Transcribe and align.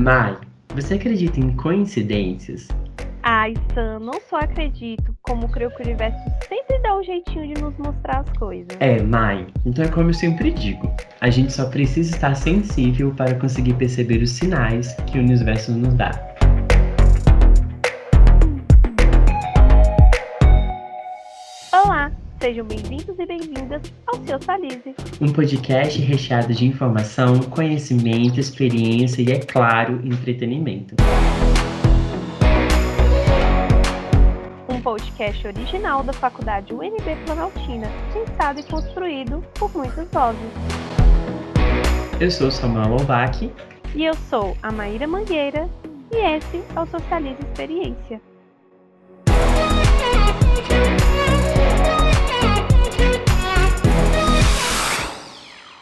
Mai, 0.00 0.34
você 0.74 0.94
acredita 0.94 1.38
em 1.38 1.54
coincidências? 1.56 2.68
Ai, 3.22 3.52
Sam, 3.74 3.98
não 3.98 4.18
só 4.30 4.38
acredito, 4.38 5.14
como 5.20 5.46
creio 5.50 5.70
que 5.72 5.82
o 5.82 5.84
universo 5.84 6.18
sempre 6.48 6.78
dá 6.78 6.96
um 6.96 7.02
jeitinho 7.02 7.54
de 7.54 7.60
nos 7.60 7.76
mostrar 7.76 8.20
as 8.20 8.38
coisas. 8.38 8.68
É, 8.80 9.02
Mai, 9.02 9.46
então 9.66 9.84
é 9.84 9.88
como 9.88 10.08
eu 10.08 10.14
sempre 10.14 10.52
digo: 10.52 10.90
a 11.20 11.28
gente 11.28 11.52
só 11.52 11.68
precisa 11.68 12.14
estar 12.16 12.34
sensível 12.34 13.12
para 13.14 13.34
conseguir 13.34 13.74
perceber 13.74 14.22
os 14.22 14.30
sinais 14.30 14.94
que 15.06 15.18
o 15.18 15.20
universo 15.20 15.70
nos 15.70 15.92
dá. 15.92 16.29
Sejam 22.40 22.64
bem-vindos 22.64 23.18
e 23.18 23.26
bem-vindas 23.26 23.82
ao 24.06 24.14
Seu 24.24 24.40
Salise. 24.40 24.94
Um 25.20 25.30
podcast 25.30 26.00
recheado 26.00 26.54
de 26.54 26.64
informação, 26.66 27.38
conhecimento, 27.40 28.40
experiência 28.40 29.20
e, 29.20 29.30
é 29.30 29.40
claro, 29.40 30.00
entretenimento. 30.02 30.94
Um 34.70 34.80
podcast 34.80 35.46
original 35.46 36.02
da 36.02 36.14
Faculdade 36.14 36.72
UNB 36.72 37.14
Planaltina, 37.26 37.88
pensado 38.10 38.60
e 38.60 38.62
construído 38.62 39.44
por 39.58 39.70
muitas 39.76 40.08
vozes. 40.10 40.40
Eu 42.18 42.30
sou 42.30 42.50
Samuel 42.50 42.88
Lovac. 42.88 43.52
E 43.94 44.04
eu 44.04 44.14
sou 44.14 44.56
a 44.62 44.72
Maíra 44.72 45.06
Mangueira, 45.06 45.68
e 46.10 46.16
esse 46.16 46.62
é 46.74 46.80
o 46.80 46.86
Socialize 46.86 47.40
Experiência. 47.42 48.29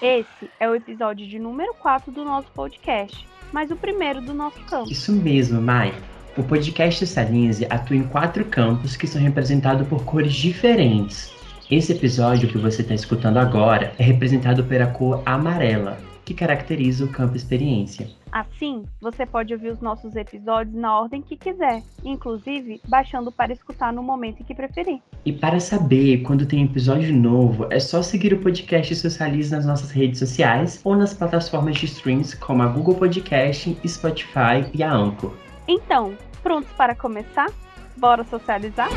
Esse 0.01 0.49
é 0.61 0.69
o 0.69 0.77
episódio 0.77 1.27
de 1.27 1.39
número 1.39 1.75
4 1.75 2.13
do 2.13 2.25
nosso 2.25 2.47
podcast, 2.55 3.27
mas 3.53 3.71
o 3.71 3.77
primeiro 3.77 4.21
do 4.21 4.33
nosso 4.33 4.61
campo. 4.61 4.91
Isso 4.91 5.13
mesmo, 5.13 5.61
Mai. 5.61 5.93
O 6.37 6.43
podcast 6.45 7.05
Salinze 7.05 7.67
atua 7.69 7.97
em 7.97 8.05
quatro 8.05 8.45
campos 8.45 8.97
que 8.97 9.09
são 9.09 9.21
representados 9.21 9.89
por 9.89 10.05
cores 10.05 10.35
diferentes. 10.35 11.33
Esse 11.69 11.93
episódio 11.93 12.49
que 12.49 12.57
você 12.57 12.83
está 12.83 12.95
escutando 12.95 13.39
agora 13.39 13.93
é 13.99 14.05
representado 14.05 14.63
pela 14.65 14.87
cor 14.87 15.21
amarela, 15.27 15.99
que 16.29 16.35
caracteriza 16.35 17.07
o 17.07 17.09
campo 17.09 17.35
experiência. 17.37 18.11
Assim, 18.31 18.85
você 19.01 19.25
pode 19.25 19.55
ouvir 19.55 19.71
os 19.71 19.81
nossos 19.81 20.15
episódios 20.15 20.77
na 20.77 21.01
ordem 21.01 21.23
que 21.23 21.39
quiser, 21.39 21.83
inclusive 22.05 22.83
baixando 22.87 23.33
para 23.33 23.51
escutar 23.51 23.95
no 23.95 24.03
momento 24.03 24.43
em 24.43 24.45
que 24.45 24.55
preferir. 24.55 25.01
E 25.25 25.33
para 25.33 25.59
saber 25.59 26.19
quando 26.19 26.45
tem 26.45 26.63
episódio 26.63 27.15
novo, 27.15 27.67
é 27.71 27.81
só 27.81 28.03
seguir 28.03 28.35
o 28.35 28.41
podcast 28.41 28.95
Socialize 28.95 29.51
nas 29.51 29.65
nossas 29.65 29.91
redes 29.91 30.19
sociais 30.19 30.83
ou 30.85 30.95
nas 30.95 31.15
plataformas 31.15 31.79
de 31.79 31.87
streams 31.87 32.37
como 32.37 32.63
a 32.63 32.67
Google 32.67 32.97
Podcast, 32.97 33.79
Spotify 33.87 34.69
e 34.75 34.83
a 34.83 34.93
Anchor. 34.93 35.33
Então, 35.67 36.15
prontos 36.43 36.71
para 36.77 36.95
começar? 36.95 37.51
Bora 37.97 38.23
socializar? 38.25 38.91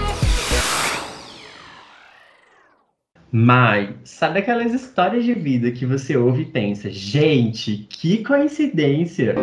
Mai, 3.34 3.96
sabe 4.04 4.40
aquelas 4.40 4.74
histórias 4.74 5.24
de 5.24 5.34
vida 5.34 5.72
que 5.72 5.86
você 5.86 6.18
ouve 6.18 6.42
e 6.42 6.46
pensa, 6.46 6.90
gente, 6.92 7.88
que 7.90 8.22
coincidência? 8.26 9.36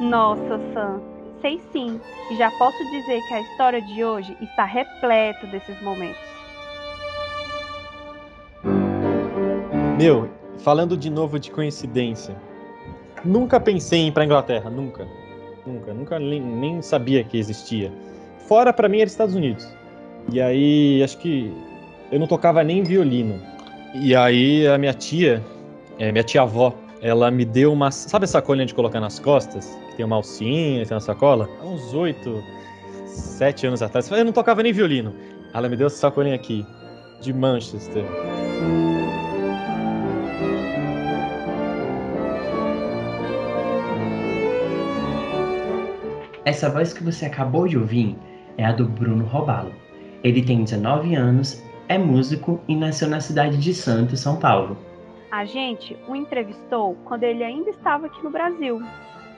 Nossa, 0.00 0.58
Sam, 0.72 1.02
sei 1.42 1.60
sim, 1.70 2.00
e 2.30 2.36
já 2.36 2.50
posso 2.52 2.78
dizer 2.90 3.20
que 3.28 3.34
a 3.34 3.40
história 3.42 3.82
de 3.82 4.02
hoje 4.02 4.34
está 4.40 4.64
repleta 4.64 5.46
desses 5.48 5.78
momentos. 5.82 6.16
Meu, 9.98 10.30
falando 10.60 10.96
de 10.96 11.10
novo 11.10 11.38
de 11.38 11.50
coincidência, 11.50 12.34
nunca 13.22 13.60
pensei 13.60 13.98
em 13.98 14.08
ir 14.08 14.12
pra 14.12 14.24
Inglaterra, 14.24 14.70
nunca. 14.70 15.06
Nunca, 15.66 15.92
nunca 15.92 16.18
nem, 16.18 16.40
nem 16.40 16.80
sabia 16.80 17.22
que 17.22 17.36
existia. 17.36 17.92
Fora 18.48 18.72
para 18.72 18.88
mim 18.88 19.00
era 19.00 19.06
Estados 19.06 19.34
Unidos. 19.34 19.83
E 20.32 20.40
aí, 20.40 21.02
acho 21.02 21.18
que 21.18 21.52
eu 22.10 22.18
não 22.18 22.26
tocava 22.26 22.62
nem 22.64 22.82
violino. 22.82 23.40
E 23.94 24.14
aí, 24.14 24.66
a 24.66 24.76
minha 24.76 24.92
tia, 24.92 25.42
é, 25.98 26.10
minha 26.10 26.24
tia-avó, 26.24 26.74
ela 27.00 27.30
me 27.30 27.44
deu 27.44 27.72
uma. 27.72 27.90
Sabe 27.90 28.24
essa 28.24 28.34
sacolinha 28.34 28.66
de 28.66 28.74
colocar 28.74 29.00
nas 29.00 29.18
costas? 29.18 29.78
Que 29.90 29.96
tem 29.96 30.06
uma 30.06 30.16
alcinha, 30.16 30.84
tem 30.86 30.94
uma 30.94 31.00
sacola? 31.00 31.48
Há 31.60 31.66
uns 31.66 31.92
oito, 31.92 32.42
sete 33.06 33.66
anos 33.66 33.82
atrás. 33.82 34.10
Eu 34.10 34.24
não 34.24 34.32
tocava 34.32 34.62
nem 34.62 34.72
violino. 34.72 35.14
Ela 35.52 35.68
me 35.68 35.76
deu 35.76 35.86
essa 35.86 35.96
sacolinha 35.96 36.34
aqui, 36.34 36.66
de 37.20 37.32
Manchester. 37.32 38.04
Essa 46.44 46.68
voz 46.68 46.92
que 46.92 47.02
você 47.02 47.26
acabou 47.26 47.68
de 47.68 47.78
ouvir 47.78 48.16
é 48.58 48.64
a 48.64 48.72
do 48.72 48.86
Bruno 48.86 49.24
Robalo. 49.24 49.83
Ele 50.24 50.42
tem 50.42 50.64
19 50.64 51.14
anos, 51.14 51.62
é 51.86 51.98
músico 51.98 52.58
e 52.66 52.74
nasceu 52.74 53.10
na 53.10 53.20
cidade 53.20 53.58
de 53.58 53.74
Santos, 53.74 54.20
São 54.20 54.36
Paulo. 54.36 54.74
A 55.30 55.44
gente 55.44 55.94
o 56.08 56.16
entrevistou 56.16 56.96
quando 57.04 57.24
ele 57.24 57.44
ainda 57.44 57.68
estava 57.68 58.06
aqui 58.06 58.24
no 58.24 58.30
Brasil, 58.30 58.80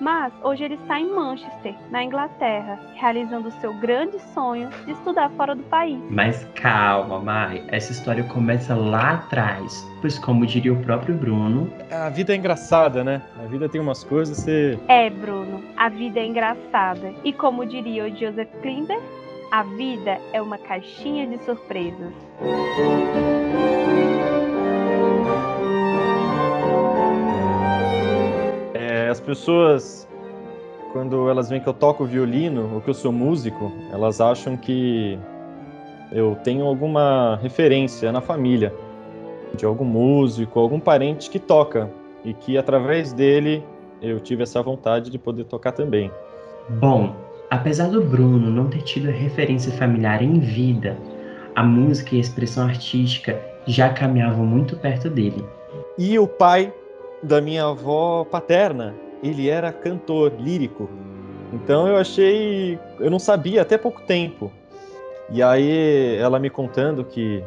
mas 0.01 0.33
hoje 0.45 0.63
ele 0.63 0.75
está 0.75 1.01
em 1.01 1.13
Manchester, 1.13 1.75
na 1.91 2.05
Inglaterra, 2.05 2.79
realizando 2.95 3.51
seu 3.61 3.75
grande 3.75 4.17
sonho 4.33 4.69
de 4.85 4.93
estudar 4.93 5.29
fora 5.31 5.57
do 5.57 5.63
país. 5.65 5.99
Mas 6.09 6.47
calma, 6.55 7.19
Mai, 7.19 7.65
essa 7.67 7.91
história 7.91 8.23
começa 8.23 8.73
lá 8.77 9.15
atrás, 9.15 9.85
pois 10.01 10.21
como 10.21 10.47
diria 10.47 10.73
o 10.73 10.83
próprio 10.85 11.17
Bruno, 11.17 11.69
A 11.91 12.11
vida 12.11 12.33
é 12.33 12.37
engraçada, 12.37 13.03
né? 13.03 13.23
A 13.43 13.47
vida 13.49 13.69
tem 13.69 13.81
umas 13.81 14.05
coisas, 14.05 14.37
você. 14.39 14.79
É, 14.87 15.11
Bruno, 15.11 15.65
a 15.77 15.89
vida 15.89 16.21
é 16.21 16.27
engraçada. 16.27 17.13
E 17.25 17.33
como 17.33 17.67
diria 17.67 18.05
o 18.05 18.11
Joseph 18.11 18.51
Klinder, 18.63 19.01
a 19.57 19.63
vida 19.63 20.21
é 20.35 20.43
uma 20.43 20.59
caixinha 20.59 21.27
de 21.27 21.43
surpresas. 21.43 22.13
É, 28.75 29.09
as 29.09 29.19
pessoas, 29.19 30.07
quando 30.93 31.31
elas 31.31 31.49
veem 31.49 31.63
que 31.63 31.67
eu 31.67 31.73
toco 31.73 32.05
violino 32.05 32.71
ou 32.75 32.83
que 32.83 32.91
eu 32.91 32.95
sou 32.95 33.11
músico, 33.11 33.73
elas 33.91 34.21
acham 34.21 34.59
que 34.59 35.19
eu 36.13 36.37
tenho 36.45 36.67
alguma 36.67 37.37
referência 37.37 38.13
na 38.13 38.21
família 38.21 38.75
de 39.55 39.65
algum 39.65 39.87
músico, 39.87 40.61
algum 40.61 40.79
parente 40.79 41.31
que 41.31 41.39
toca 41.39 41.91
e 42.23 42.35
que 42.35 42.59
através 42.59 43.15
dele 43.15 43.65
eu 44.03 44.21
tive 44.21 44.43
essa 44.43 44.61
vontade 44.61 45.09
de 45.09 45.19
poder 45.19 45.45
tocar 45.45 45.73
também. 45.73 46.13
bom, 46.69 47.26
apesar 47.51 47.89
do 47.89 48.03
Bruno 48.03 48.51
não 48.51 48.69
ter 48.69 48.83
tido 48.83 49.11
referência 49.11 49.73
familiar 49.73 50.23
em 50.23 50.39
vida, 50.41 50.97
a 51.55 51.63
música 51.63 52.15
e 52.15 52.19
a 52.19 52.21
expressão 52.21 52.67
artística 52.67 53.41
já 53.67 53.89
caminhavam 53.93 54.45
muito 54.45 54.77
perto 54.77 55.09
dele. 55.09 55.45
E 55.99 56.19
o 56.19 56.27
pai 56.27 56.73
da 57.23 57.41
minha 57.41 57.65
avó 57.65 58.25
paterna, 58.25 58.95
ele 59.23 59.49
era 59.49 59.73
cantor 59.73 60.33
lírico. 60.39 60.89
Então 61.53 61.89
eu 61.89 61.97
achei, 61.97 62.79
eu 63.01 63.11
não 63.11 63.19
sabia 63.19 63.63
até 63.63 63.79
pouco 63.79 64.03
tempo. 64.03 64.53
E 65.31 65.43
aí 65.43 66.17
ela 66.17 66.39
me 66.39 66.51
contando 66.51 67.05
que 67.05 67.43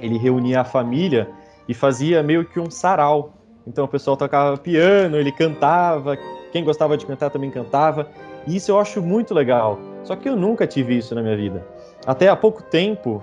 ele 0.00 0.16
reunia 0.18 0.60
a 0.60 0.64
família 0.64 1.28
e 1.68 1.74
fazia 1.74 2.22
meio 2.22 2.44
que 2.44 2.60
um 2.60 2.70
sarau. 2.70 3.34
Então 3.66 3.84
o 3.84 3.88
pessoal 3.88 4.16
tocava 4.16 4.56
piano, 4.56 5.16
ele 5.16 5.32
cantava, 5.32 6.16
quem 6.52 6.62
gostava 6.62 6.96
de 6.96 7.04
cantar 7.06 7.30
também 7.30 7.50
cantava. 7.50 8.08
E 8.46 8.56
isso 8.56 8.70
eu 8.70 8.78
acho 8.78 9.02
muito 9.02 9.34
legal. 9.34 9.78
Só 10.02 10.14
que 10.14 10.28
eu 10.28 10.36
nunca 10.36 10.66
tive 10.66 10.98
isso 10.98 11.14
na 11.14 11.22
minha 11.22 11.36
vida. 11.36 11.66
Até 12.06 12.28
há 12.28 12.36
pouco 12.36 12.62
tempo, 12.62 13.22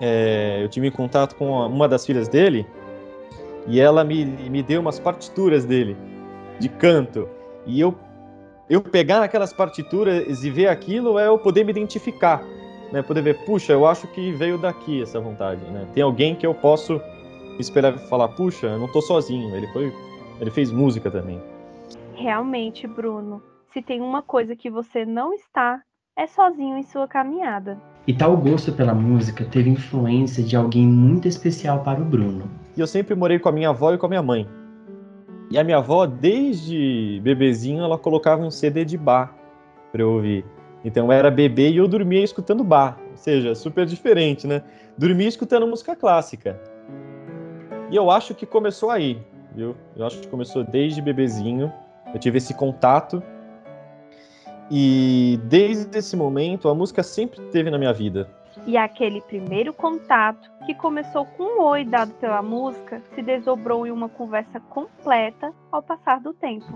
é, 0.00 0.60
eu 0.62 0.68
tive 0.68 0.90
contato 0.90 1.36
com 1.36 1.50
uma 1.66 1.88
das 1.88 2.04
filhas 2.04 2.28
dele 2.28 2.66
e 3.66 3.80
ela 3.80 4.02
me, 4.02 4.24
me 4.24 4.62
deu 4.62 4.80
umas 4.80 4.98
partituras 4.98 5.64
dele, 5.64 5.96
de 6.58 6.68
canto. 6.68 7.28
E 7.66 7.80
eu, 7.80 7.94
eu 8.68 8.80
pegar 8.80 9.20
naquelas 9.20 9.52
partituras 9.52 10.42
e 10.42 10.50
ver 10.50 10.68
aquilo 10.68 11.18
é 11.18 11.28
eu 11.28 11.38
poder 11.38 11.64
me 11.64 11.70
identificar. 11.70 12.42
Né? 12.92 13.02
Poder 13.02 13.22
ver, 13.22 13.44
puxa, 13.44 13.72
eu 13.72 13.86
acho 13.86 14.06
que 14.08 14.32
veio 14.32 14.58
daqui 14.58 15.02
essa 15.02 15.20
vontade. 15.20 15.60
Né? 15.70 15.86
Tem 15.94 16.02
alguém 16.02 16.34
que 16.34 16.46
eu 16.46 16.54
posso 16.54 16.94
me 16.94 17.60
espelhar 17.60 17.94
e 17.94 18.08
falar, 18.08 18.28
puxa, 18.28 18.66
eu 18.66 18.78
não 18.78 18.86
estou 18.86 19.02
sozinho. 19.02 19.54
Ele, 19.54 19.66
foi, 19.68 19.92
ele 20.40 20.50
fez 20.50 20.72
música 20.72 21.10
também. 21.10 21.40
Realmente, 22.14 22.86
Bruno, 22.86 23.42
se 23.72 23.82
tem 23.82 24.00
uma 24.00 24.22
coisa 24.22 24.56
que 24.56 24.70
você 24.70 25.04
não 25.04 25.32
está, 25.32 25.82
é 26.16 26.26
sozinho 26.26 26.76
em 26.76 26.82
sua 26.82 27.06
caminhada. 27.06 27.78
E 28.06 28.14
tal 28.14 28.36
gosto 28.36 28.72
pela 28.72 28.94
música 28.94 29.44
teve 29.44 29.70
influência 29.70 30.42
de 30.42 30.56
alguém 30.56 30.86
muito 30.86 31.28
especial 31.28 31.82
para 31.82 32.00
o 32.00 32.04
Bruno. 32.04 32.50
E 32.76 32.80
eu 32.80 32.86
sempre 32.86 33.14
morei 33.14 33.38
com 33.38 33.48
a 33.48 33.52
minha 33.52 33.68
avó 33.68 33.92
e 33.92 33.98
com 33.98 34.06
a 34.06 34.08
minha 34.08 34.22
mãe. 34.22 34.48
E 35.50 35.58
a 35.58 35.64
minha 35.64 35.78
avó, 35.78 36.06
desde 36.06 37.20
bebezinho, 37.22 37.82
ela 37.82 37.98
colocava 37.98 38.42
um 38.42 38.50
CD 38.50 38.84
de 38.84 38.96
bar 38.96 39.34
para 39.92 40.02
eu 40.02 40.12
ouvir. 40.12 40.44
Então 40.84 41.06
eu 41.06 41.12
era 41.12 41.30
bebê 41.30 41.70
e 41.70 41.76
eu 41.76 41.88
dormia 41.88 42.22
escutando 42.22 42.64
bar. 42.64 42.98
Ou 43.10 43.16
seja, 43.16 43.54
super 43.54 43.84
diferente, 43.84 44.46
né? 44.46 44.62
Dormia 44.96 45.28
escutando 45.28 45.66
música 45.66 45.94
clássica. 45.94 46.60
E 47.90 47.96
eu 47.96 48.10
acho 48.10 48.34
que 48.34 48.46
começou 48.46 48.90
aí. 48.90 49.20
viu? 49.54 49.76
Eu 49.96 50.06
acho 50.06 50.20
que 50.20 50.28
começou 50.28 50.64
desde 50.64 51.00
bebezinho. 51.02 51.72
Eu 52.12 52.18
tive 52.18 52.38
esse 52.38 52.54
contato. 52.54 53.22
E 54.70 55.40
desde 55.44 55.98
esse 55.98 56.16
momento, 56.16 56.68
a 56.68 56.74
música 56.74 57.02
sempre 57.02 57.40
teve 57.50 57.70
na 57.70 57.78
minha 57.78 57.92
vida. 57.92 58.28
E 58.66 58.76
aquele 58.76 59.20
primeiro 59.22 59.72
contato, 59.72 60.50
que 60.66 60.74
começou 60.74 61.24
com 61.24 61.44
um 61.44 61.62
oi 61.62 61.84
dado 61.84 62.12
pela 62.14 62.42
música, 62.42 63.00
se 63.14 63.22
desdobrou 63.22 63.86
em 63.86 63.90
uma 63.90 64.08
conversa 64.08 64.60
completa 64.60 65.52
ao 65.72 65.82
passar 65.82 66.20
do 66.20 66.34
tempo. 66.34 66.66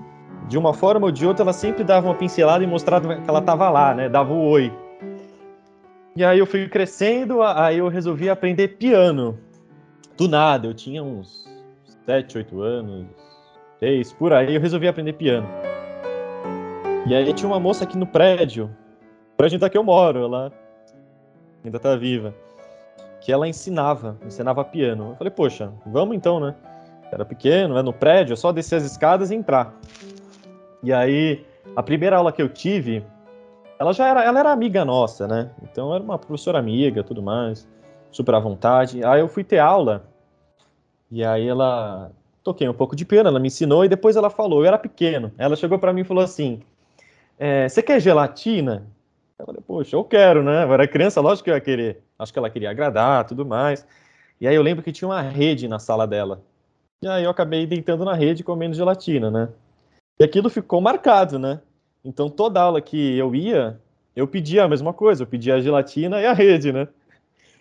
De 0.48 0.56
uma 0.56 0.72
forma 0.72 1.06
ou 1.06 1.12
de 1.12 1.26
outra, 1.26 1.44
ela 1.44 1.52
sempre 1.52 1.84
dava 1.84 2.08
uma 2.08 2.14
pincelada 2.14 2.64
e 2.64 2.66
mostrava 2.66 3.16
que 3.16 3.28
ela 3.28 3.40
estava 3.40 3.68
lá, 3.68 3.94
né? 3.94 4.08
Dava 4.08 4.32
o 4.32 4.48
oi. 4.48 4.72
E 6.16 6.24
aí 6.24 6.38
eu 6.38 6.46
fui 6.46 6.68
crescendo, 6.68 7.42
aí 7.42 7.78
eu 7.78 7.88
resolvi 7.88 8.28
aprender 8.28 8.68
piano. 8.76 9.38
Do 10.16 10.28
nada, 10.28 10.66
eu 10.66 10.74
tinha 10.74 11.02
uns 11.02 11.50
7, 12.06 12.38
8 12.38 12.60
anos, 12.60 13.06
6, 13.80 14.12
por 14.14 14.32
aí, 14.32 14.54
eu 14.54 14.60
resolvi 14.60 14.88
aprender 14.88 15.14
piano. 15.14 15.48
E 17.04 17.14
aí 17.16 17.32
tinha 17.32 17.48
uma 17.48 17.58
moça 17.58 17.82
aqui 17.82 17.98
no 17.98 18.06
prédio, 18.06 18.70
o 19.32 19.36
prédio 19.36 19.58
da 19.58 19.68
que 19.68 19.76
eu 19.76 19.82
moro, 19.82 20.24
ela 20.24 20.52
ainda 21.64 21.78
tá 21.80 21.96
viva, 21.96 22.32
que 23.20 23.32
ela 23.32 23.48
ensinava, 23.48 24.16
ensinava 24.24 24.64
piano. 24.64 25.10
Eu 25.10 25.16
falei, 25.16 25.30
poxa, 25.32 25.72
vamos 25.84 26.14
então, 26.14 26.38
né? 26.38 26.54
Era 27.10 27.24
pequeno, 27.24 27.76
é 27.76 27.82
no 27.82 27.92
prédio, 27.92 28.34
é 28.34 28.36
só 28.36 28.52
descer 28.52 28.76
as 28.76 28.84
escadas 28.84 29.32
e 29.32 29.34
entrar. 29.34 29.74
E 30.80 30.92
aí, 30.92 31.44
a 31.74 31.82
primeira 31.82 32.16
aula 32.16 32.30
que 32.30 32.40
eu 32.40 32.48
tive, 32.48 33.04
ela 33.80 33.92
já 33.92 34.06
era, 34.06 34.24
ela 34.24 34.38
era 34.38 34.52
amiga 34.52 34.84
nossa, 34.84 35.26
né? 35.26 35.50
Então 35.64 35.92
era 35.92 36.02
uma 36.02 36.18
professora 36.18 36.60
amiga, 36.60 37.02
tudo 37.02 37.20
mais, 37.20 37.68
super 38.12 38.36
à 38.36 38.38
vontade. 38.38 39.04
Aí 39.04 39.20
eu 39.20 39.28
fui 39.28 39.42
ter 39.42 39.58
aula 39.58 40.04
e 41.10 41.24
aí 41.24 41.48
ela 41.48 42.12
toquei 42.44 42.68
um 42.68 42.74
pouco 42.74 42.94
de 42.94 43.04
piano, 43.04 43.28
ela 43.28 43.40
me 43.40 43.48
ensinou 43.48 43.84
e 43.84 43.88
depois 43.88 44.14
ela 44.14 44.30
falou, 44.30 44.60
eu 44.60 44.68
era 44.68 44.78
pequeno. 44.78 45.32
Ela 45.36 45.56
chegou 45.56 45.80
para 45.80 45.92
mim 45.92 46.02
e 46.02 46.04
falou 46.04 46.22
assim: 46.22 46.62
é, 47.42 47.68
"Você 47.68 47.82
quer 47.82 48.00
gelatina?" 48.00 48.86
Eu 49.38 49.46
falei: 49.46 49.60
"Poxa, 49.66 49.96
eu 49.96 50.04
quero, 50.04 50.42
né? 50.42 50.62
Eu 50.64 50.72
era 50.72 50.86
criança, 50.86 51.20
lógico 51.20 51.44
que 51.44 51.50
eu 51.50 51.54
ia 51.54 51.60
querer. 51.60 52.02
Acho 52.18 52.32
que 52.32 52.38
ela 52.38 52.50
queria 52.50 52.70
agradar, 52.70 53.26
tudo 53.26 53.44
mais." 53.44 53.86
E 54.40 54.46
aí 54.46 54.54
eu 54.54 54.62
lembro 54.62 54.82
que 54.82 54.92
tinha 54.92 55.08
uma 55.08 55.20
rede 55.20 55.66
na 55.66 55.78
sala 55.78 56.06
dela. 56.06 56.42
E 57.02 57.08
aí 57.08 57.24
eu 57.24 57.30
acabei 57.30 57.66
deitando 57.66 58.04
na 58.04 58.14
rede 58.14 58.44
comendo 58.44 58.74
gelatina, 58.74 59.30
né? 59.30 59.48
E 60.20 60.24
aquilo 60.24 60.48
ficou 60.48 60.80
marcado, 60.80 61.38
né? 61.38 61.60
Então 62.04 62.30
toda 62.30 62.60
aula 62.60 62.80
que 62.80 63.16
eu 63.18 63.34
ia, 63.34 63.80
eu 64.14 64.26
pedia 64.28 64.64
a 64.64 64.68
mesma 64.68 64.92
coisa, 64.92 65.22
eu 65.24 65.26
pedia 65.26 65.56
a 65.56 65.60
gelatina 65.60 66.20
e 66.20 66.26
a 66.26 66.32
rede, 66.32 66.72
né? 66.72 66.86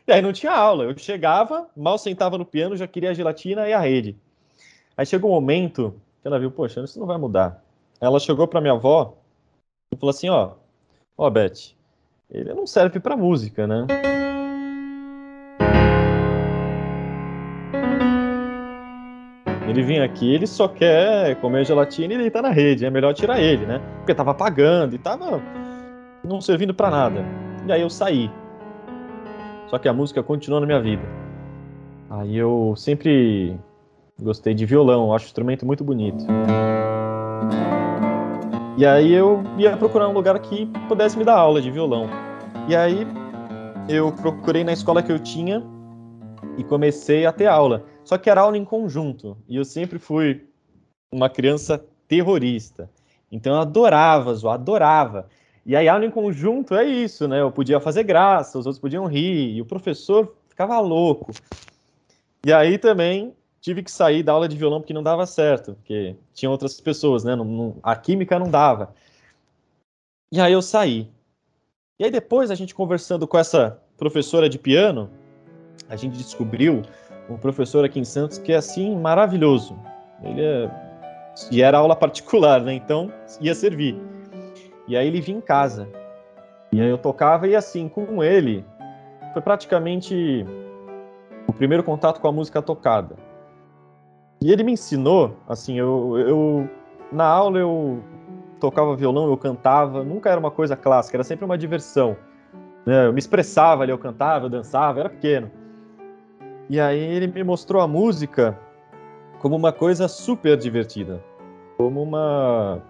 E 0.07 0.12
aí 0.12 0.22
não 0.22 0.33
tinha 0.33 0.51
aula, 0.51 0.83
eu 0.83 0.98
chegava, 0.98 1.68
mal 1.75 1.98
sentava 1.98 2.38
no 2.38 2.45
piano, 2.45 2.75
já 2.75 2.88
queria 2.88 3.12
a 3.12 3.13
gelatina 3.13 3.68
e 3.68 3.74
a 3.74 3.80
rede. 3.80 4.16
Aí 4.98 5.06
chegou 5.06 5.31
um 5.31 5.33
momento 5.33 5.95
que 6.22 6.28
ela 6.28 6.39
viu, 6.39 6.51
poxa, 6.51 6.81
isso 6.81 7.00
não 7.00 7.07
vai 7.07 7.18
mudar. 7.18 7.63
Ela 8.00 8.19
chegou 8.19 8.48
para 8.48 8.62
minha 8.62 8.74
avó 8.74 9.20
falou 9.99 10.09
assim, 10.09 10.29
ó, 10.29 10.51
ó, 11.17 11.29
Beth, 11.29 11.73
ele 12.29 12.53
não 12.53 12.65
serve 12.65 12.99
para 12.99 13.17
música, 13.17 13.67
né? 13.67 13.85
Ele 19.67 19.83
vinha 19.83 20.03
aqui, 20.03 20.33
ele 20.33 20.47
só 20.47 20.67
quer 20.67 21.35
comer 21.39 21.65
gelatina 21.65 22.13
e 22.13 22.17
deitar 22.17 22.41
na 22.41 22.49
rede. 22.49 22.85
É 22.85 22.89
melhor 22.89 23.13
tirar 23.13 23.39
ele, 23.39 23.65
né? 23.65 23.79
Porque 23.97 24.13
tava 24.13 24.33
pagando 24.33 24.95
e 24.95 24.97
tava 24.97 25.41
não 26.23 26.41
servindo 26.41 26.73
para 26.73 26.89
nada. 26.89 27.25
E 27.65 27.71
aí 27.71 27.81
eu 27.81 27.89
saí. 27.89 28.29
Só 29.67 29.77
que 29.77 29.87
a 29.87 29.94
música 29.94 30.21
continuou 30.21 30.59
na 30.59 30.67
minha 30.67 30.81
vida. 30.81 31.03
Aí 32.09 32.35
eu 32.35 32.73
sempre 32.75 33.57
gostei 34.21 34.53
de 34.53 34.65
violão, 34.65 35.13
acho 35.13 35.25
o 35.25 35.27
instrumento 35.27 35.65
muito 35.65 35.83
bonito. 35.83 36.25
E 38.81 38.86
aí 38.88 39.13
eu 39.13 39.44
ia 39.60 39.78
procurar 39.78 40.10
um 40.10 40.12
lugar 40.12 40.39
que 40.39 40.66
pudesse 40.88 41.16
me 41.16 41.24
dar 41.24 41.36
aula 41.36 41.62
de 41.62 41.69
violão. 41.69 42.10
E 42.68 42.75
aí 42.75 43.06
eu 43.88 44.12
procurei 44.12 44.63
na 44.63 44.74
escola 44.74 45.04
que 45.04 45.12
eu 45.12 45.19
tinha 45.19 45.63
e 46.57 46.63
comecei 46.63 47.28
a 47.28 47.31
ter 47.31 47.45
aula. 47.45 47.86
Só 48.04 48.18
que 48.18 48.28
era 48.28 48.42
aula 48.42 48.57
em 48.57 48.66
conjunto. 48.66 49.38
E 49.48 49.56
eu 49.56 49.63
sempre 49.63 50.00
fui 50.00 50.48
uma 51.12 51.30
criança 51.30 51.86
terrorista. 52.07 52.89
Então 53.31 53.54
eu 53.54 53.62
adorava 53.62 54.33
zoar, 54.33 54.56
adorava. 54.56 55.30
E 55.63 55.75
aí 55.75 55.88
aula 55.88 56.04
em 56.04 56.10
conjunto 56.10 56.74
é 56.74 56.83
isso, 56.83 57.28
né? 57.28 57.39
Eu 57.39 57.51
podia 57.51 57.80
fazer 57.80 58.01
graça, 58.01 58.57
os 58.57 58.66
outros 58.66 58.81
podiam 58.81 59.06
rir, 59.06 59.57
e 59.57 59.62
o 59.62 59.66
professor 59.66 60.36
ficava 60.50 60.80
louco. 60.80 61.31
E 62.44 62.51
aí 62.51 62.80
também 62.80 63.31
tive 63.61 63.83
que 63.83 63.91
sair 63.91 64.23
da 64.23 64.33
aula 64.33 64.49
de 64.49 64.57
violão 64.57 64.81
porque 64.81 64.93
não 64.93 65.03
dava 65.03 65.25
certo, 65.25 65.75
porque 65.75 66.15
tinha 66.33 66.49
outras 66.49 66.81
pessoas, 66.81 67.23
né? 67.23 67.35
Não, 67.35 67.45
não, 67.45 67.75
a 67.83 67.95
química 67.95 68.39
não 68.39 68.49
dava. 68.49 68.93
E 70.33 70.41
aí 70.41 70.51
eu 70.51 70.61
saí. 70.61 71.09
E 71.99 72.03
aí 72.03 72.11
depois 72.11 72.49
a 72.49 72.55
gente 72.55 72.73
conversando 72.73 73.27
com 73.27 73.37
essa 73.37 73.79
professora 73.97 74.49
de 74.49 74.57
piano, 74.57 75.09
a 75.87 75.95
gente 75.95 76.17
descobriu 76.17 76.81
um 77.29 77.37
professor 77.37 77.85
aqui 77.85 77.99
em 77.99 78.03
Santos 78.03 78.39
que 78.39 78.51
é 78.51 78.55
assim 78.55 78.97
maravilhoso. 78.97 79.77
Ele 80.23 80.41
é 80.41 80.69
e 81.51 81.61
era 81.61 81.77
aula 81.77 81.95
particular, 81.95 82.61
né? 82.61 82.73
Então 82.73 83.11
ia 83.39 83.55
servir. 83.55 83.95
E 84.87 84.97
aí 84.97 85.07
ele 85.07 85.21
vinha 85.21 85.37
em 85.37 85.41
casa. 85.41 85.87
E 86.71 86.81
aí 86.81 86.89
eu 86.89 86.97
tocava 86.97 87.47
e 87.47 87.55
assim 87.55 87.87
com 87.87 88.23
ele 88.23 88.65
foi 89.33 89.41
praticamente 89.41 90.45
o 91.47 91.53
primeiro 91.53 91.83
contato 91.83 92.19
com 92.19 92.27
a 92.27 92.31
música 92.31 92.61
tocada. 92.61 93.15
E 94.41 94.51
ele 94.51 94.63
me 94.63 94.71
ensinou, 94.71 95.38
assim, 95.47 95.77
eu, 95.77 96.17
eu 96.17 96.69
na 97.11 97.25
aula 97.25 97.59
eu 97.59 98.03
tocava 98.59 98.95
violão, 98.95 99.29
eu 99.29 99.38
cantava, 99.38 100.03
nunca 100.03 100.29
era 100.29 100.39
uma 100.39 100.49
coisa 100.49 100.75
clássica, 100.75 101.17
era 101.17 101.23
sempre 101.23 101.45
uma 101.45 101.57
diversão. 101.57 102.17
Né? 102.85 103.05
Eu 103.05 103.13
me 103.13 103.19
expressava 103.19 103.83
ali, 103.83 103.91
eu 103.91 103.97
cantava, 103.97 104.45
eu 104.45 104.49
dançava, 104.49 104.97
eu 104.97 105.01
era 105.01 105.09
pequeno. 105.09 105.51
E 106.69 106.79
aí 106.79 106.99
ele 106.99 107.27
me 107.27 107.43
mostrou 107.43 107.81
a 107.81 107.88
música 107.88 108.57
como 109.39 109.55
uma 109.55 109.71
coisa 109.71 110.07
super 110.07 110.57
divertida. 110.57 111.21
Como 111.77 112.01
uma. 112.01 112.81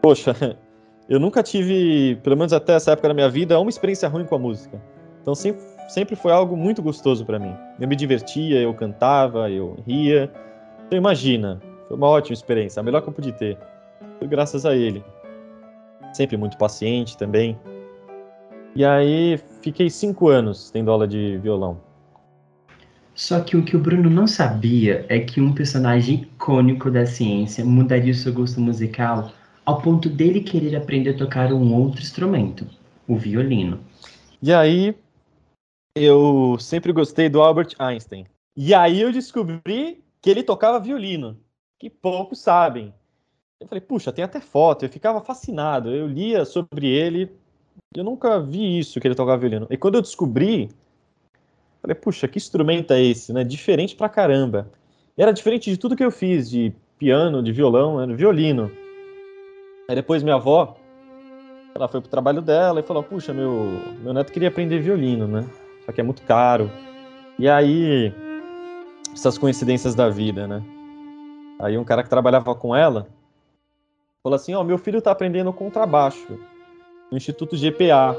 Poxa, 0.00 0.34
eu 1.08 1.18
nunca 1.18 1.42
tive, 1.42 2.16
pelo 2.22 2.36
menos 2.36 2.52
até 2.52 2.74
essa 2.74 2.92
época 2.92 3.08
da 3.08 3.14
minha 3.14 3.28
vida, 3.28 3.58
uma 3.58 3.70
experiência 3.70 4.08
ruim 4.08 4.24
com 4.24 4.36
a 4.36 4.38
música. 4.38 4.80
Então 5.20 5.34
sempre, 5.34 5.62
sempre 5.88 6.16
foi 6.16 6.32
algo 6.32 6.56
muito 6.56 6.82
gostoso 6.82 7.24
para 7.24 7.38
mim. 7.38 7.54
Eu 7.80 7.88
me 7.88 7.96
divertia, 7.96 8.60
eu 8.60 8.72
cantava, 8.72 9.50
eu 9.50 9.76
ria. 9.86 10.30
Então 10.86 10.98
imagina, 10.98 11.60
foi 11.88 11.96
uma 11.96 12.08
ótima 12.08 12.34
experiência, 12.34 12.80
a 12.80 12.82
melhor 12.82 13.02
que 13.02 13.08
eu 13.08 13.12
pude 13.12 13.32
ter. 13.32 13.58
Foi 14.18 14.28
graças 14.28 14.64
a 14.66 14.74
ele. 14.74 15.02
Sempre 16.12 16.36
muito 16.36 16.56
paciente 16.56 17.16
também. 17.16 17.58
E 18.74 18.84
aí 18.84 19.38
fiquei 19.62 19.88
cinco 19.88 20.28
anos 20.28 20.70
tendo 20.70 20.90
aula 20.90 21.06
de 21.06 21.38
violão. 21.38 21.80
Só 23.14 23.40
que 23.40 23.56
o 23.56 23.64
que 23.64 23.76
o 23.76 23.80
Bruno 23.80 24.10
não 24.10 24.26
sabia 24.26 25.06
é 25.08 25.20
que 25.20 25.40
um 25.40 25.52
personagem 25.52 26.22
icônico 26.22 26.90
da 26.90 27.06
ciência 27.06 27.64
mudaria 27.64 28.12
o 28.12 28.16
seu 28.16 28.32
gosto 28.32 28.60
musical 28.60 29.30
ao 29.64 29.80
ponto 29.80 30.08
dele 30.10 30.40
querer 30.40 30.76
aprender 30.76 31.10
a 31.10 31.16
tocar 31.16 31.52
um 31.52 31.72
outro 31.74 32.02
instrumento, 32.02 32.66
o 33.08 33.16
violino. 33.16 33.80
E 34.42 34.52
aí, 34.52 34.94
eu 35.96 36.56
sempre 36.58 36.92
gostei 36.92 37.28
do 37.28 37.40
Albert 37.40 37.74
Einstein. 37.78 38.26
E 38.56 38.74
aí 38.74 39.00
eu 39.00 39.10
descobri 39.10 40.03
que 40.24 40.30
ele 40.30 40.42
tocava 40.42 40.80
violino, 40.80 41.38
que 41.78 41.90
poucos 41.90 42.40
sabem. 42.40 42.94
Eu 43.60 43.68
falei, 43.68 43.82
puxa, 43.82 44.10
tem 44.10 44.24
até 44.24 44.40
foto. 44.40 44.82
Eu 44.82 44.88
ficava 44.88 45.20
fascinado. 45.20 45.90
Eu 45.90 46.06
lia 46.06 46.46
sobre 46.46 46.88
ele. 46.88 47.30
Eu 47.94 48.02
nunca 48.02 48.40
vi 48.40 48.78
isso 48.78 48.98
que 48.98 49.06
ele 49.06 49.14
tocava 49.14 49.36
violino. 49.36 49.66
E 49.68 49.76
quando 49.76 49.96
eu 49.96 50.02
descobri, 50.02 50.70
Falei, 51.84 51.94
puxa, 51.94 52.26
que 52.26 52.38
instrumento 52.38 52.94
é 52.94 53.02
esse, 53.02 53.30
né? 53.30 53.44
Diferente 53.44 53.94
pra 53.94 54.08
caramba. 54.08 54.70
E 55.18 55.22
era 55.22 55.34
diferente 55.34 55.70
de 55.70 55.76
tudo 55.76 55.94
que 55.94 56.02
eu 56.02 56.10
fiz, 56.10 56.48
de 56.48 56.72
piano, 56.98 57.42
de 57.42 57.52
violão, 57.52 58.00
era 58.00 58.16
violino. 58.16 58.70
Aí 59.86 59.94
depois 59.94 60.22
minha 60.22 60.36
avó, 60.36 60.78
ela 61.74 61.86
foi 61.86 62.00
pro 62.00 62.08
trabalho 62.08 62.40
dela 62.40 62.80
e 62.80 62.82
falou, 62.82 63.02
puxa, 63.02 63.34
meu, 63.34 63.78
meu 64.02 64.14
neto 64.14 64.32
queria 64.32 64.48
aprender 64.48 64.80
violino, 64.80 65.28
né? 65.28 65.46
Só 65.84 65.92
que 65.92 66.00
é 66.00 66.04
muito 66.04 66.22
caro. 66.22 66.70
E 67.38 67.46
aí, 67.46 68.14
essas 69.14 69.38
coincidências 69.38 69.94
da 69.94 70.10
vida, 70.10 70.46
né? 70.46 70.62
Aí 71.60 71.78
um 71.78 71.84
cara 71.84 72.02
que 72.02 72.10
trabalhava 72.10 72.54
com 72.54 72.74
ela 72.74 73.06
falou 74.22 74.36
assim, 74.36 74.54
ó, 74.54 74.60
oh, 74.60 74.64
meu 74.64 74.76
filho 74.76 75.00
tá 75.00 75.12
aprendendo 75.12 75.52
contrabaixo 75.52 76.38
no 77.10 77.16
Instituto 77.16 77.56
GPA. 77.56 78.16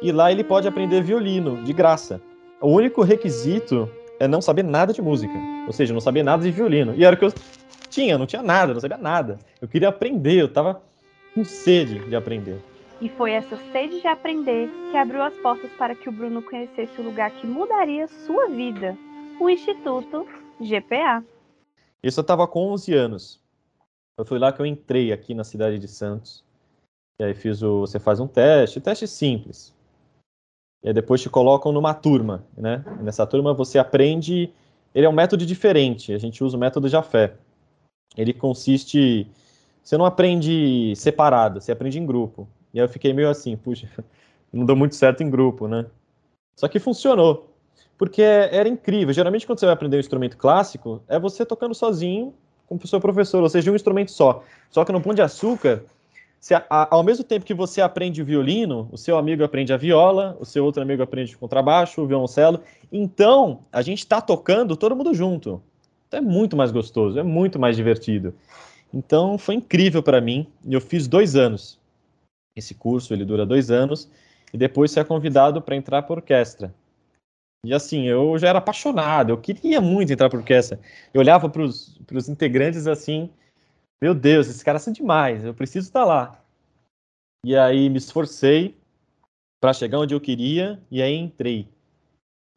E 0.00 0.12
lá 0.12 0.30
ele 0.30 0.44
pode 0.44 0.68
aprender 0.68 1.02
violino, 1.02 1.62
de 1.64 1.72
graça. 1.72 2.20
O 2.60 2.68
único 2.68 3.02
requisito 3.02 3.90
é 4.20 4.28
não 4.28 4.40
saber 4.40 4.62
nada 4.62 4.92
de 4.92 5.02
música. 5.02 5.34
Ou 5.66 5.72
seja, 5.72 5.92
não 5.92 6.00
saber 6.00 6.22
nada 6.22 6.42
de 6.42 6.50
violino. 6.52 6.94
E 6.94 7.04
era 7.04 7.16
o 7.16 7.18
que 7.18 7.24
eu 7.24 7.32
tinha, 7.90 8.16
não 8.16 8.26
tinha 8.26 8.42
nada, 8.42 8.72
não 8.72 8.80
sabia 8.80 8.96
nada. 8.96 9.38
Eu 9.60 9.66
queria 9.66 9.88
aprender, 9.88 10.40
eu 10.40 10.48
tava 10.48 10.80
com 11.34 11.44
sede 11.44 11.98
de 12.08 12.14
aprender. 12.14 12.60
E 13.00 13.08
foi 13.08 13.32
essa 13.32 13.56
sede 13.72 14.00
de 14.00 14.06
aprender 14.06 14.68
que 14.90 14.96
abriu 14.96 15.22
as 15.22 15.34
portas 15.34 15.70
para 15.78 15.94
que 15.94 16.08
o 16.08 16.12
Bruno 16.12 16.42
conhecesse 16.42 17.00
o 17.00 17.04
lugar 17.04 17.30
que 17.30 17.46
mudaria 17.46 18.08
sua 18.08 18.48
vida, 18.48 18.96
o 19.40 19.48
Instituto 19.48 20.26
GPA. 20.60 21.24
Isso 22.02 22.20
eu 22.20 22.22
estava 22.22 22.46
com 22.46 22.72
11 22.72 22.94
anos. 22.94 23.40
Eu 24.16 24.24
fui 24.24 24.38
lá 24.38 24.52
que 24.52 24.60
eu 24.60 24.66
entrei 24.66 25.12
aqui 25.12 25.34
na 25.34 25.44
cidade 25.44 25.78
de 25.78 25.88
Santos. 25.88 26.44
E 27.20 27.24
aí 27.24 27.34
fiz 27.34 27.62
o, 27.62 27.80
você 27.80 27.98
faz 27.98 28.20
um 28.20 28.26
teste, 28.26 28.80
teste 28.80 29.06
simples. 29.06 29.74
E 30.82 30.88
aí 30.88 30.94
depois 30.94 31.20
te 31.20 31.28
colocam 31.28 31.72
numa 31.72 31.94
turma, 31.94 32.44
né? 32.56 32.84
E 33.00 33.02
nessa 33.02 33.26
turma 33.26 33.52
você 33.52 33.78
aprende, 33.78 34.52
ele 34.94 35.06
é 35.06 35.08
um 35.08 35.12
método 35.12 35.44
diferente. 35.44 36.12
A 36.12 36.18
gente 36.18 36.42
usa 36.42 36.56
o 36.56 36.60
método 36.60 36.88
Jafé. 36.88 37.36
Ele 38.16 38.32
consiste, 38.32 39.26
você 39.82 39.96
não 39.96 40.04
aprende 40.04 40.94
separado, 40.96 41.60
você 41.60 41.72
aprende 41.72 41.98
em 41.98 42.06
grupo. 42.06 42.48
E 42.72 42.80
aí 42.80 42.84
eu 42.84 42.88
fiquei 42.88 43.12
meio 43.12 43.28
assim, 43.28 43.56
puxa, 43.56 43.88
não 44.52 44.64
deu 44.64 44.76
muito 44.76 44.94
certo 44.94 45.22
em 45.22 45.30
grupo, 45.30 45.66
né? 45.66 45.86
Só 46.56 46.66
que 46.68 46.80
funcionou 46.80 47.47
porque 47.98 48.22
era 48.22 48.68
incrível. 48.68 49.12
Geralmente, 49.12 49.44
quando 49.44 49.58
você 49.58 49.66
vai 49.66 49.74
aprender 49.74 49.96
um 49.96 50.00
instrumento 50.00 50.36
clássico, 50.36 51.02
é 51.08 51.18
você 51.18 51.44
tocando 51.44 51.74
sozinho 51.74 52.32
com 52.66 52.76
o 52.76 52.86
seu 52.86 53.00
professor, 53.00 53.42
ou 53.42 53.48
seja, 53.48 53.72
um 53.72 53.74
instrumento 53.74 54.12
só. 54.12 54.44
Só 54.70 54.84
que 54.84 54.92
no 54.92 55.00
Pão 55.00 55.12
de 55.12 55.20
Açúcar, 55.22 55.82
você, 56.38 56.54
ao 56.68 57.02
mesmo 57.02 57.24
tempo 57.24 57.44
que 57.44 57.54
você 57.54 57.80
aprende 57.80 58.22
o 58.22 58.24
violino, 58.24 58.88
o 58.92 58.96
seu 58.96 59.18
amigo 59.18 59.42
aprende 59.42 59.72
a 59.72 59.76
viola, 59.76 60.36
o 60.38 60.44
seu 60.44 60.64
outro 60.64 60.80
amigo 60.80 61.02
aprende 61.02 61.34
o 61.34 61.38
contrabaixo, 61.38 62.00
o 62.00 62.06
violoncelo. 62.06 62.60
Então, 62.92 63.60
a 63.72 63.82
gente 63.82 63.98
está 63.98 64.20
tocando 64.20 64.76
todo 64.76 64.94
mundo 64.94 65.12
junto. 65.12 65.60
Então, 66.06 66.18
é 66.18 66.22
muito 66.22 66.56
mais 66.56 66.70
gostoso, 66.70 67.18
é 67.18 67.22
muito 67.24 67.58
mais 67.58 67.74
divertido. 67.74 68.32
Então, 68.94 69.36
foi 69.36 69.56
incrível 69.56 70.02
para 70.02 70.20
mim. 70.20 70.46
E 70.64 70.72
eu 70.72 70.80
fiz 70.80 71.08
dois 71.08 71.34
anos. 71.34 71.80
Esse 72.54 72.74
curso, 72.74 73.12
ele 73.12 73.24
dura 73.24 73.44
dois 73.44 73.70
anos. 73.70 74.08
E 74.54 74.56
depois 74.56 74.92
você 74.92 75.00
é 75.00 75.04
convidado 75.04 75.60
para 75.60 75.74
entrar 75.74 76.02
para 76.02 76.14
orquestra. 76.14 76.72
E 77.64 77.74
assim, 77.74 78.04
eu 78.04 78.38
já 78.38 78.48
era 78.48 78.58
apaixonado, 78.58 79.30
eu 79.30 79.40
queria 79.40 79.80
muito 79.80 80.12
entrar 80.12 80.30
por 80.30 80.38
orquestra. 80.38 80.78
Eu 81.12 81.20
olhava 81.20 81.48
para 81.48 81.62
os 81.62 82.28
integrantes 82.28 82.86
assim, 82.86 83.30
meu 84.00 84.14
Deus, 84.14 84.48
esses 84.48 84.62
caras 84.62 84.82
são 84.82 84.92
demais, 84.92 85.44
eu 85.44 85.52
preciso 85.52 85.88
estar 85.88 86.04
lá. 86.04 86.42
E 87.44 87.56
aí 87.56 87.88
me 87.88 87.98
esforcei 87.98 88.76
para 89.60 89.72
chegar 89.72 89.98
onde 89.98 90.14
eu 90.14 90.20
queria 90.20 90.80
e 90.90 91.02
aí 91.02 91.14
entrei. 91.14 91.68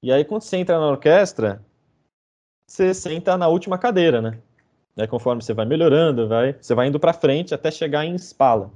E 0.03 0.11
aí 0.11 0.23
quando 0.23 0.43
você 0.43 0.57
entra 0.57 0.79
na 0.79 0.87
orquestra, 0.87 1.63
você 2.67 2.93
senta 2.93 3.37
na 3.37 3.47
última 3.47 3.77
cadeira, 3.77 4.21
né? 4.21 4.39
Aí 4.97 5.07
conforme 5.07 5.41
você 5.41 5.53
vai 5.53 5.65
melhorando, 5.65 6.27
vai, 6.27 6.53
você 6.53 6.75
vai 6.75 6.87
indo 6.87 6.99
para 6.99 7.13
frente 7.13 7.53
até 7.53 7.71
chegar 7.71 8.05
em 8.05 8.15
Spala. 8.17 8.71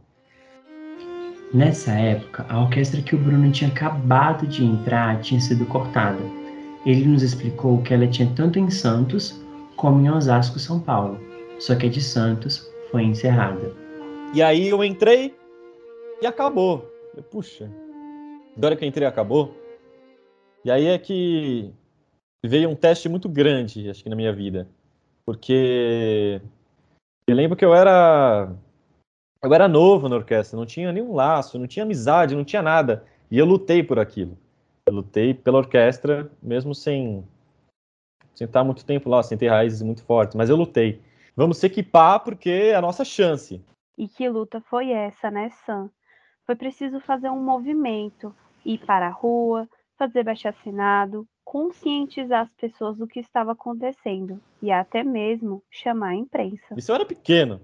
Nessa 1.53 1.91
época, 1.91 2.45
a 2.49 2.61
orquestra 2.61 3.01
que 3.01 3.15
o 3.15 3.19
Bruno 3.19 3.51
tinha 3.51 3.69
acabado 3.69 4.47
de 4.47 4.63
entrar 4.63 5.21
tinha 5.21 5.39
sido 5.39 5.65
cortada. 5.65 6.19
Ele 6.85 7.05
nos 7.05 7.23
explicou 7.23 7.81
que 7.81 7.93
ela 7.93 8.07
tinha 8.07 8.29
tanto 8.35 8.59
em 8.59 8.69
Santos 8.69 9.41
como 9.75 10.01
em 10.01 10.09
Osasco, 10.09 10.59
São 10.59 10.79
Paulo, 10.79 11.19
só 11.59 11.75
que 11.75 11.85
a 11.85 11.89
de 11.89 12.01
Santos 12.01 12.69
foi 12.91 13.03
encerrada. 13.03 13.73
E 14.33 14.41
aí 14.41 14.67
eu 14.67 14.83
entrei 14.83 15.35
e 16.21 16.25
acabou. 16.25 16.91
Eu, 17.15 17.23
Puxa, 17.23 17.69
agora 18.57 18.75
que 18.75 18.83
eu 18.83 18.87
entrei 18.89 19.07
acabou. 19.07 19.55
E 20.63 20.71
aí 20.71 20.87
é 20.87 20.97
que 20.97 21.71
veio 22.43 22.69
um 22.69 22.75
teste 22.75 23.07
muito 23.07 23.29
grande, 23.29 23.89
acho 23.89 24.03
que 24.03 24.09
na 24.09 24.15
minha 24.15 24.33
vida, 24.33 24.67
porque 25.25 26.41
eu 27.27 27.35
lembro 27.35 27.55
que 27.57 27.65
eu 27.65 27.73
era 27.73 28.51
eu 29.45 29.53
era 29.53 29.67
novo 29.67 30.09
na 30.09 30.15
orquestra, 30.15 30.57
não 30.57 30.65
tinha 30.65 30.91
nenhum 30.91 31.13
laço, 31.13 31.59
não 31.59 31.67
tinha 31.67 31.83
amizade, 31.83 32.35
não 32.35 32.43
tinha 32.43 32.63
nada. 32.63 33.05
E 33.29 33.37
eu 33.37 33.45
lutei 33.45 33.83
por 33.83 33.99
aquilo. 33.99 34.37
Eu 34.87 34.93
lutei 34.95 35.33
pela 35.33 35.59
orquestra, 35.59 36.31
mesmo 36.41 36.73
sem, 36.73 37.23
sem 38.33 38.45
estar 38.45 38.63
muito 38.63 38.83
tempo 38.83 39.07
lá, 39.07 39.21
sem 39.21 39.37
ter 39.37 39.49
raízes 39.49 39.83
muito 39.83 40.03
fortes. 40.03 40.35
Mas 40.35 40.49
eu 40.49 40.55
lutei. 40.55 40.99
Vamos 41.35 41.59
se 41.59 41.67
equipar 41.67 42.23
porque 42.23 42.49
é 42.49 42.75
a 42.75 42.81
nossa 42.81 43.05
chance. 43.05 43.61
E 43.97 44.07
que 44.07 44.27
luta 44.27 44.61
foi 44.61 44.89
essa, 44.91 45.29
né, 45.29 45.51
Sam? 45.65 45.89
Foi 46.45 46.55
preciso 46.55 46.99
fazer 46.99 47.29
um 47.29 47.43
movimento, 47.43 48.35
ir 48.65 48.79
para 48.79 49.07
a 49.07 49.11
rua, 49.11 49.67
fazer 49.97 50.23
baixo-assinado, 50.23 51.27
conscientizar 51.43 52.41
as 52.41 52.53
pessoas 52.53 52.97
do 52.97 53.07
que 53.07 53.19
estava 53.19 53.51
acontecendo 53.51 54.41
e 54.61 54.71
até 54.71 55.03
mesmo 55.03 55.63
chamar 55.69 56.09
a 56.09 56.15
imprensa. 56.15 56.75
Isso 56.75 56.91
eu 56.91 56.95
era 56.95 57.05
pequeno. 57.05 57.61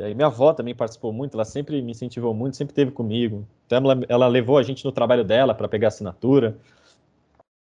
E 0.00 0.02
aí 0.02 0.14
minha 0.14 0.28
avó 0.28 0.54
também 0.54 0.74
participou 0.74 1.12
muito, 1.12 1.34
ela 1.34 1.44
sempre 1.44 1.82
me 1.82 1.92
incentivou 1.92 2.32
muito, 2.32 2.56
sempre 2.56 2.74
teve 2.74 2.90
comigo. 2.90 3.46
Então 3.66 3.76
ela, 3.78 4.00
ela 4.08 4.26
levou 4.28 4.56
a 4.56 4.62
gente 4.62 4.82
no 4.82 4.90
trabalho 4.90 5.22
dela 5.22 5.54
para 5.54 5.68
pegar 5.68 5.88
assinatura. 5.88 6.56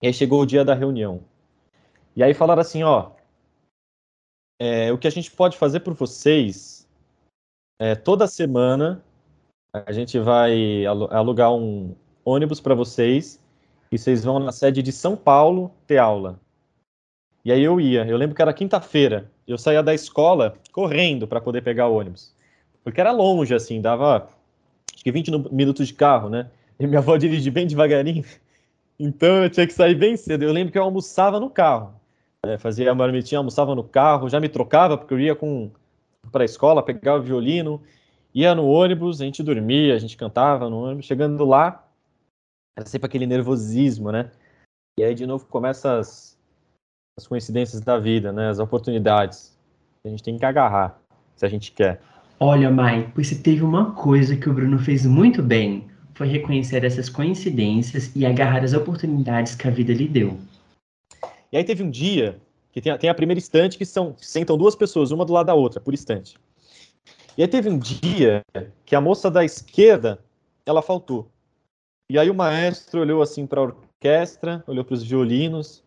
E 0.03 0.07
aí 0.07 0.13
chegou 0.13 0.43
o 0.43 0.47
dia 0.47 0.63
da 0.63 0.75
reunião. 0.75 1.23
E 2.15 2.23
aí 2.23 2.35
falaram 2.35 2.61
assim, 2.61 2.83
ó, 2.83 3.13
é, 4.61 4.93
o 4.93 4.99
que 4.99 5.07
a 5.07 5.11
gente 5.11 5.31
pode 5.31 5.57
fazer 5.57 5.81
por 5.81 5.95
vocês 5.95 6.87
é, 7.79 7.95
toda 7.95 8.27
semana 8.27 9.03
a 9.73 9.93
gente 9.93 10.19
vai 10.19 10.85
alugar 10.85 11.55
um 11.55 11.95
ônibus 12.23 12.61
para 12.61 12.75
vocês 12.75 13.43
e 13.91 13.99
vocês 13.99 14.25
vão 14.25 14.39
na 14.39 14.53
sede 14.53 14.83
de 14.83 14.93
São 14.93 15.17
Paulo 15.17 15.73
ter 15.87 15.97
aula. 15.97 16.39
E 17.43 17.51
aí 17.51 17.63
eu 17.63 17.81
ia. 17.81 18.07
Eu 18.07 18.19
lembro 18.19 18.37
que 18.37 18.43
era 18.43 18.53
quinta-feira. 18.53 19.31
Eu 19.47 19.59
saía 19.59 19.83
da 19.83 19.95
escola 19.95 20.57
correndo 20.73 21.27
para 21.27 21.41
poder 21.41 21.63
pegar 21.63 21.89
o 21.89 21.97
ônibus. 21.97 22.35
Porque 22.83 23.01
era 23.01 23.13
longe, 23.13 23.55
assim, 23.55 23.81
dava 23.81 24.29
acho 24.95 25.05
que 25.05 25.13
20 25.13 25.31
minutos 25.53 25.87
de 25.87 25.95
carro, 25.95 26.29
né? 26.29 26.51
E 26.79 26.87
minha 26.87 26.99
avó 26.99 27.17
dirigia 27.17 27.53
bem 27.53 27.67
devagarinho. 27.67 28.25
Então 28.99 29.45
eu 29.45 29.51
tinha 29.51 29.67
que 29.67 29.73
sair 29.73 29.95
bem 29.95 30.17
cedo. 30.17 30.43
Eu 30.43 30.53
lembro 30.53 30.73
que 30.73 30.79
eu 30.79 30.83
almoçava 30.83 31.39
no 31.39 31.51
carro. 31.51 31.95
É, 32.45 32.57
fazia 32.59 32.91
a 32.91 32.95
marmitinha, 32.95 33.39
almoçava 33.39 33.75
no 33.75 33.85
carro, 33.85 34.29
já 34.29 34.39
me 34.39 34.49
trocava, 34.49 34.97
porque 34.97 35.13
eu 35.13 35.21
ia 35.21 35.35
com 35.35 35.71
para 36.31 36.43
a 36.43 36.45
escola, 36.45 36.83
pegava 36.83 37.19
o 37.19 37.23
violino, 37.23 37.81
ia 38.35 38.55
no 38.55 38.67
ônibus, 38.67 39.21
a 39.21 39.25
gente 39.25 39.43
dormia, 39.43 39.95
a 39.95 39.99
gente 39.99 40.17
cantava 40.17 40.69
no 40.71 40.83
ônibus. 40.83 41.07
Chegando 41.07 41.45
lá, 41.45 41.85
era 42.77 42.87
sempre 42.87 43.07
aquele 43.07 43.27
nervosismo, 43.27 44.11
né? 44.11 44.31
E 44.99 45.05
aí 45.05 45.15
de 45.15 45.27
novo 45.27 45.47
começa 45.47 45.99
as, 45.99 46.36
as 47.19 47.27
coincidências 47.27 47.81
da 47.81 47.99
vida, 47.99 48.31
né? 48.31 48.51
As 48.51 48.59
oportunidades. 48.59 49.57
A 50.05 50.09
gente 50.09 50.23
tem 50.23 50.37
que 50.37 50.45
agarrar, 50.45 51.01
se 51.35 51.47
a 51.47 51.49
gente 51.49 51.73
quer. 51.73 52.01
Olha, 52.39 52.71
Mai, 52.71 53.11
pois 53.15 53.29
se 53.29 53.43
teve 53.43 53.63
uma 53.63 53.93
coisa 53.93 54.37
que 54.37 54.49
o 54.49 54.53
Bruno 54.53 54.79
fez 54.79 55.07
muito 55.07 55.43
bem, 55.43 55.87
foi 56.15 56.29
reconhecer 56.29 56.85
essas 56.85 57.09
coincidências 57.09 58.15
e 58.15 58.27
agarrar 58.27 58.63
as 58.63 58.75
oportunidades 58.75 59.55
que 59.55 59.67
a 59.67 59.71
vida 59.71 59.95
lhe 59.95 60.07
deu. 60.07 60.39
E 61.51 61.57
aí 61.57 61.65
teve 61.65 61.83
um 61.83 61.91
dia 61.91 62.39
que 62.71 62.83
tem 62.83 62.93
a, 62.93 62.99
tem 62.99 63.09
a 63.09 63.15
primeira 63.15 63.39
estante 63.39 63.79
que 63.79 63.87
são 63.87 64.15
sentam 64.19 64.59
duas 64.59 64.77
pessoas, 64.77 65.11
uma 65.11 65.25
do 65.25 65.33
lado 65.33 65.47
da 65.47 65.55
outra, 65.55 65.81
por 65.81 65.95
estante. 65.95 66.37
E 67.39 67.43
aí 67.43 67.49
teve 67.49 67.71
um 67.71 67.79
dia 67.79 68.43
que 68.85 68.95
a 68.95 69.01
moça 69.01 69.31
da 69.31 69.43
esquerda, 69.43 70.19
ela 70.67 70.83
faltou. 70.83 71.31
E 72.11 72.19
aí 72.19 72.29
o 72.29 72.35
maestro 72.35 73.01
olhou 73.01 73.23
assim 73.23 73.47
para 73.47 73.61
a 73.61 73.65
orquestra, 73.65 74.63
olhou 74.67 74.85
para 74.85 74.95
os 74.95 75.03
violinos, 75.03 75.83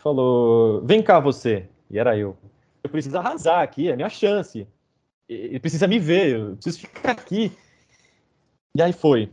falou: 0.00 0.82
Vem 0.84 1.02
cá 1.02 1.20
você. 1.20 1.68
E 1.90 1.98
era 1.98 2.16
eu. 2.16 2.36
Eu 2.82 2.90
preciso 2.90 3.16
arrasar 3.18 3.62
aqui, 3.62 3.90
é 3.90 3.96
minha 3.96 4.08
chance. 4.08 4.66
Ele 5.28 5.60
precisa 5.60 5.86
me 5.86 5.98
ver, 5.98 6.36
eu 6.36 6.56
preciso 6.56 6.80
ficar 6.80 7.12
aqui. 7.12 7.52
E 8.76 8.82
aí 8.82 8.92
foi. 8.92 9.30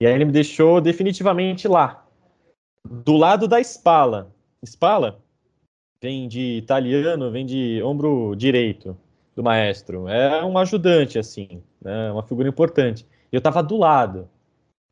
E 0.00 0.06
aí 0.06 0.12
ele 0.12 0.24
me 0.24 0.32
deixou 0.32 0.80
definitivamente 0.80 1.68
lá, 1.68 2.06
do 2.84 3.16
lado 3.16 3.46
da 3.48 3.60
espala. 3.60 4.34
Espala 4.62 5.22
vem 6.02 6.28
de 6.28 6.58
italiano, 6.58 7.30
vem 7.30 7.44
de 7.46 7.82
ombro 7.82 8.34
direito 8.36 8.96
do 9.34 9.42
maestro. 9.42 10.08
É 10.08 10.44
um 10.44 10.56
ajudante, 10.58 11.18
assim, 11.18 11.62
né? 11.80 12.10
uma 12.12 12.22
figura 12.22 12.48
importante. 12.48 13.06
Eu 13.32 13.38
estava 13.38 13.62
do 13.62 13.76
lado. 13.76 14.28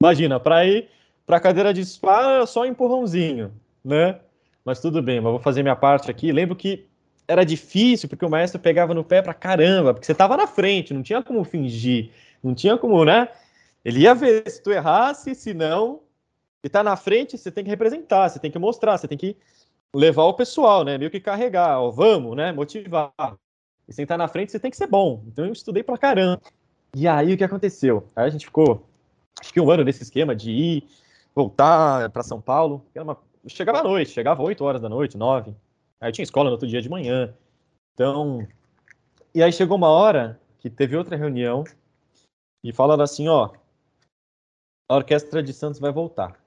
Imagina, 0.03 0.41
para 0.41 0.67
ir 0.67 0.89
para 1.27 1.37
a 1.37 1.41
cadeira 1.41 1.73
de 1.73 1.81
espala, 1.81 2.47
só 2.47 2.63
um 2.63 2.67
empurrãozinho, 2.67 3.53
né? 3.83 4.21
Mas 4.65 4.81
tudo 4.81 5.03
bem, 5.03 5.21
mas 5.21 5.31
vou 5.31 5.41
fazer 5.41 5.63
minha 5.63 5.77
parte 5.77 6.11
aqui. 6.11 6.33
Lembro 6.33 6.57
que 6.57 6.87
era 7.27 7.45
difícil, 7.45 8.09
porque 8.09 8.25
o 8.25 8.31
maestro 8.31 8.61
pegava 8.61 8.95
no 8.95 9.05
pé 9.05 9.23
pra 9.23 9.35
caramba, 9.35 9.93
porque 9.93 10.07
você 10.07 10.13
estava 10.13 10.37
na 10.37 10.47
frente, 10.47 10.95
não 10.95 11.03
tinha 11.03 11.23
como 11.23 11.45
fingir, 11.45 12.11
não 12.43 12.55
tinha 12.55 12.77
como, 12.77 13.05
né? 13.05 13.29
Ele 13.85 14.01
ia 14.01 14.15
ver 14.15 14.49
se 14.51 14.63
tu 14.63 14.71
errasse, 14.71 15.35
se 15.35 15.53
não, 15.53 16.01
e 16.63 16.69
tá 16.69 16.83
na 16.83 16.97
frente, 16.97 17.37
você 17.37 17.51
tem 17.51 17.63
que 17.63 17.71
representar, 17.71 18.29
você 18.29 18.39
tem 18.39 18.51
que 18.51 18.59
mostrar, 18.59 18.97
você 18.97 19.07
tem 19.07 19.19
que 19.19 19.37
levar 19.95 20.25
o 20.25 20.35
pessoal, 20.35 20.83
né? 20.83 20.97
Meio 20.97 21.11
que 21.11 21.21
carregar, 21.21 21.79
ó, 21.79 21.91
vamos, 21.91 22.35
né? 22.37 22.53
Motivar. 22.53 23.13
E 23.87 23.93
sentar 23.93 24.17
na 24.17 24.27
frente, 24.29 24.51
você 24.51 24.59
tem 24.59 24.71
que 24.71 24.77
ser 24.77 24.87
bom. 24.87 25.23
Então 25.27 25.45
eu 25.45 25.53
estudei 25.53 25.83
pra 25.83 25.99
caramba. 25.99 26.41
E 26.95 27.07
aí 27.07 27.35
o 27.35 27.37
que 27.37 27.45
aconteceu? 27.45 28.09
Aí 28.17 28.27
a 28.27 28.31
gente 28.31 28.47
ficou, 28.47 28.87
acho 29.39 29.53
que 29.53 29.61
um 29.61 29.71
ano 29.71 29.85
nesse 29.85 30.03
esquema 30.03 30.35
de 30.35 30.51
ir, 30.51 30.85
voltar 31.35 32.09
para 32.11 32.23
São 32.23 32.41
Paulo, 32.41 32.85
que 32.93 32.99
era 32.99 33.05
uma 33.05 33.19
chegava 33.47 33.81
à 33.81 33.83
noite, 33.83 34.11
chegava 34.11 34.43
8 34.43 34.65
horas 34.65 34.81
da 34.81 34.89
noite, 34.89 35.17
9. 35.17 35.55
Aí 36.01 36.13
tinha 36.13 36.23
escola 36.23 36.47
no 36.47 36.53
outro 36.53 36.69
dia 36.69 36.83
de 36.83 36.89
manhã. 36.89 37.35
Então. 37.93 38.47
E 39.35 39.43
aí 39.43 39.53
chegou 39.53 39.77
uma 39.77 39.89
hora 39.89 40.41
que 40.59 40.71
teve 40.71 40.97
outra 40.97 41.17
reunião 41.17 41.65
e 42.63 42.73
falaram 42.73 43.03
assim: 43.03 43.29
ó, 43.29 43.51
a 44.89 44.97
orquestra 44.97 45.43
de 45.43 45.53
Santos 45.53 45.81
vai 45.81 45.93
voltar. 45.93 46.39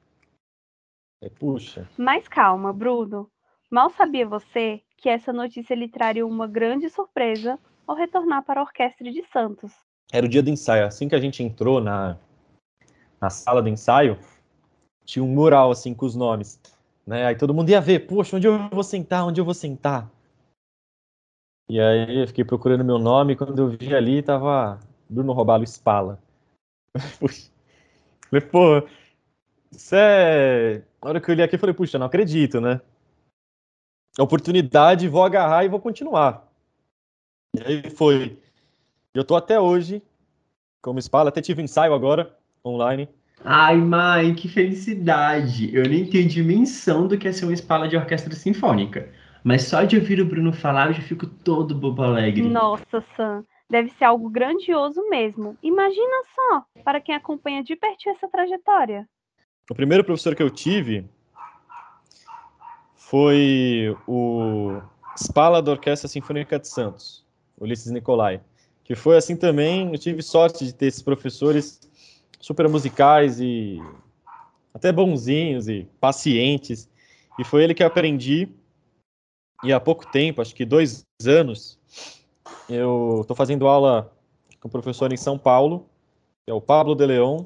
É, 1.21 1.29
puxa. 1.29 1.89
Mas 1.97 2.27
calma, 2.27 2.71
Bruno. 2.71 3.29
Mal 3.69 3.89
sabia 3.89 4.25
você 4.25 4.81
que 4.97 5.09
essa 5.09 5.33
notícia 5.33 5.75
lhe 5.75 5.89
traria 5.89 6.25
uma 6.25 6.47
grande 6.47 6.89
surpresa 6.89 7.59
ao 7.85 7.95
retornar 7.95 8.43
para 8.43 8.59
a 8.59 8.63
Orquestra 8.63 9.11
de 9.11 9.23
Santos. 9.31 9.71
Era 10.11 10.25
o 10.25 10.29
dia 10.29 10.41
do 10.41 10.49
ensaio. 10.49 10.85
Assim 10.85 11.09
que 11.09 11.15
a 11.15 11.19
gente 11.19 11.43
entrou 11.43 11.81
na, 11.81 12.17
na 13.19 13.29
sala 13.29 13.61
do 13.61 13.69
ensaio, 13.69 14.17
tinha 15.05 15.23
um 15.23 15.27
mural 15.27 15.71
assim 15.71 15.93
com 15.93 16.05
os 16.05 16.15
nomes. 16.15 16.59
Né? 17.07 17.25
Aí 17.25 17.37
todo 17.37 17.53
mundo 17.53 17.69
ia 17.69 17.79
ver, 17.79 18.05
poxa, 18.05 18.35
onde 18.35 18.45
eu 18.45 18.69
vou 18.69 18.83
sentar? 18.83 19.25
Onde 19.25 19.39
eu 19.39 19.45
vou 19.45 19.53
sentar? 19.53 20.11
E 21.69 21.79
aí 21.79 22.19
eu 22.19 22.27
fiquei 22.27 22.43
procurando 22.43 22.83
meu 22.83 22.99
nome, 22.99 23.35
quando 23.35 23.59
eu 23.59 23.69
vi 23.69 23.95
ali, 23.95 24.21
tava 24.21 24.79
Bruno 25.09 25.31
Robalo 25.31 25.65
Spala. 25.65 26.21
Falei, 28.29 28.45
pô, 28.45 28.85
isso 29.71 29.95
é. 29.95 30.79
Na 31.01 31.09
hora 31.09 31.21
que 31.21 31.31
eu 31.31 31.35
li 31.35 31.41
aqui, 31.41 31.55
eu 31.55 31.59
falei, 31.59 31.73
puxa, 31.73 31.97
não 31.97 32.07
acredito, 32.07 32.59
né? 32.59 32.81
Oportunidade, 34.19 35.07
vou 35.07 35.23
agarrar 35.23 35.63
e 35.63 35.69
vou 35.69 35.79
continuar. 35.79 36.45
E 37.55 37.61
aí 37.61 37.89
foi. 37.89 38.37
Eu 39.13 39.23
tô 39.23 39.35
até 39.35 39.57
hoje 39.57 40.01
como 40.81 40.99
Spala, 41.01 41.29
até 41.29 41.41
tive 41.41 41.61
ensaio 41.61 41.93
agora, 41.93 42.37
online. 42.63 43.09
Ai, 43.43 43.77
mãe, 43.77 44.33
que 44.33 44.47
felicidade! 44.47 45.73
Eu 45.73 45.83
nem 45.83 46.09
tenho 46.09 46.27
dimensão 46.27 47.07
do 47.07 47.17
que 47.17 47.27
é 47.27 47.31
ser 47.31 47.45
uma 47.45 47.53
espala 47.53 47.87
de 47.87 47.95
orquestra 47.95 48.33
sinfônica. 48.35 49.09
Mas 49.43 49.63
só 49.63 49.83
de 49.83 49.95
ouvir 49.95 50.19
o 50.19 50.25
Bruno 50.25 50.51
falar, 50.51 50.87
eu 50.87 50.93
já 50.93 51.01
fico 51.01 51.25
todo 51.25 51.75
bobo 51.75 52.01
alegre. 52.01 52.41
Nossa, 52.41 53.03
Sam, 53.15 53.45
deve 53.69 53.89
ser 53.91 54.05
algo 54.05 54.29
grandioso 54.29 55.07
mesmo. 55.09 55.57
Imagina 55.61 56.23
só, 56.35 56.65
para 56.83 56.99
quem 56.99 57.15
acompanha 57.15 57.63
de 57.63 57.75
perto 57.75 58.09
essa 58.09 58.27
trajetória. 58.27 59.07
O 59.69 59.75
primeiro 59.75 60.03
professor 60.03 60.35
que 60.35 60.43
eu 60.43 60.49
tive 60.49 61.05
foi 62.95 63.95
o 64.07 64.81
Spala 65.15 65.61
da 65.61 65.71
Orquestra 65.71 66.07
Sinfônica 66.07 66.59
de 66.59 66.67
Santos, 66.67 67.25
Ulisses 67.57 67.91
Nicolai. 67.91 68.41
Que 68.83 68.95
foi 68.95 69.17
assim 69.17 69.35
também, 69.35 69.91
eu 69.91 69.97
tive 69.97 70.21
sorte 70.21 70.65
de 70.65 70.73
ter 70.73 70.87
esses 70.87 71.01
professores 71.01 71.79
super 72.39 72.67
musicais 72.69 73.39
e 73.39 73.79
até 74.73 74.91
bonzinhos 74.91 75.67
e 75.67 75.87
pacientes. 75.99 76.89
E 77.39 77.43
foi 77.43 77.63
ele 77.63 77.73
que 77.73 77.83
eu 77.83 77.87
aprendi. 77.87 78.49
E 79.63 79.73
há 79.73 79.79
pouco 79.79 80.05
tempo, 80.11 80.41
acho 80.41 80.53
que 80.53 80.65
dois 80.65 81.03
anos, 81.25 81.79
eu 82.69 83.19
estou 83.21 83.35
fazendo 83.35 83.67
aula 83.67 84.13
com 84.59 84.67
um 84.67 84.71
professor 84.71 85.11
em 85.11 85.17
São 85.17 85.37
Paulo, 85.37 85.87
que 86.45 86.51
é 86.51 86.53
o 86.53 86.61
Pablo 86.61 86.95
de 86.95 87.05
Leon. 87.05 87.43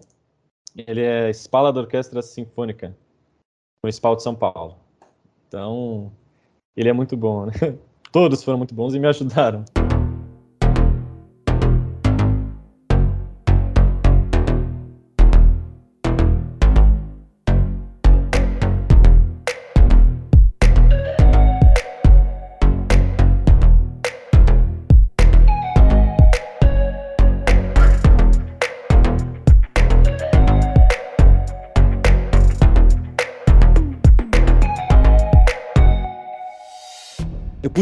Ele 0.76 1.02
é 1.02 1.30
espala 1.30 1.72
da 1.72 1.82
Orquestra 1.82 2.22
Sinfônica 2.22 2.96
Municipal 3.84 4.16
de 4.16 4.24
São 4.24 4.36
Paulo. 4.36 4.78
Então, 5.48 6.12
ele 6.76 6.90
é 6.90 6.94
muito 6.94 7.16
bom, 7.16 7.46
né? 7.46 7.54
Todos 8.12 8.44
foram 8.44 8.58
muito 8.58 8.76
bons 8.76 8.94
e 8.94 9.00
me 9.00 9.08
ajudaram. 9.08 9.64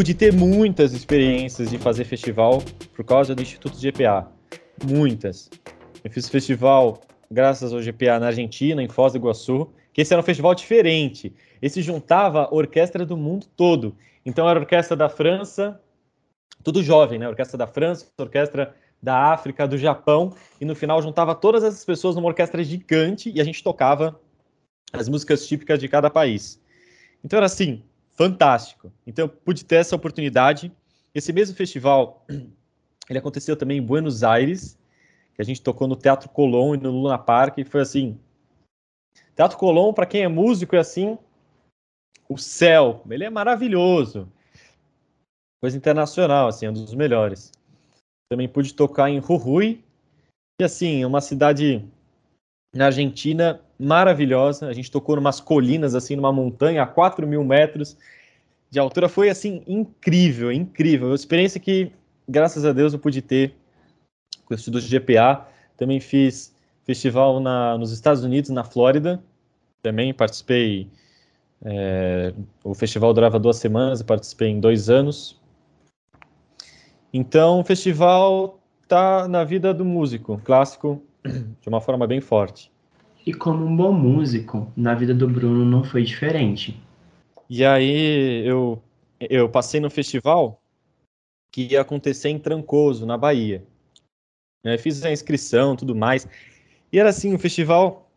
Pude 0.00 0.14
ter 0.14 0.32
muitas 0.32 0.94
experiências 0.94 1.68
de 1.68 1.76
fazer 1.76 2.04
festival 2.04 2.62
por 2.96 3.04
causa 3.04 3.34
do 3.34 3.42
Instituto 3.42 3.76
GPA. 3.76 4.32
Muitas. 4.82 5.50
Eu 6.02 6.10
fiz 6.10 6.26
festival 6.26 7.02
graças 7.30 7.70
ao 7.70 7.80
GPA 7.80 8.18
na 8.18 8.28
Argentina, 8.28 8.82
em 8.82 8.88
Foz 8.88 9.12
do 9.12 9.18
Iguaçu, 9.18 9.70
que 9.92 10.00
esse 10.00 10.14
era 10.14 10.22
um 10.22 10.24
festival 10.24 10.54
diferente. 10.54 11.34
Esse 11.60 11.82
juntava 11.82 12.48
orquestra 12.50 13.04
do 13.04 13.14
mundo 13.14 13.44
todo. 13.54 13.94
Então 14.24 14.48
era 14.48 14.58
orquestra 14.58 14.96
da 14.96 15.10
França, 15.10 15.78
tudo 16.64 16.82
jovem, 16.82 17.18
né? 17.18 17.28
Orquestra 17.28 17.58
da 17.58 17.66
França, 17.66 18.06
orquestra 18.18 18.74
da 19.02 19.34
África, 19.34 19.68
do 19.68 19.76
Japão, 19.76 20.34
e 20.58 20.64
no 20.64 20.74
final 20.74 21.02
juntava 21.02 21.34
todas 21.34 21.62
essas 21.62 21.84
pessoas 21.84 22.16
numa 22.16 22.28
orquestra 22.28 22.64
gigante 22.64 23.30
e 23.34 23.38
a 23.38 23.44
gente 23.44 23.62
tocava 23.62 24.18
as 24.94 25.10
músicas 25.10 25.46
típicas 25.46 25.78
de 25.78 25.88
cada 25.88 26.08
país. 26.08 26.58
Então 27.22 27.36
era 27.36 27.44
assim, 27.44 27.82
fantástico. 28.20 28.92
Então 29.06 29.24
eu 29.24 29.28
pude 29.30 29.64
ter 29.64 29.76
essa 29.76 29.96
oportunidade. 29.96 30.70
Esse 31.14 31.32
mesmo 31.32 31.56
festival, 31.56 32.26
ele 33.08 33.18
aconteceu 33.18 33.56
também 33.56 33.78
em 33.78 33.82
Buenos 33.82 34.22
Aires, 34.22 34.78
que 35.34 35.40
a 35.40 35.44
gente 35.44 35.62
tocou 35.62 35.88
no 35.88 35.96
Teatro 35.96 36.28
Colón 36.28 36.74
e 36.74 36.76
no 36.76 36.90
Luna 36.90 37.18
Park, 37.18 37.56
e 37.56 37.64
foi 37.64 37.80
assim. 37.80 38.20
Teatro 39.34 39.56
Colón, 39.56 39.94
para 39.94 40.04
quem 40.04 40.22
é 40.22 40.28
músico, 40.28 40.76
é 40.76 40.80
assim, 40.80 41.16
o 42.28 42.36
céu, 42.36 43.02
ele 43.08 43.24
é 43.24 43.30
maravilhoso. 43.30 44.30
Coisa 45.62 45.78
internacional, 45.78 46.48
assim, 46.48 46.66
é 46.66 46.70
um 46.70 46.74
dos 46.74 46.94
melhores. 46.94 47.50
Também 48.30 48.48
pude 48.48 48.74
tocar 48.74 49.08
em 49.08 49.20
Jujuy, 49.20 49.82
e 50.60 50.64
assim, 50.64 51.06
uma 51.06 51.22
cidade 51.22 51.82
na 52.74 52.86
Argentina 52.86 53.62
maravilhosa. 53.80 54.68
A 54.68 54.72
gente 54.72 54.90
tocou 54.90 55.16
numas 55.16 55.40
colinas, 55.40 55.94
assim, 55.94 56.14
numa 56.14 56.32
montanha 56.32 56.82
a 56.82 56.86
4 56.86 57.26
mil 57.26 57.42
metros 57.42 57.96
de 58.70 58.78
altura. 58.78 59.08
Foi, 59.08 59.30
assim, 59.30 59.62
incrível, 59.66 60.52
incrível. 60.52 61.08
Uma 61.08 61.14
experiência 61.14 61.58
que, 61.58 61.90
graças 62.28 62.64
a 62.64 62.72
Deus, 62.72 62.92
eu 62.92 62.98
pude 62.98 63.22
ter 63.22 63.54
com 64.44 64.54
o 64.54 64.56
Instituto 64.56 64.84
GPA. 64.84 65.46
Também 65.76 65.98
fiz 65.98 66.54
festival 66.84 67.40
na, 67.40 67.78
nos 67.78 67.92
Estados 67.92 68.22
Unidos, 68.22 68.50
na 68.50 68.64
Flórida. 68.64 69.22
Também 69.82 70.12
participei. 70.12 70.88
É, 71.62 72.32
o 72.64 72.74
festival 72.74 73.12
durava 73.12 73.38
duas 73.38 73.56
semanas, 73.56 74.00
eu 74.00 74.06
participei 74.06 74.48
em 74.48 74.60
dois 74.60 74.88
anos. 74.88 75.38
Então, 77.12 77.60
o 77.60 77.64
festival 77.64 78.60
tá 78.88 79.28
na 79.28 79.44
vida 79.44 79.74
do 79.74 79.84
músico 79.84 80.40
clássico 80.44 81.02
de 81.24 81.68
uma 81.68 81.80
forma 81.80 82.06
bem 82.06 82.20
forte. 82.20 82.69
E 83.26 83.34
como 83.34 83.64
um 83.64 83.76
bom 83.76 83.92
músico, 83.92 84.72
na 84.76 84.94
vida 84.94 85.14
do 85.14 85.28
Bruno 85.28 85.64
não 85.64 85.84
foi 85.84 86.02
diferente. 86.02 86.80
E 87.48 87.64
aí 87.64 88.46
eu, 88.46 88.82
eu 89.18 89.48
passei 89.48 89.80
no 89.80 89.90
festival 89.90 90.60
que 91.52 91.72
ia 91.72 91.80
acontecer 91.80 92.28
em 92.28 92.38
Trancoso, 92.38 93.04
na 93.04 93.18
Bahia. 93.18 93.64
Eu 94.64 94.78
fiz 94.78 95.04
a 95.04 95.12
inscrição, 95.12 95.74
tudo 95.74 95.94
mais. 95.94 96.28
E 96.92 96.98
era 96.98 97.08
assim, 97.08 97.34
um 97.34 97.38
festival 97.38 98.10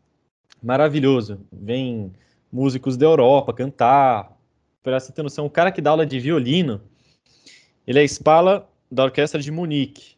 maravilhoso. 0.62 1.40
Vem 1.52 2.12
músicos 2.52 2.96
da 2.96 3.06
Europa 3.06 3.54
cantar. 3.54 4.38
Para 4.82 5.00
você 5.00 5.12
ter 5.12 5.24
noção, 5.24 5.46
o 5.46 5.50
cara 5.50 5.72
que 5.72 5.82
dá 5.82 5.92
aula 5.92 6.06
de 6.06 6.20
violino, 6.20 6.82
ele 7.88 8.00
é 8.00 8.04
espala 8.04 8.70
da 8.92 9.06
Orquestra 9.06 9.42
de 9.42 9.52
Munique 9.52 10.16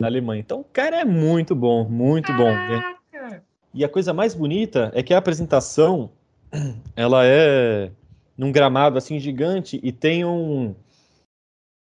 na 0.00 0.06
Alemanha. 0.06 0.40
Então 0.40 0.60
o 0.60 0.64
cara 0.64 1.00
é 1.00 1.04
muito 1.04 1.54
bom, 1.54 1.88
muito 1.88 2.32
bom. 2.32 2.52
Né? 2.52 2.96
E 3.72 3.84
a 3.84 3.88
coisa 3.88 4.12
mais 4.12 4.34
bonita 4.34 4.90
é 4.94 5.02
que 5.02 5.14
a 5.14 5.18
apresentação 5.18 6.10
ela 6.96 7.24
é 7.24 7.90
num 8.36 8.50
gramado 8.50 8.98
assim 8.98 9.18
gigante 9.18 9.78
e 9.82 9.92
tem 9.92 10.24
um 10.24 10.74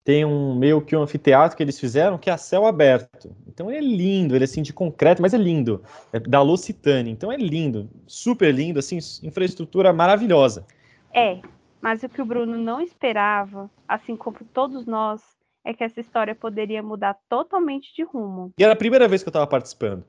tem 0.03 0.23
um 0.23 0.55
meio 0.55 0.81
que 0.81 0.95
um 0.95 1.01
anfiteatro 1.01 1.55
que 1.55 1.61
eles 1.61 1.79
fizeram 1.79 2.17
que 2.17 2.29
é 2.29 2.33
a 2.33 2.37
céu 2.37 2.65
aberto. 2.65 3.35
Então 3.45 3.69
ele 3.69 3.77
é 3.77 3.97
lindo, 3.97 4.35
ele 4.35 4.43
é 4.43 4.45
assim 4.45 4.61
de 4.61 4.71
concreto, 4.71 5.21
mas 5.21 5.33
é 5.33 5.37
lindo. 5.37 5.83
É 6.13 6.19
da 6.19 6.41
Lucitane. 6.41 7.11
Então 7.11 7.29
é 7.29 7.35
lindo, 7.35 7.89
super 8.07 8.53
lindo, 8.53 8.79
assim, 8.79 8.97
infraestrutura 9.21 9.91
maravilhosa. 9.91 10.65
É, 11.13 11.41
mas 11.81 12.03
o 12.03 12.09
que 12.09 12.21
o 12.21 12.25
Bruno 12.25 12.57
não 12.57 12.79
esperava, 12.79 13.69
assim 13.85 14.15
como 14.15 14.37
todos 14.53 14.85
nós, 14.85 15.21
é 15.65 15.73
que 15.73 15.83
essa 15.83 15.99
história 15.99 16.33
poderia 16.33 16.81
mudar 16.81 17.17
totalmente 17.27 17.93
de 17.93 18.03
rumo. 18.03 18.53
E 18.57 18.63
era 18.63 18.71
a 18.71 18.77
primeira 18.77 19.09
vez 19.09 19.21
que 19.21 19.27
eu 19.27 19.31
estava 19.31 19.45
participando. 19.45 20.05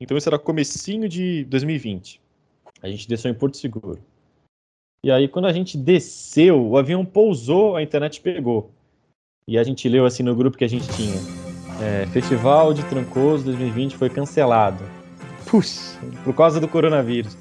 Então 0.00 0.16
isso 0.16 0.28
era 0.28 0.38
comecinho 0.38 1.08
de 1.08 1.44
2020. 1.44 2.20
A 2.82 2.88
gente 2.88 3.08
desceu 3.08 3.30
em 3.30 3.34
Porto 3.34 3.56
Seguro. 3.56 3.98
E 5.04 5.10
aí 5.10 5.28
quando 5.28 5.46
a 5.46 5.52
gente 5.52 5.76
desceu, 5.76 6.60
o 6.66 6.76
avião 6.76 7.04
pousou, 7.04 7.76
a 7.76 7.82
internet 7.82 8.20
pegou. 8.20 8.70
E 9.46 9.58
a 9.58 9.62
gente 9.62 9.88
leu 9.88 10.06
assim 10.06 10.22
no 10.22 10.34
grupo 10.34 10.56
que 10.56 10.64
a 10.64 10.68
gente 10.68 10.88
tinha. 10.94 11.16
É, 11.82 12.06
Festival 12.06 12.72
de 12.72 12.84
Trancoso 12.84 13.44
2020 13.44 13.96
foi 13.96 14.08
cancelado. 14.08 14.82
Puxa, 15.46 15.98
por 16.24 16.34
causa 16.34 16.58
do 16.58 16.68
coronavírus. 16.68 17.36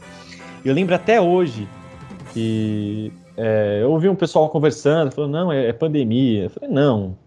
Eu 0.66 0.74
lembro 0.74 0.96
até 0.96 1.20
hoje 1.22 1.68
que 2.34 3.12
é, 3.38 3.80
eu 3.82 3.92
ouvi 3.92 4.10
um 4.10 4.16
pessoal 4.16 4.50
conversando, 4.50 5.12
falou, 5.12 5.30
não, 5.30 5.52
é, 5.52 5.68
é 5.68 5.74
pandemia. 5.74 6.44
Eu 6.44 6.50
falei, 6.50 6.70
não, 6.70 7.18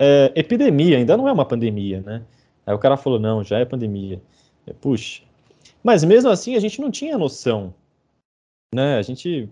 é, 0.00 0.32
epidemia 0.34 0.96
ainda 0.96 1.14
não 1.14 1.28
é 1.28 1.32
uma 1.32 1.44
pandemia, 1.44 2.00
né? 2.00 2.22
Aí 2.66 2.74
o 2.74 2.78
cara 2.78 2.96
falou, 2.96 3.18
não, 3.18 3.44
já 3.44 3.58
é 3.58 3.66
pandemia. 3.66 4.20
É, 4.66 4.72
puxa. 4.72 5.22
Mas 5.82 6.04
mesmo 6.04 6.30
assim 6.30 6.56
a 6.56 6.60
gente 6.60 6.80
não 6.80 6.90
tinha 6.90 7.16
noção, 7.16 7.74
né? 8.74 8.98
A 8.98 9.02
gente 9.02 9.48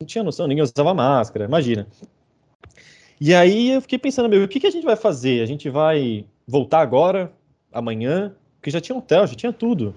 Não 0.00 0.06
tinha 0.06 0.24
noção, 0.24 0.46
ninguém 0.46 0.62
usava 0.62 0.94
máscara, 0.94 1.44
imagina. 1.44 1.86
E 3.20 3.34
aí 3.34 3.70
eu 3.70 3.82
fiquei 3.82 3.98
pensando, 3.98 4.28
meu, 4.28 4.44
o 4.44 4.48
que, 4.48 4.60
que 4.60 4.66
a 4.66 4.70
gente 4.70 4.84
vai 4.84 4.96
fazer? 4.96 5.42
A 5.42 5.46
gente 5.46 5.68
vai 5.68 6.24
voltar 6.46 6.80
agora, 6.80 7.32
amanhã? 7.72 8.32
Porque 8.56 8.70
já 8.70 8.80
tinha 8.80 8.96
hotel, 8.96 9.26
já 9.26 9.34
tinha 9.34 9.52
tudo. 9.52 9.94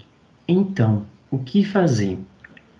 Então, 0.48 1.06
o 1.30 1.38
que 1.38 1.64
fazer? 1.64 2.18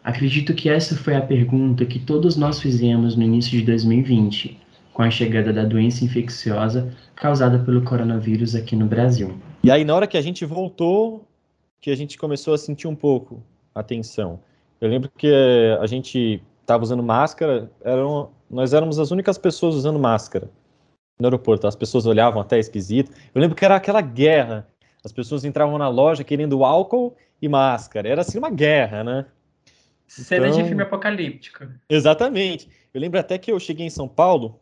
Acredito 0.04 0.54
que 0.56 0.68
essa 0.68 0.96
foi 0.96 1.16
a 1.16 1.22
pergunta 1.22 1.86
que 1.86 2.00
todos 2.00 2.36
nós 2.36 2.60
fizemos 2.60 3.16
no 3.16 3.22
início 3.22 3.52
de 3.52 3.62
2020, 3.64 4.60
com 4.94 5.04
a 5.04 5.12
chegada 5.12 5.54
da 5.54 5.64
doença 5.64 6.04
infecciosa 6.04 6.92
causada 7.16 7.60
pelo 7.60 7.84
coronavírus 7.84 8.56
aqui 8.56 8.76
no 8.76 8.88
Brasil. 8.88 9.38
E 9.64 9.70
aí, 9.70 9.86
na 9.86 9.96
hora 9.96 10.08
que 10.08 10.18
a 10.18 10.22
gente 10.22 10.44
voltou, 10.44 11.24
que 11.82 11.90
a 11.90 11.96
gente 11.96 12.18
começou 12.18 12.54
a 12.54 12.58
sentir 12.58 12.88
um 12.88 12.96
pouco 12.96 13.44
a 13.74 13.82
tensão. 13.82 14.40
Eu 14.80 14.88
lembro 14.88 15.10
que 15.18 15.28
a 15.80 15.88
gente 15.88 16.42
estava 16.62 16.84
usando 16.84 17.04
máscara, 17.04 17.70
eram, 17.84 18.32
nós 18.50 18.74
éramos 18.74 19.00
as 19.00 19.12
únicas 19.12 19.38
pessoas 19.38 19.76
usando 19.76 20.00
máscara 20.00 20.50
no 21.20 21.28
aeroporto. 21.28 21.68
As 21.68 21.76
pessoas 21.76 22.06
olhavam 22.06 22.42
até 22.42 22.60
esquisito. 22.60 23.12
Eu 23.34 23.42
lembro 23.42 23.56
que 23.56 23.66
era 23.66 23.76
aquela 23.76 24.02
guerra. 24.02 24.68
As 25.04 25.12
pessoas 25.12 25.44
entravam 25.44 25.78
na 25.78 25.90
loja 25.90 26.24
querendo 26.24 26.64
álcool 26.64 27.16
e 27.42 27.50
máscara. 27.50 28.08
Era 28.08 28.22
assim 28.22 28.38
uma 28.38 28.50
guerra, 28.50 29.04
né? 29.04 29.26
Cena 30.08 30.48
então... 30.48 30.62
de 30.62 30.68
filme 30.68 30.84
apocalíptico. 30.84 31.66
Exatamente. 31.90 32.70
Eu 32.94 33.02
lembro 33.02 33.20
até 33.20 33.38
que 33.38 33.52
eu 33.52 33.60
cheguei 33.60 33.86
em 33.86 33.90
São 33.90 34.08
Paulo, 34.08 34.60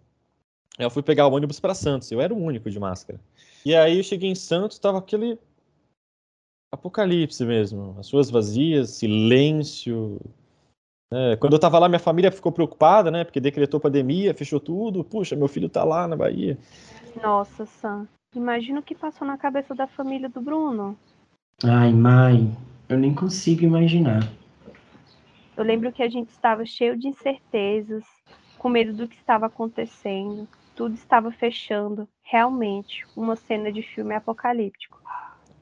eu 0.77 0.89
fui 0.89 1.01
pegar 1.01 1.27
o 1.27 1.34
ônibus 1.34 1.60
para 1.60 1.73
Santos. 1.73 2.12
Eu 2.12 2.21
era 2.21 2.34
o 2.34 2.38
único 2.38 2.69
de 2.69 2.79
máscara. 2.79 3.19
E 3.65 3.75
aí 3.75 3.97
eu 3.97 4.03
cheguei 4.03 4.29
em 4.29 4.36
Santos, 4.36 4.79
tava 4.79 4.99
aquele 4.99 5.38
apocalipse 6.71 7.45
mesmo. 7.45 7.95
As 7.99 8.12
ruas 8.12 8.29
vazias, 8.29 8.91
silêncio. 8.91 10.19
É, 11.12 11.36
quando 11.38 11.53
eu 11.53 11.60
tava 11.60 11.79
lá, 11.79 11.89
minha 11.89 11.99
família 11.99 12.32
ficou 12.32 12.51
preocupada, 12.51 13.10
né? 13.10 13.23
Porque 13.23 13.39
decretou 13.39 13.79
pandemia, 13.79 14.34
fechou 14.34 14.60
tudo. 14.60 15.03
Puxa, 15.03 15.36
meu 15.36 15.47
filho 15.47 15.69
tá 15.69 15.84
lá 15.84 16.08
na 16.08 16.15
Bahia. 16.15 16.58
Nossa, 17.21 17.65
Sam. 17.65 18.08
Imagina 18.36 18.79
o 18.79 18.84
que 18.84 18.93
passou 18.93 19.27
na 19.27 19.38
cabeça 19.38 19.73
da 19.73 19.88
família 19.88 20.29
do 20.29 20.39
Bruno. 20.39 20.95
Ai, 21.63 21.91
mãe, 21.91 22.55
eu 22.88 22.97
nem 22.97 23.13
consigo 23.13 23.63
imaginar. 23.63 24.21
Eu 25.58 25.63
lembro 25.63 25.91
que 25.91 26.03
a 26.03 26.08
gente 26.08 26.29
estava 26.29 26.65
cheio 26.65 26.95
de 26.95 27.08
incertezas, 27.08 28.05
com 28.58 28.69
medo 28.69 28.93
do 28.93 29.08
que 29.08 29.15
estava 29.15 29.47
acontecendo. 29.47 30.47
Tudo 30.75 30.93
estava 30.93 31.32
fechando. 31.32 32.08
Realmente, 32.23 33.05
uma 33.15 33.36
cena 33.36 33.71
de 33.71 33.82
filme 33.82 34.13
apocalíptico. 34.13 35.01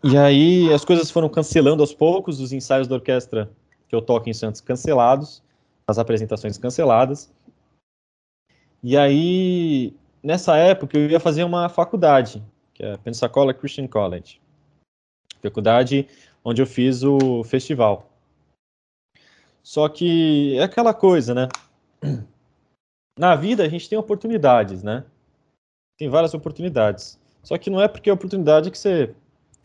E 0.10 0.18
aí 0.18 0.74
as 0.74 0.86
coisas 0.86 1.12
foram 1.12 1.28
cancelando 1.28 1.84
aos 1.84 1.94
poucos, 1.94 2.40
os 2.40 2.54
ensaios 2.54 2.88
da 2.88 2.96
orquestra 2.96 3.52
que 3.90 3.96
eu 3.96 4.02
toco 4.02 4.30
em 4.30 4.34
Santos 4.34 4.62
cancelados, 4.62 5.44
as 5.86 5.98
apresentações 5.98 6.58
canceladas. 6.58 7.30
E 8.82 8.96
aí, 8.96 9.94
nessa 10.24 10.56
época, 10.56 10.98
eu 10.98 11.10
ia 11.10 11.20
fazer 11.20 11.44
uma 11.44 11.68
faculdade, 11.68 12.42
que 12.74 12.84
é 12.84 12.94
a 12.94 12.98
Pensacola 12.98 13.54
Christian 13.54 13.86
College. 13.86 14.40
Faculdade 15.42 16.08
onde 16.42 16.62
eu 16.62 16.66
fiz 16.66 17.04
o 17.04 17.44
festival. 17.44 18.10
Só 19.62 19.90
que 19.90 20.58
é 20.58 20.64
aquela 20.64 20.94
coisa, 20.94 21.34
né? 21.34 21.50
Na 23.20 23.36
vida 23.36 23.62
a 23.62 23.68
gente 23.68 23.90
tem 23.90 23.98
oportunidades, 23.98 24.84
né? 24.84 25.04
Tem 25.98 26.08
várias 26.08 26.34
oportunidades. 26.34 27.20
Só 27.44 27.58
que 27.58 27.70
não 27.70 27.82
é 27.82 27.90
porque 27.90 28.10
é 28.10 28.14
oportunidade 28.14 28.72
que 28.72 28.78
você 28.78 29.14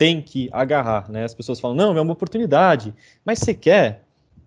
tem 0.03 0.21
que 0.21 0.49
agarrar, 0.51 1.09
né? 1.09 1.23
As 1.23 1.33
pessoas 1.33 1.61
falam, 1.61 1.77
não, 1.77 1.97
é 1.97 2.01
uma 2.01 2.11
oportunidade, 2.11 2.93
mas 3.23 3.39
você 3.39 3.53
quer, 3.53 4.03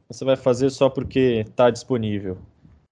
você 0.06 0.22
vai 0.22 0.36
fazer 0.36 0.68
só 0.68 0.90
porque 0.90 1.46
está 1.48 1.70
disponível, 1.70 2.36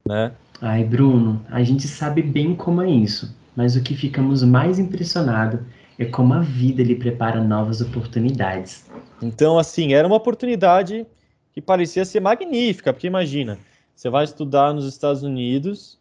né? 0.09 0.33
Ai, 0.62 0.83
Bruno, 0.83 1.44
a 1.50 1.62
gente 1.62 1.87
sabe 1.87 2.22
bem 2.22 2.57
como 2.57 2.81
é 2.81 2.88
isso, 2.88 3.37
mas 3.55 3.77
o 3.77 3.83
que 3.83 3.94
ficamos 3.94 4.42
mais 4.42 4.79
impressionados 4.79 5.61
é 5.98 6.07
como 6.07 6.33
a 6.33 6.40
vida 6.40 6.83
lhe 6.83 6.94
prepara 6.94 7.44
novas 7.44 7.83
oportunidades. 7.83 8.87
Então, 9.20 9.59
assim, 9.59 9.92
era 9.92 10.07
uma 10.07 10.16
oportunidade 10.16 11.07
que 11.53 11.61
parecia 11.61 12.07
ser 12.07 12.20
magnífica, 12.20 12.94
porque 12.94 13.07
imagina, 13.07 13.59
você 13.94 14.09
vai 14.09 14.24
estudar 14.24 14.72
nos 14.72 14.87
Estados 14.87 15.22
Unidos, 15.22 15.98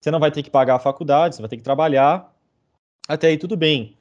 você 0.00 0.12
não 0.12 0.20
vai 0.20 0.30
ter 0.30 0.44
que 0.44 0.50
pagar 0.50 0.76
a 0.76 0.78
faculdade, 0.78 1.34
você 1.34 1.42
vai 1.42 1.48
ter 1.48 1.56
que 1.56 1.64
trabalhar, 1.64 2.32
até 3.08 3.26
aí 3.26 3.36
tudo 3.36 3.56
bem. 3.56 3.96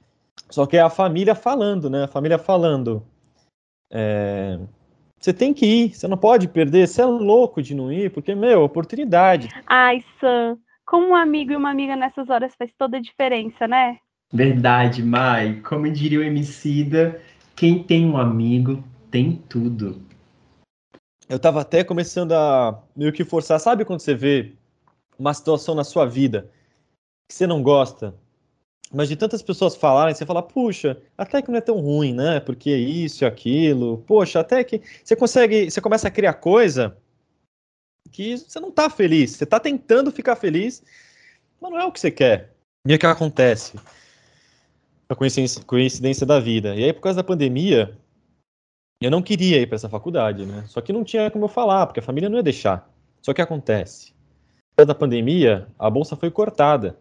Só 0.50 0.65
que 0.65 0.78
é 0.78 0.82
a 0.82 0.89
família 0.89 1.36
falando, 1.36 1.89
né? 1.89 2.04
A 2.04 2.08
família 2.08 2.38
falando. 2.38 3.06
É... 3.91 4.60
Você 5.20 5.32
tem 5.34 5.54
que 5.54 5.65
ir, 5.65 5.94
você 5.94 6.08
não 6.08 6.17
pode 6.17 6.48
perder, 6.48 6.88
você 6.88 7.02
é 7.02 7.06
louco 7.06 7.62
de 7.62 7.76
não 7.76 7.91
ir, 7.91 8.12
porque, 8.12 8.34
meu, 8.34 8.63
oportunidade. 8.63 9.50
Ai, 9.67 10.04
Sam, 10.20 10.58
como 10.86 11.10
um 11.10 11.15
amigo 11.15 11.52
e 11.52 11.56
uma 11.56 11.70
amiga 11.70 11.96
nessas 11.96 12.30
horas 12.30 12.54
faz 12.58 12.72
toda 12.78 12.98
a 12.98 13.02
diferença, 13.02 13.67
né? 13.67 13.98
Verdade, 14.34 15.04
Mai. 15.04 15.62
Como 15.62 15.91
diria 15.91 16.20
o 16.20 16.24
Emicida, 16.24 17.22
quem 17.56 17.84
tem 17.84 18.06
um 18.06 18.17
amigo 18.17 18.84
tem 19.12 19.36
tudo 19.48 20.02
eu 21.32 21.38
estava 21.38 21.62
até 21.62 21.82
começando 21.82 22.34
a 22.34 22.84
meio 22.94 23.13
que 23.13 23.24
forçar. 23.24 23.58
Sabe 23.58 23.86
quando 23.86 24.02
você 24.02 24.13
vê 24.13 24.52
uma 25.17 25.34
situação 25.34 25.74
na 25.74 25.86
sua 25.86 26.06
vida 26.06 26.52
que 27.26 27.34
você 27.34 27.48
não 27.48 27.63
gosta, 27.63 28.13
mas 28.93 29.08
de 29.08 29.15
tantas 29.15 29.41
pessoas 29.41 29.75
falarem, 29.75 30.13
você 30.13 30.25
fala, 30.25 30.43
puxa, 30.43 31.01
até 31.17 31.41
que 31.41 31.49
não 31.49 31.58
é 31.58 31.62
tão 31.62 31.80
ruim, 31.80 32.13
né? 32.13 32.39
Porque 32.39 32.75
isso 32.75 33.23
e 33.23 33.25
aquilo, 33.25 33.99
poxa, 34.06 34.39
até 34.39 34.63
que 34.63 34.82
você 35.04 35.15
consegue, 35.15 35.71
você 35.71 35.80
começa 35.80 36.08
a 36.08 36.12
criar 36.12 36.34
coisa 36.34 36.97
que 38.12 38.38
você 38.38 38.60
não 38.60 38.69
está 38.69 38.89
feliz, 38.89 39.32
você 39.32 39.45
está 39.45 39.60
tentando 39.60 40.12
ficar 40.12 40.36
feliz, 40.36 40.84
mas 41.60 41.71
não 41.71 41.80
é 41.80 41.86
o 41.86 41.91
que 41.91 41.99
você 41.99 42.12
quer. 42.12 42.54
E 42.86 42.91
é 42.91 42.95
o 42.95 42.99
que 42.99 43.06
acontece? 43.06 43.80
A 45.08 45.15
coincidência, 45.15 45.63
coincidência 45.63 46.25
da 46.25 46.39
vida. 46.39 46.75
E 46.75 46.84
aí, 46.84 46.93
por 46.93 47.01
causa 47.01 47.17
da 47.17 47.23
pandemia, 47.23 47.97
eu 49.01 49.10
não 49.12 49.21
queria 49.21 49.60
ir 49.62 49.67
para 49.67 49.75
essa 49.75 49.89
faculdade, 49.89 50.45
né? 50.45 50.65
Só 50.67 50.82
que 50.82 50.91
não 50.91 51.04
tinha 51.04 51.32
como 51.32 51.45
eu 51.45 51.49
falar, 51.49 51.88
porque 51.88 51.99
a 51.99 52.04
família 52.04 52.30
não 52.30 52.38
ia 52.38 52.43
deixar. 52.43 52.89
Só 53.21 53.34
que 53.34 53.41
acontece. 53.41 54.13
Depois 54.71 54.88
da 54.88 54.95
pandemia, 54.95 55.67
a 55.77 55.89
bolsa 55.89 56.15
foi 56.15 56.32
cortada. 56.32 56.97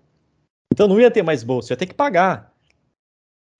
Então 0.73 0.89
não 0.89 1.01
ia 1.01 1.11
ter 1.11 1.23
mais 1.23 1.43
bolsa, 1.43 1.73
ia 1.73 1.77
ter 1.77 1.87
que 1.87 1.95
pagar. 1.95 2.55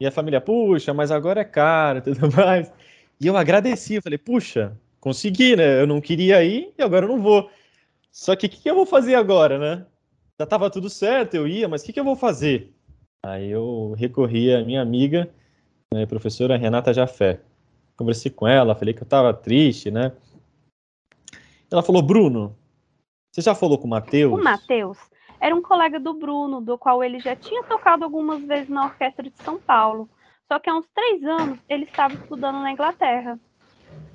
E 0.01 0.07
a 0.07 0.11
família, 0.11 0.41
puxa, 0.41 0.95
mas 0.95 1.11
agora 1.11 1.41
é 1.41 1.45
caro 1.45 1.99
e 2.01 2.03
tudo 2.03 2.35
mais. 2.35 2.73
E 3.21 3.27
eu 3.27 3.37
agradeci, 3.37 3.95
eu 3.95 4.03
falei, 4.03 4.19
puxa, 4.19 4.77
consegui, 5.01 5.57
né? 5.57 5.81
Eu 5.81 5.87
não 5.87 6.01
queria 6.01 6.43
ir 6.43 6.73
e 6.79 6.83
agora 6.83 7.05
eu 7.05 7.09
não 7.09 7.21
vou. 7.21 7.51
Só 8.11 8.35
que 8.35 8.47
o 8.47 8.51
que, 8.51 8.61
que, 8.61 8.71
eu 8.71 8.75
vou 8.75 8.87
fazer 8.87 9.15
agora, 9.15 9.59
né? 9.59 9.87
Já 10.41 10.47
tava 10.47 10.71
tudo 10.71 10.89
certo, 10.89 11.35
eu 11.35 11.47
ia, 11.47 11.69
mas 11.69 11.83
o 11.83 11.85
que, 11.85 11.93
que 11.93 12.01
eu 12.01 12.05
vou 12.05 12.17
fazer? 12.17 12.73
Aí 13.25 13.51
eu 13.51 13.95
recorri 13.99 14.55
à 14.55 14.65
minha 14.65 14.81
amiga, 14.81 15.29
né, 15.93 16.07
professora 16.07 16.57
Renata 16.57 16.95
Jafé 16.95 17.41
conversei 18.01 18.31
com 18.31 18.49
ela, 18.49 18.75
falei 18.75 18.95
que 18.95 19.03
eu 19.03 19.05
estava 19.05 19.35
triste, 19.35 19.91
né? 19.91 20.13
Ela 21.71 21.83
falou, 21.83 22.01
Bruno, 22.01 22.57
você 23.31 23.43
já 23.43 23.55
falou 23.55 23.77
com 23.77 23.87
o 23.87 23.91
Matheus? 23.91 24.41
O 24.41 24.43
Matheus 24.43 24.97
era 25.41 25.55
um 25.55 25.63
colega 25.63 25.99
do 25.99 26.13
Bruno, 26.15 26.61
do 26.61 26.77
qual 26.77 27.03
ele 27.03 27.19
já 27.19 27.35
tinha 27.35 27.63
tocado 27.65 28.05
algumas 28.05 28.45
vezes 28.45 28.69
na 28.69 28.85
orquestra 28.85 29.23
de 29.23 29.37
São 29.43 29.59
Paulo. 29.59 30.09
Só 30.47 30.59
que 30.59 30.69
há 30.69 30.75
uns 30.75 30.87
três 30.95 31.25
anos 31.25 31.59
ele 31.69 31.85
estava 31.85 32.15
estudando 32.15 32.59
na 32.59 32.73
Inglaterra. 32.73 33.39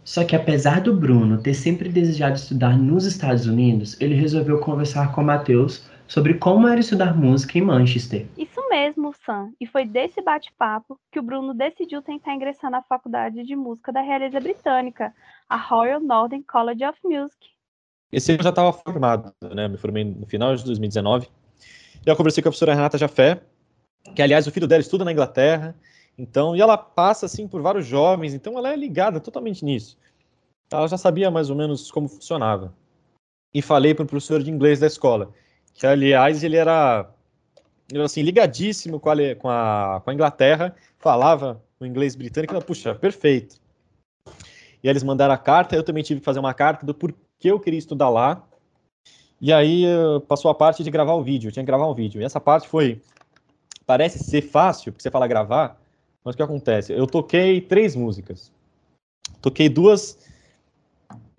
Só 0.03 0.23
que 0.23 0.35
apesar 0.35 0.81
do 0.81 0.95
Bruno 0.95 1.41
ter 1.41 1.55
sempre 1.55 1.89
desejado 1.89 2.35
estudar 2.35 2.77
nos 2.77 3.05
Estados 3.05 3.47
Unidos, 3.47 3.99
ele 3.99 4.13
resolveu 4.13 4.59
conversar 4.59 5.11
com 5.13 5.21
o 5.21 5.25
Matheus 5.25 5.89
sobre 6.07 6.35
como 6.35 6.67
era 6.67 6.79
estudar 6.79 7.17
música 7.17 7.57
em 7.57 7.61
Manchester. 7.61 8.27
Isso 8.37 8.61
mesmo, 8.69 9.11
Sam. 9.25 9.51
E 9.59 9.65
foi 9.65 9.85
desse 9.85 10.21
bate-papo 10.21 10.99
que 11.11 11.19
o 11.19 11.23
Bruno 11.23 11.55
decidiu 11.55 12.03
tentar 12.03 12.35
ingressar 12.35 12.69
na 12.69 12.83
faculdade 12.83 13.43
de 13.43 13.55
música 13.55 13.91
da 13.91 14.01
realeza 14.01 14.39
britânica, 14.39 15.11
a 15.49 15.57
Royal 15.57 15.99
Northern 15.99 16.43
College 16.43 16.85
of 16.85 16.99
Music. 17.03 17.54
Esse 18.11 18.31
ano 18.31 18.39
eu 18.39 18.43
já 18.43 18.49
estava 18.49 18.71
formado, 18.71 19.33
né? 19.53 19.67
Me 19.67 19.77
formei 19.77 20.03
no 20.03 20.25
final 20.25 20.55
de 20.55 20.63
2019. 20.63 21.27
E 22.05 22.09
eu 22.09 22.15
conversei 22.15 22.41
com 22.41 22.49
a 22.49 22.51
professora 22.51 22.73
Renata 22.73 22.97
Jafé, 22.97 23.41
que 24.15 24.21
aliás 24.21 24.47
o 24.47 24.51
filho 24.51 24.67
dela 24.67 24.81
estuda 24.81 25.03
na 25.03 25.11
Inglaterra. 25.11 25.75
Então, 26.17 26.55
e 26.55 26.61
ela 26.61 26.77
passa 26.77 27.25
assim 27.25 27.47
por 27.47 27.61
vários 27.61 27.85
jovens, 27.85 28.33
então 28.33 28.57
ela 28.57 28.71
é 28.71 28.75
ligada 28.75 29.19
totalmente 29.19 29.65
nisso. 29.65 29.97
Ela 30.71 30.87
já 30.87 30.97
sabia 30.97 31.29
mais 31.29 31.49
ou 31.49 31.55
menos 31.55 31.91
como 31.91 32.07
funcionava. 32.07 32.73
E 33.53 33.61
falei 33.61 33.93
para 33.93 34.03
o 34.03 34.07
professor 34.07 34.41
de 34.41 34.49
inglês 34.49 34.79
da 34.79 34.87
escola 34.87 35.33
que 35.75 35.85
aliás 35.85 36.43
ele 36.43 36.55
era, 36.55 37.07
ele 37.89 37.99
era 37.99 38.05
assim, 38.05 38.21
ligadíssimo 38.23 38.99
com 38.99 39.09
a, 39.09 39.15
com, 39.35 39.49
a, 39.49 40.01
com 40.03 40.09
a 40.09 40.13
Inglaterra, 40.13 40.75
falava 40.97 41.61
o 41.79 41.85
inglês 41.85 42.15
britânico, 42.15 42.53
então, 42.53 42.65
puxa, 42.65 42.95
perfeito. 42.95 43.59
E 44.81 44.87
eles 44.87 45.03
mandaram 45.03 45.33
a 45.33 45.37
carta, 45.37 45.75
eu 45.75 45.83
também 45.83 46.01
tive 46.01 46.21
que 46.21 46.25
fazer 46.25 46.39
uma 46.39 46.53
carta 46.53 46.85
do 46.85 46.93
porquê 47.37 47.51
eu 47.51 47.59
queria 47.59 47.79
estudar 47.79 48.09
lá, 48.09 48.43
e 49.39 49.51
aí 49.51 49.85
passou 50.27 50.49
a 50.49 50.55
parte 50.55 50.83
de 50.83 50.89
gravar 50.89 51.13
o 51.13 51.23
vídeo, 51.23 51.49
eu 51.49 51.51
tinha 51.51 51.63
que 51.63 51.67
gravar 51.67 51.87
um 51.87 51.93
vídeo, 51.93 52.21
e 52.21 52.23
essa 52.23 52.39
parte 52.39 52.67
foi, 52.67 53.01
parece 53.85 54.19
ser 54.19 54.41
fácil, 54.41 54.91
porque 54.91 55.03
você 55.03 55.11
fala 55.11 55.27
gravar, 55.27 55.79
mas 56.23 56.33
o 56.33 56.37
que 56.37 56.43
acontece? 56.43 56.93
Eu 56.93 57.05
toquei 57.05 57.61
três 57.61 57.95
músicas, 57.95 58.51
toquei 59.41 59.69
duas, 59.69 60.17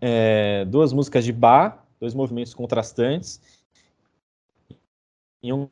é, 0.01 0.65
duas 0.67 0.93
músicas 0.93 1.25
de 1.25 1.33
Bach, 1.33 1.79
dois 1.99 2.15
movimentos 2.15 2.55
contrastantes, 2.55 3.41
em 5.43 5.53
um 5.53 5.69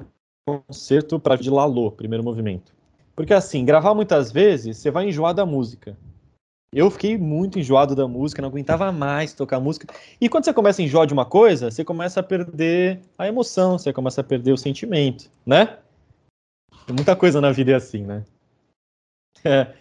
concerto 0.46 1.20
para 1.20 1.36
de 1.36 1.50
Lalô, 1.50 1.92
primeiro 1.92 2.24
movimento. 2.24 2.74
Porque 3.14 3.32
assim, 3.32 3.64
gravar 3.64 3.94
muitas 3.94 4.32
vezes, 4.32 4.78
você 4.78 4.90
vai 4.90 5.08
enjoar 5.08 5.34
da 5.34 5.46
música. 5.46 5.96
Eu 6.74 6.90
fiquei 6.90 7.16
muito 7.16 7.56
enjoado 7.56 7.94
da 7.94 8.08
música, 8.08 8.42
não 8.42 8.48
aguentava 8.48 8.90
mais 8.90 9.32
tocar 9.32 9.60
música. 9.60 9.86
E 10.20 10.28
quando 10.28 10.44
você 10.44 10.52
começa 10.52 10.82
a 10.82 10.84
enjoar 10.84 11.06
de 11.06 11.12
uma 11.12 11.24
coisa, 11.24 11.70
você 11.70 11.84
começa 11.84 12.18
a 12.18 12.22
perder 12.22 13.00
a 13.16 13.28
emoção, 13.28 13.78
você 13.78 13.92
começa 13.92 14.20
a 14.20 14.24
perder 14.24 14.52
o 14.52 14.58
sentimento, 14.58 15.30
né? 15.46 15.78
Muita 16.88 17.14
coisa 17.14 17.40
na 17.40 17.52
vida 17.52 17.70
é 17.70 17.74
assim, 17.76 18.02
né? 18.02 18.24
É. 19.44 19.72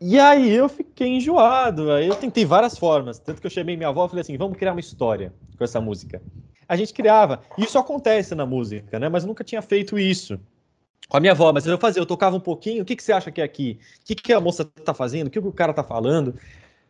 E 0.00 0.18
aí 0.18 0.50
eu 0.50 0.68
fiquei 0.68 1.06
enjoado. 1.06 1.92
Aí 1.92 2.08
eu 2.08 2.16
tentei 2.16 2.44
várias 2.44 2.76
formas. 2.76 3.20
Tanto 3.20 3.40
que 3.40 3.46
eu 3.46 3.50
chamei 3.50 3.76
minha 3.76 3.88
avó 3.88 4.06
e 4.06 4.08
falei 4.08 4.22
assim: 4.22 4.36
vamos 4.36 4.58
criar 4.58 4.72
uma 4.72 4.80
história 4.80 5.32
com 5.56 5.62
essa 5.62 5.80
música. 5.80 6.20
A 6.68 6.74
gente 6.74 6.92
criava. 6.92 7.42
Isso 7.56 7.78
acontece 7.78 8.34
na 8.34 8.44
música, 8.44 8.98
né? 8.98 9.08
Mas 9.08 9.24
nunca 9.24 9.44
tinha 9.44 9.62
feito 9.62 9.96
isso 9.96 10.38
com 11.08 11.16
a 11.16 11.20
minha 11.20 11.32
avó. 11.32 11.52
Mas 11.52 11.66
eu 11.66 11.78
fazia, 11.78 12.00
eu 12.00 12.06
tocava 12.06 12.36
um 12.36 12.40
pouquinho. 12.40 12.82
O 12.82 12.84
que, 12.84 12.94
que 12.94 13.02
você 13.02 13.12
acha 13.12 13.30
que 13.30 13.40
é 13.40 13.44
aqui? 13.44 13.78
O 14.02 14.04
que, 14.04 14.14
que 14.14 14.32
a 14.32 14.40
moça 14.40 14.64
tá 14.64 14.94
fazendo? 14.94 15.28
O 15.28 15.30
que 15.30 15.38
o 15.38 15.52
cara 15.52 15.72
tá 15.72 15.82
falando? 15.82 16.38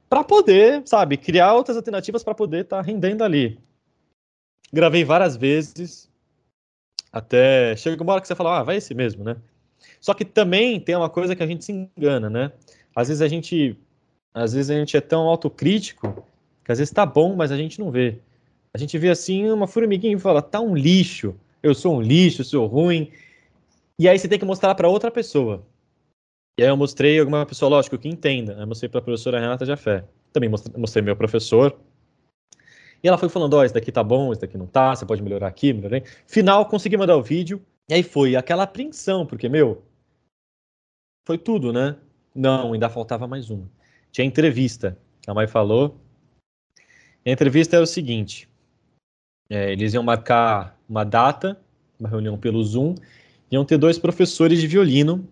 Para 0.09 0.25
poder, 0.25 0.83
sabe, 0.87 1.17
criar 1.17 1.55
outras 1.55 1.77
alternativas 1.77 2.25
para 2.25 2.35
poder 2.35 2.63
estar 2.63 2.79
tá 2.79 2.83
rendendo 2.83 3.23
ali. 3.23 3.59
Gravei 4.73 5.05
várias 5.05 5.37
vezes. 5.37 6.09
Até 7.13 7.77
chega 7.77 8.03
uma 8.03 8.13
hora 8.13 8.21
que 8.21 8.29
você 8.29 8.35
fala, 8.35 8.59
ah, 8.59 8.63
vai 8.63 8.77
esse 8.77 8.95
mesmo, 8.95 9.25
né? 9.25 9.37
Só 10.01 10.13
que 10.15 10.25
também 10.25 10.81
tem 10.81 10.97
uma 10.97 11.09
coisa 11.09 11.35
que 11.35 11.43
a 11.43 11.47
gente 11.47 11.65
se 11.65 11.73
engana, 11.73 12.29
né? 12.29 12.53
Às 12.95 13.09
vezes 13.09 13.23
a 13.23 13.29
gente, 13.29 13.79
às 14.35 14.53
vezes 14.53 14.71
a 14.71 14.75
gente 14.75 14.97
é 14.97 15.01
tão 15.01 15.23
autocrítico 15.23 16.25
que 16.65 16.73
às 16.73 16.79
vezes 16.79 16.93
tá 16.93 17.07
bom, 17.07 17.35
mas 17.35 17.51
a 17.51 17.57
gente 17.57 17.79
não 17.79 17.91
vê. 17.91 18.19
A 18.75 18.79
gente 18.79 18.99
vê 18.99 19.09
assim 19.09 19.51
uma 19.51 19.67
formiguinha 19.67 20.15
e 20.15 20.19
fala, 20.19 20.43
tá 20.43 20.61
um 20.61 20.75
lixo, 20.75 21.35
eu 21.63 21.75
sou 21.75 21.97
um 21.97 22.01
lixo, 22.03 22.45
sou 22.45 22.67
ruim. 22.67 23.11
E 23.99 24.09
aí 24.09 24.19
você 24.19 24.29
tem 24.29 24.39
que 24.39 24.45
mostrar 24.45 24.75
para 24.75 24.89
outra 24.89 25.11
pessoa. 25.11 25.67
E 26.59 26.63
aí 26.63 26.69
eu 26.69 26.77
mostrei 26.77 27.19
alguma 27.19 27.45
pessoa, 27.45 27.69
lógico, 27.69 27.99
que 27.99 28.09
entenda. 28.09 28.53
Eu 28.55 28.67
mostrei 28.67 28.89
para 28.89 29.01
a 29.01 29.03
professora 29.03 29.41
Renata 29.41 29.67
Jafé. 29.67 30.05
Também 30.33 30.49
mostrei, 30.49 31.03
meu 31.03 31.17
professor. 31.17 31.79
E 33.03 33.09
ela 33.09 33.19
foi 33.19 33.29
falando, 33.29 33.55
ó, 33.55 33.61
oh, 33.61 33.65
esse 33.65 33.75
daqui 33.75 33.93
tá 33.93 34.03
bom, 34.03 34.33
esse 34.33 34.41
daqui 34.41 34.59
não 34.59 34.67
tá, 34.67 34.95
você 34.95 35.07
pode 35.07 35.23
melhorar 35.23 35.47
aqui, 35.47 35.73
melhorar 35.73 36.03
Final, 36.27 36.67
consegui 36.67 36.97
mandar 36.97 37.17
o 37.17 37.23
vídeo. 37.23 37.65
E 37.89 37.95
aí 37.95 38.03
foi 38.03 38.37
aquela 38.37 38.65
apreensão, 38.65 39.25
porque, 39.25 39.49
meu, 39.49 39.83
foi 41.27 41.39
tudo, 41.39 41.73
né? 41.73 41.97
Não, 42.35 42.73
ainda 42.73 42.89
faltava 42.89 43.27
mais 43.27 43.51
uma. 43.51 43.71
Tinha 44.11 44.27
entrevista. 44.27 44.99
A 45.27 45.35
mãe 45.35 45.47
falou. 45.47 46.01
a 47.27 47.31
entrevista 47.31 47.77
era 47.77 47.85
o 47.85 47.87
seguinte: 47.87 48.49
é, 49.51 49.73
eles 49.73 49.95
iam 49.95 50.03
marcar 50.03 50.79
uma 50.89 51.05
data, 51.05 51.61
uma 51.99 52.09
reunião 52.09 52.39
pelo 52.39 52.63
Zoom, 52.65 52.95
iam 53.51 53.65
ter 53.65 53.79
dois 53.79 53.99
professores 53.99 54.61
de 54.61 54.67
violino, 54.67 55.27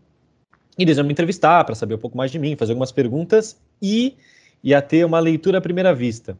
e 0.78 0.82
eles 0.82 0.96
iam 0.96 1.06
me 1.06 1.12
entrevistar 1.12 1.64
para 1.64 1.74
saber 1.74 1.94
um 1.94 1.98
pouco 1.98 2.16
mais 2.16 2.30
de 2.30 2.38
mim, 2.38 2.56
fazer 2.56 2.72
algumas 2.72 2.92
perguntas, 2.92 3.58
e 3.80 4.16
ia 4.62 4.80
ter 4.82 5.04
uma 5.04 5.18
leitura 5.18 5.58
à 5.58 5.60
primeira 5.60 5.94
vista. 5.94 6.38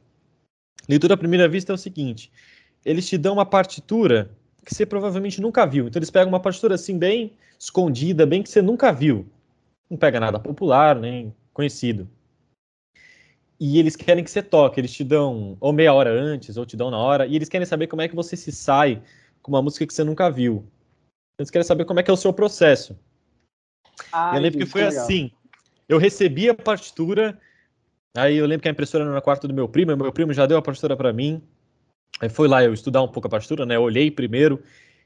Leitura 0.88 1.14
à 1.14 1.16
primeira 1.16 1.48
vista 1.48 1.72
é 1.72 1.74
o 1.74 1.78
seguinte: 1.78 2.30
eles 2.84 3.08
te 3.08 3.18
dão 3.18 3.34
uma 3.34 3.46
partitura 3.46 4.30
que 4.64 4.74
você 4.74 4.84
provavelmente 4.84 5.40
nunca 5.40 5.64
viu. 5.64 5.86
Então 5.86 5.98
eles 5.98 6.10
pegam 6.10 6.28
uma 6.28 6.40
partitura 6.40 6.74
assim 6.74 6.98
bem 6.98 7.32
escondida, 7.58 8.26
bem 8.26 8.42
que 8.42 8.48
você 8.48 8.60
nunca 8.60 8.92
viu. 8.92 9.26
Não 9.88 9.96
pega 9.96 10.18
nada 10.18 10.38
popular, 10.38 10.96
nem 10.96 11.32
conhecido. 11.52 12.08
E 13.58 13.78
eles 13.78 13.96
querem 13.96 14.22
que 14.22 14.30
você 14.30 14.42
toque, 14.42 14.80
eles 14.80 14.92
te 14.92 15.02
dão 15.02 15.56
ou 15.60 15.72
meia 15.72 15.94
hora 15.94 16.10
antes, 16.10 16.56
ou 16.56 16.66
te 16.66 16.76
dão 16.76 16.90
na 16.90 16.98
hora, 16.98 17.26
e 17.26 17.34
eles 17.34 17.48
querem 17.48 17.66
saber 17.66 17.86
como 17.86 18.02
é 18.02 18.08
que 18.08 18.14
você 18.14 18.36
se 18.36 18.52
sai 18.52 19.02
com 19.40 19.52
uma 19.52 19.62
música 19.62 19.86
que 19.86 19.94
você 19.94 20.04
nunca 20.04 20.30
viu. 20.30 20.66
Eles 21.38 21.50
querem 21.50 21.66
saber 21.66 21.84
como 21.84 22.00
é 22.00 22.02
que 22.02 22.10
é 22.10 22.14
o 22.14 22.16
seu 22.16 22.32
processo. 22.32 22.98
Ai, 24.12 24.38
eu 24.38 24.42
lembro 24.42 24.58
que 24.58 24.66
foi 24.66 24.82
legal. 24.84 25.04
assim. 25.04 25.30
Eu 25.88 25.98
recebi 25.98 26.48
a 26.48 26.54
partitura, 26.54 27.38
aí 28.16 28.36
eu 28.36 28.46
lembro 28.46 28.62
que 28.62 28.68
a 28.68 28.72
impressora 28.72 29.04
era 29.04 29.14
no 29.14 29.22
quarto 29.22 29.46
do 29.46 29.54
meu 29.54 29.68
primo, 29.68 29.96
meu 29.96 30.12
primo 30.12 30.32
já 30.32 30.46
deu 30.46 30.58
a 30.58 30.62
partitura 30.62 30.96
para 30.96 31.12
mim, 31.12 31.42
Aí 32.20 32.28
foi 32.28 32.48
lá 32.48 32.64
eu 32.64 32.72
estudar 32.72 33.02
um 33.02 33.08
pouco 33.08 33.28
a 33.28 33.30
partitura, 33.30 33.66
né? 33.66 33.76
Eu 33.76 33.82
olhei 33.82 34.10
primeiro, 34.10 34.62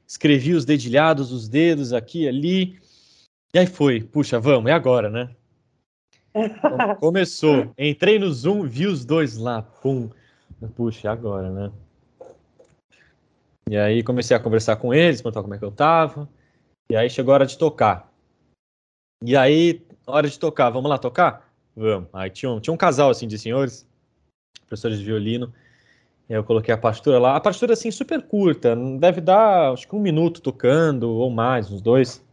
escrevi 0.07 0.53
os 0.53 0.63
dedilhados, 0.63 1.31
os 1.31 1.47
dedos 1.47 1.91
aqui 1.91 2.27
ali. 2.27 2.79
E 3.53 3.59
aí 3.59 3.67
foi, 3.67 4.01
puxa, 4.01 4.39
vamos, 4.39 4.71
é 4.71 4.73
agora, 4.73 5.09
né? 5.09 5.29
Começou, 7.01 7.73
entrei 7.77 8.17
no 8.17 8.31
Zoom, 8.31 8.63
vi 8.63 8.87
os 8.87 9.03
dois 9.03 9.35
lá, 9.35 9.61
pum. 9.61 10.09
Puxa, 10.75 11.09
é 11.09 11.11
agora, 11.11 11.49
né? 11.49 11.71
E 13.69 13.77
aí 13.77 14.03
comecei 14.03 14.35
a 14.35 14.39
conversar 14.39 14.75
com 14.75 14.93
eles, 14.93 15.21
perguntar 15.21 15.41
como 15.41 15.53
é 15.55 15.57
que 15.57 15.65
eu 15.65 15.71
tava. 15.71 16.27
E 16.89 16.95
aí 16.95 17.09
chegou 17.09 17.31
a 17.31 17.35
hora 17.35 17.45
de 17.45 17.57
tocar. 17.57 18.11
E 19.23 19.35
aí, 19.37 19.85
hora 20.05 20.27
de 20.27 20.37
tocar, 20.37 20.69
vamos 20.69 20.89
lá 20.89 20.97
tocar? 20.97 21.49
Vamos. 21.75 22.09
Aí 22.11 22.29
tinha 22.29 22.51
um, 22.51 22.59
tinha 22.59 22.73
um 22.73 22.77
casal 22.77 23.09
assim 23.09 23.27
de 23.27 23.37
senhores, 23.37 23.87
professores 24.67 24.99
de 24.99 25.05
violino. 25.05 25.53
Eu 26.27 26.43
coloquei 26.43 26.73
a 26.73 26.77
partitura 26.77 27.19
lá. 27.19 27.35
A 27.35 27.41
partitura, 27.41 27.73
assim, 27.73 27.91
super 27.91 28.21
curta. 28.21 28.75
Deve 28.97 29.19
dar, 29.19 29.73
acho 29.73 29.87
que 29.87 29.95
um 29.95 29.99
minuto 29.99 30.41
tocando, 30.41 31.09
ou 31.09 31.29
mais, 31.29 31.69
uns 31.69 31.81
dois. 31.81 32.23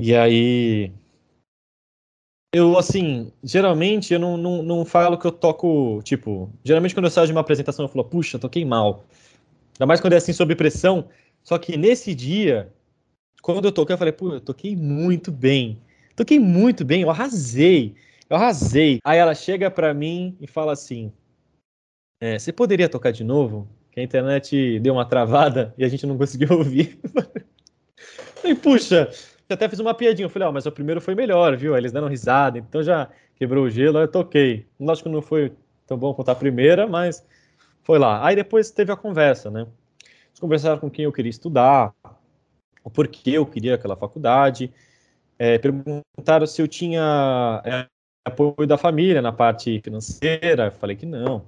E 0.00 0.14
aí... 0.14 0.90
Eu, 2.54 2.78
assim, 2.78 3.32
geralmente 3.42 4.14
eu 4.14 4.20
não, 4.20 4.36
não, 4.36 4.62
não 4.62 4.84
falo 4.84 5.18
que 5.18 5.26
eu 5.26 5.32
toco, 5.32 6.00
tipo... 6.04 6.48
Geralmente 6.62 6.94
quando 6.94 7.06
eu 7.06 7.10
saio 7.10 7.26
de 7.26 7.32
uma 7.32 7.40
apresentação 7.40 7.84
eu 7.84 7.88
falo, 7.88 8.04
puxa, 8.04 8.38
toquei 8.38 8.64
mal. 8.64 9.04
Ainda 9.74 9.86
mais 9.86 10.00
quando 10.00 10.12
é 10.12 10.16
assim, 10.16 10.32
sob 10.32 10.54
pressão. 10.54 11.08
Só 11.42 11.58
que 11.58 11.76
nesse 11.76 12.14
dia, 12.14 12.72
quando 13.42 13.66
eu 13.66 13.72
toquei, 13.72 13.94
eu 13.94 13.98
falei, 13.98 14.12
pô, 14.12 14.34
eu 14.34 14.40
toquei 14.40 14.74
muito 14.74 15.30
bem. 15.30 15.80
Toquei 16.16 16.38
muito 16.38 16.84
bem, 16.84 17.02
eu 17.02 17.10
arrasei. 17.10 17.94
Eu 18.28 18.36
arrasei. 18.36 19.00
Aí 19.04 19.18
ela 19.18 19.34
chega 19.34 19.70
para 19.70 19.92
mim 19.92 20.36
e 20.40 20.46
fala 20.46 20.72
assim: 20.72 21.12
é, 22.20 22.38
você 22.38 22.52
poderia 22.52 22.88
tocar 22.88 23.10
de 23.10 23.24
novo? 23.24 23.68
Que 23.90 24.00
a 24.00 24.02
internet 24.02 24.78
deu 24.80 24.94
uma 24.94 25.04
travada 25.04 25.74
e 25.78 25.84
a 25.84 25.88
gente 25.88 26.06
não 26.06 26.16
conseguiu 26.16 26.56
ouvir. 26.56 26.98
e 28.44 28.54
puxa, 28.54 29.10
eu 29.48 29.54
até 29.54 29.68
fiz 29.68 29.78
uma 29.78 29.94
piadinha. 29.94 30.26
Eu 30.26 30.30
falei, 30.30 30.46
ó, 30.46 30.50
oh, 30.50 30.54
mas 30.54 30.66
o 30.66 30.72
primeiro 30.72 31.00
foi 31.00 31.14
melhor, 31.14 31.56
viu? 31.56 31.74
Aí 31.74 31.80
eles 31.80 31.92
deram 31.92 32.08
risada, 32.08 32.58
então 32.58 32.82
já 32.82 33.10
quebrou 33.36 33.64
o 33.64 33.70
gelo, 33.70 33.98
eu 33.98 34.08
toquei. 34.08 34.66
Lógico 34.78 35.08
que 35.08 35.14
não 35.14 35.22
foi 35.22 35.52
tão 35.86 35.98
bom 35.98 36.14
quanto 36.14 36.30
a 36.30 36.34
primeira, 36.34 36.86
mas 36.86 37.24
foi 37.84 37.98
lá. 37.98 38.26
Aí 38.26 38.34
depois 38.34 38.70
teve 38.70 38.90
a 38.90 38.96
conversa, 38.96 39.50
né? 39.50 39.66
Eles 40.00 40.40
conversaram 40.40 40.80
com 40.80 40.90
quem 40.90 41.04
eu 41.04 41.12
queria 41.12 41.30
estudar, 41.30 41.94
o 42.82 42.90
porquê 42.90 43.32
eu 43.32 43.46
queria 43.46 43.76
aquela 43.76 43.96
faculdade, 43.96 44.72
é, 45.38 45.58
perguntaram 45.58 46.46
se 46.46 46.60
eu 46.60 46.66
tinha 46.66 47.62
é, 47.64 47.86
apoio 48.26 48.66
da 48.66 48.76
família 48.76 49.22
na 49.22 49.32
parte 49.32 49.80
financeira. 49.80 50.66
Eu 50.66 50.72
falei 50.72 50.96
que 50.96 51.06
não. 51.06 51.46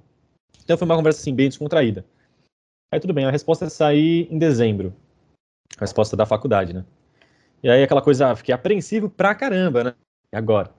Então 0.63 0.77
foi 0.77 0.85
uma 0.85 0.95
conversa 0.95 1.19
assim, 1.19 1.33
bem 1.33 1.49
descontraída. 1.49 2.05
Aí 2.91 2.99
tudo 2.99 3.13
bem, 3.13 3.25
a 3.25 3.31
resposta 3.31 3.65
é 3.65 3.69
sair 3.69 4.27
em 4.31 4.37
dezembro. 4.37 4.93
A 5.77 5.81
resposta 5.81 6.15
da 6.15 6.25
faculdade, 6.25 6.73
né? 6.73 6.85
E 7.61 7.69
aí 7.69 7.83
aquela 7.83 8.01
coisa, 8.01 8.31
ah, 8.31 8.35
fiquei 8.35 8.53
apreensivo 8.53 9.09
pra 9.09 9.35
caramba, 9.35 9.83
né? 9.83 9.95
E 10.33 10.37
agora? 10.37 10.71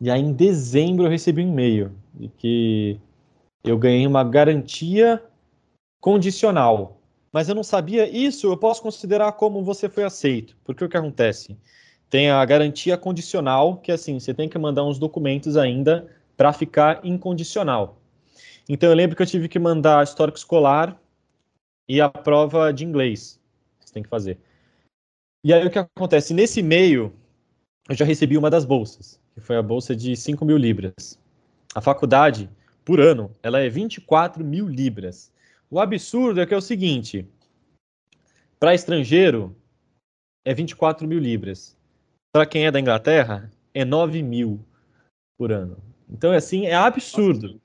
E 0.00 0.10
aí 0.10 0.20
em 0.20 0.32
dezembro 0.32 1.04
eu 1.04 1.10
recebi 1.10 1.42
um 1.42 1.48
e-mail 1.48 1.92
de 2.14 2.28
que 2.28 3.00
eu 3.64 3.78
ganhei 3.78 4.06
uma 4.06 4.24
garantia 4.24 5.22
condicional. 6.00 7.00
Mas 7.32 7.48
eu 7.48 7.54
não 7.54 7.62
sabia 7.62 8.08
isso, 8.08 8.46
eu 8.46 8.56
posso 8.56 8.82
considerar 8.82 9.32
como 9.32 9.62
você 9.62 9.88
foi 9.88 10.04
aceito. 10.04 10.56
Porque 10.64 10.84
o 10.84 10.88
que 10.88 10.96
acontece? 10.96 11.58
Tem 12.08 12.30
a 12.30 12.42
garantia 12.44 12.96
condicional, 12.96 13.76
que 13.76 13.90
é 13.90 13.94
assim, 13.94 14.18
você 14.18 14.32
tem 14.32 14.48
que 14.48 14.58
mandar 14.58 14.84
uns 14.84 14.98
documentos 14.98 15.56
ainda 15.56 16.08
para 16.36 16.52
ficar 16.52 17.04
incondicional. 17.04 18.00
Então 18.68 18.88
eu 18.88 18.94
lembro 18.94 19.16
que 19.16 19.22
eu 19.22 19.26
tive 19.26 19.48
que 19.48 19.58
mandar 19.58 20.02
histórico 20.04 20.38
escolar 20.38 20.98
e 21.88 22.00
a 22.00 22.08
prova 22.08 22.72
de 22.72 22.84
inglês. 22.84 23.40
Você 23.80 23.92
tem 23.92 24.02
que 24.02 24.08
fazer. 24.08 24.38
E 25.44 25.52
aí 25.52 25.66
o 25.66 25.70
que 25.70 25.78
acontece? 25.78 26.34
Nesse 26.34 26.62
meio, 26.62 27.12
eu 27.88 27.94
já 27.94 28.04
recebi 28.04 28.36
uma 28.36 28.50
das 28.50 28.64
bolsas, 28.64 29.20
que 29.34 29.40
foi 29.40 29.56
a 29.56 29.62
bolsa 29.62 29.94
de 29.94 30.14
5 30.16 30.44
mil 30.44 30.56
libras. 30.56 31.18
A 31.74 31.80
faculdade, 31.80 32.50
por 32.88 33.00
ano, 33.00 33.30
ela 33.42 33.60
é 33.60 33.68
24 33.68 34.42
mil 34.42 34.66
libras. 34.66 35.30
O 35.70 35.78
absurdo 35.78 36.40
é 36.40 36.46
que 36.46 36.54
é 36.54 36.56
o 36.56 36.62
seguinte: 36.62 37.28
para 38.58 38.74
estrangeiro, 38.74 39.54
é 40.42 40.54
24 40.54 41.06
mil 41.06 41.18
libras. 41.18 41.76
Para 42.32 42.46
quem 42.46 42.64
é 42.64 42.70
da 42.70 42.80
Inglaterra, 42.80 43.52
é 43.74 43.84
9 43.84 44.22
mil 44.22 44.64
por 45.36 45.52
ano. 45.52 45.76
Então, 46.08 46.32
assim, 46.32 46.64
é 46.64 46.74
absurdo. 46.74 47.60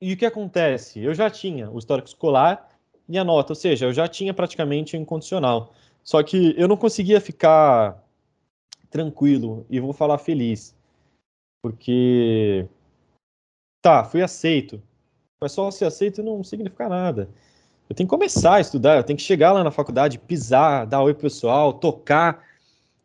E 0.00 0.14
o 0.14 0.16
que 0.16 0.24
acontece? 0.24 1.00
Eu 1.00 1.12
já 1.12 1.28
tinha 1.28 1.70
o 1.70 1.78
histórico 1.78 2.08
escolar 2.08 2.66
e 3.06 3.18
a 3.18 3.24
nota, 3.24 3.52
ou 3.52 3.56
seja, 3.56 3.84
eu 3.84 3.92
já 3.92 4.08
tinha 4.08 4.32
praticamente 4.32 4.96
o 4.96 4.98
incondicional. 4.98 5.74
Só 6.02 6.22
que 6.22 6.54
eu 6.56 6.66
não 6.66 6.78
conseguia 6.78 7.20
ficar 7.20 8.02
tranquilo 8.88 9.66
e 9.68 9.78
vou 9.80 9.92
falar 9.92 10.16
feliz. 10.16 10.74
Porque 11.62 12.66
tá, 13.86 14.02
fui 14.02 14.20
aceito. 14.20 14.82
Mas 15.40 15.52
só 15.52 15.70
se 15.70 15.84
aceito 15.84 16.20
não 16.20 16.42
significa 16.42 16.88
nada. 16.88 17.28
Eu 17.88 17.94
tenho 17.94 18.08
que 18.08 18.10
começar 18.10 18.56
a 18.56 18.60
estudar, 18.60 18.96
eu 18.96 19.04
tenho 19.04 19.16
que 19.16 19.22
chegar 19.22 19.52
lá 19.52 19.62
na 19.62 19.70
faculdade, 19.70 20.18
pisar, 20.18 20.84
dar 20.84 21.02
oi 21.02 21.14
pro 21.14 21.22
pessoal, 21.22 21.72
tocar, 21.72 22.44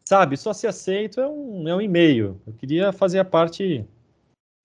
sabe? 0.04 0.36
Só 0.38 0.54
se 0.54 0.66
aceito 0.66 1.22
é 1.22 1.28
um, 1.28 1.68
é 1.68 1.76
um 1.76 1.82
e-mail. 1.82 2.42
Eu 2.48 2.54
queria 2.54 2.92
fazer 2.92 3.20
a 3.20 3.26
parte 3.26 3.86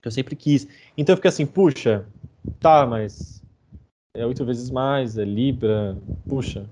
que 0.01 0.07
eu 0.07 0.11
sempre 0.11 0.35
quis. 0.35 0.67
Então 0.97 1.13
eu 1.13 1.17
fiquei 1.17 1.29
assim, 1.29 1.45
puxa, 1.45 2.03
tá, 2.59 2.87
mas 2.87 3.43
é 4.15 4.25
oito 4.25 4.43
vezes 4.43 4.71
mais, 4.71 5.19
é 5.19 5.23
Libra, 5.23 5.95
puxa, 6.27 6.67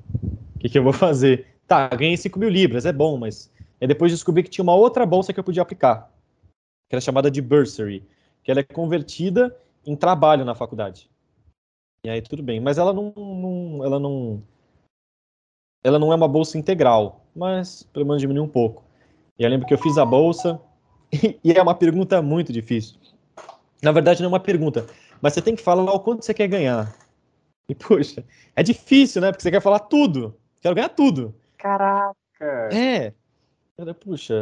o 0.55 0.59
que, 0.59 0.69
que 0.69 0.79
eu 0.79 0.83
vou 0.83 0.93
fazer? 0.93 1.45
Tá, 1.67 1.87
ganhei 1.89 2.17
5 2.17 2.39
mil 2.39 2.49
libras, 2.49 2.83
é 2.83 2.91
bom, 2.91 3.15
mas 3.15 3.51
é 3.79 3.85
depois 3.85 4.11
descobri 4.11 4.41
que 4.41 4.49
tinha 4.49 4.63
uma 4.63 4.73
outra 4.73 5.05
bolsa 5.05 5.31
que 5.31 5.39
eu 5.39 5.43
podia 5.43 5.61
aplicar, 5.61 6.11
que 6.89 6.95
era 6.95 7.01
chamada 7.01 7.29
de 7.29 7.43
bursary, 7.43 8.01
que 8.45 8.51
ela 8.51 8.59
é 8.59 8.63
convertida 8.63 9.53
em 9.85 9.95
trabalho 9.95 10.45
na 10.45 10.53
faculdade. 10.53 11.09
E 12.03 12.09
aí 12.09 12.21
tudo 12.21 12.43
bem, 12.43 12.59
mas 12.59 12.77
ela 12.77 12.93
não, 12.93 13.11
não 13.15 13.83
ela 13.83 13.99
não 13.99 14.43
ela 15.83 15.99
não 15.99 16.13
é 16.13 16.15
uma 16.15 16.27
bolsa 16.27 16.57
integral, 16.57 17.25
mas 17.35 17.83
pelo 17.91 18.05
menos 18.05 18.21
diminui 18.21 18.43
um 18.43 18.47
pouco. 18.47 18.83
E 19.37 19.43
eu 19.43 19.49
lembro 19.49 19.67
que 19.67 19.73
eu 19.73 19.77
fiz 19.79 19.97
a 19.97 20.05
bolsa 20.05 20.61
e, 21.11 21.39
e 21.43 21.51
é 21.51 21.61
uma 21.61 21.73
pergunta 21.73 22.21
muito 22.21 22.53
difícil. 22.53 22.99
Na 23.81 23.91
verdade 23.91 24.21
não 24.21 24.27
é 24.27 24.33
uma 24.33 24.39
pergunta, 24.39 24.85
mas 25.19 25.33
você 25.33 25.41
tem 25.41 25.55
que 25.55 25.63
falar 25.63 25.91
o 25.91 25.99
quanto 25.99 26.23
você 26.23 26.33
quer 26.33 26.47
ganhar. 26.47 26.95
E 27.67 27.73
poxa, 27.73 28.23
é 28.55 28.61
difícil, 28.61 29.21
né? 29.21 29.31
Porque 29.31 29.41
você 29.41 29.49
quer 29.49 29.61
falar 29.61 29.79
tudo. 29.79 30.37
Quero 30.61 30.75
ganhar 30.75 30.89
tudo. 30.89 31.33
Caraca. 31.57 32.15
É. 32.71 33.11
Puxa. 33.99 34.35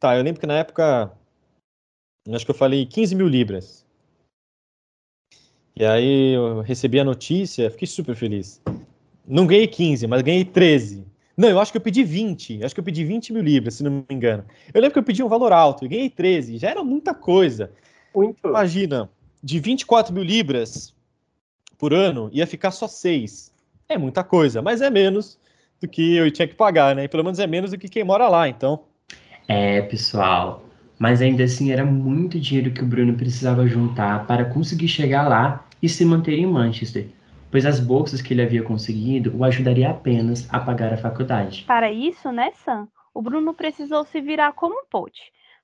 Tá, 0.00 0.16
eu 0.16 0.22
lembro 0.22 0.40
que 0.40 0.46
na 0.46 0.58
época. 0.58 1.12
Acho 2.30 2.44
que 2.44 2.50
eu 2.50 2.54
falei 2.54 2.86
15 2.86 3.14
mil 3.14 3.26
libras. 3.26 3.84
E 5.74 5.84
aí 5.84 6.34
eu 6.34 6.60
recebi 6.60 7.00
a 7.00 7.04
notícia, 7.04 7.70
fiquei 7.70 7.88
super 7.88 8.14
feliz. 8.14 8.60
Não 9.26 9.46
ganhei 9.46 9.66
15, 9.66 10.06
mas 10.06 10.22
ganhei 10.22 10.44
13. 10.44 11.04
Não, 11.36 11.48
eu 11.48 11.58
acho 11.58 11.72
que 11.72 11.78
eu 11.78 11.82
pedi 11.82 12.04
20. 12.04 12.62
Acho 12.62 12.74
que 12.74 12.80
eu 12.80 12.84
pedi 12.84 13.04
20 13.04 13.32
mil 13.32 13.42
libras, 13.42 13.74
se 13.74 13.82
não 13.82 13.90
me 13.90 14.04
engano. 14.10 14.44
Eu 14.72 14.80
lembro 14.80 14.92
que 14.92 14.98
eu 14.98 15.02
pedi 15.02 15.22
um 15.22 15.28
valor 15.28 15.52
alto 15.52 15.84
e 15.84 15.88
ganhei 15.88 16.10
13. 16.10 16.58
Já 16.58 16.70
era 16.70 16.84
muita 16.84 17.14
coisa. 17.14 17.72
Muito. 18.14 18.46
Imagina, 18.46 19.08
de 19.42 19.58
24 19.58 20.12
mil 20.12 20.22
libras 20.22 20.94
por 21.78 21.92
ano, 21.92 22.28
ia 22.32 22.46
ficar 22.46 22.70
só 22.70 22.86
6. 22.86 23.50
É 23.88 23.98
muita 23.98 24.22
coisa, 24.22 24.62
mas 24.62 24.80
é 24.80 24.90
menos 24.90 25.38
do 25.80 25.88
que 25.88 26.16
eu 26.16 26.30
tinha 26.30 26.46
que 26.46 26.54
pagar, 26.54 26.94
né? 26.94 27.04
E 27.04 27.08
pelo 27.08 27.24
menos 27.24 27.38
é 27.38 27.46
menos 27.46 27.72
do 27.72 27.78
que 27.78 27.88
quem 27.88 28.04
mora 28.04 28.28
lá, 28.28 28.48
então. 28.48 28.84
É, 29.48 29.82
pessoal. 29.82 30.62
Mas 31.02 31.20
ainda 31.20 31.42
assim 31.42 31.72
era 31.72 31.84
muito 31.84 32.38
dinheiro 32.38 32.70
que 32.70 32.80
o 32.80 32.86
Bruno 32.86 33.14
precisava 33.14 33.66
juntar 33.66 34.24
para 34.24 34.44
conseguir 34.44 34.86
chegar 34.86 35.26
lá 35.26 35.66
e 35.82 35.88
se 35.88 36.04
manter 36.04 36.38
em 36.38 36.46
Manchester, 36.46 37.08
pois 37.50 37.66
as 37.66 37.80
bolsas 37.80 38.22
que 38.22 38.32
ele 38.32 38.40
havia 38.40 38.62
conseguido 38.62 39.36
o 39.36 39.42
ajudaria 39.42 39.90
apenas 39.90 40.46
a 40.48 40.60
pagar 40.60 40.92
a 40.92 40.96
faculdade. 40.96 41.64
Para 41.66 41.90
isso, 41.90 42.30
né, 42.30 42.52
Sam? 42.64 42.86
O 43.12 43.20
Bruno 43.20 43.52
precisou 43.52 44.04
se 44.04 44.20
virar 44.20 44.52
como 44.52 44.86
pôde, 44.88 45.18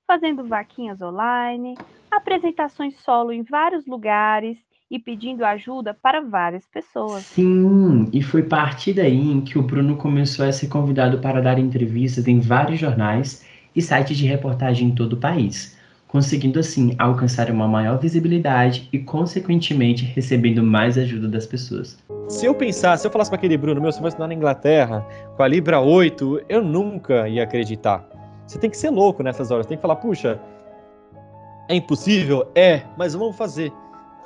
fazendo 0.05 0.45
vaquinhas 0.45 1.01
online, 1.01 1.73
apresentações 2.11 2.97
solo 2.97 3.31
em 3.31 3.41
vários 3.41 3.85
lugares 3.85 4.57
e 4.91 4.99
pedindo 4.99 5.45
ajuda 5.45 5.93
para 5.93 6.19
várias 6.19 6.67
pessoas. 6.67 7.23
Sim, 7.23 8.09
e 8.11 8.21
foi 8.21 8.41
a 8.41 8.45
partir 8.45 8.91
daí 8.91 9.31
em 9.31 9.39
que 9.39 9.57
o 9.57 9.63
Bruno 9.63 9.95
começou 9.95 10.45
a 10.45 10.51
ser 10.51 10.67
convidado 10.67 11.19
para 11.19 11.41
dar 11.41 11.57
entrevistas 11.57 12.27
em 12.27 12.41
vários 12.41 12.77
jornais 12.77 13.47
e 13.79 13.81
sites 13.81 14.17
de 14.17 14.27
reportagem 14.27 14.89
em 14.89 14.91
todo 14.91 15.13
o 15.13 15.17
país, 15.17 15.77
conseguindo 16.07 16.59
assim 16.59 16.95
alcançar 16.99 17.49
uma 17.49 17.67
maior 17.67 17.97
visibilidade 17.97 18.87
e, 18.91 18.99
consequentemente, 18.99 20.05
recebendo 20.05 20.61
mais 20.61 20.97
ajuda 20.97 21.27
das 21.27 21.45
pessoas. 21.45 21.97
Se 22.27 22.45
eu 22.45 22.53
pensasse, 22.53 23.01
se 23.01 23.07
eu 23.07 23.11
falasse 23.11 23.29
para 23.29 23.37
aquele 23.37 23.57
Bruno, 23.57 23.81
meu, 23.81 23.91
você 23.91 23.99
vai 23.99 24.09
estudar 24.09 24.27
na 24.27 24.33
Inglaterra 24.33 25.05
com 25.35 25.41
a 25.41 25.47
Libra 25.47 25.79
8, 25.79 26.41
eu 26.47 26.63
nunca 26.63 27.27
ia 27.27 27.43
acreditar. 27.43 28.07
Você 28.45 28.59
tem 28.59 28.69
que 28.69 28.77
ser 28.77 28.89
louco 28.89 29.23
nessas 29.23 29.49
horas, 29.49 29.65
tem 29.65 29.77
que 29.77 29.81
falar, 29.81 29.95
puxa, 29.95 30.39
é 31.67 31.75
impossível? 31.75 32.51
É, 32.53 32.81
mas 32.97 33.13
vamos 33.13 33.37
fazer. 33.37 33.71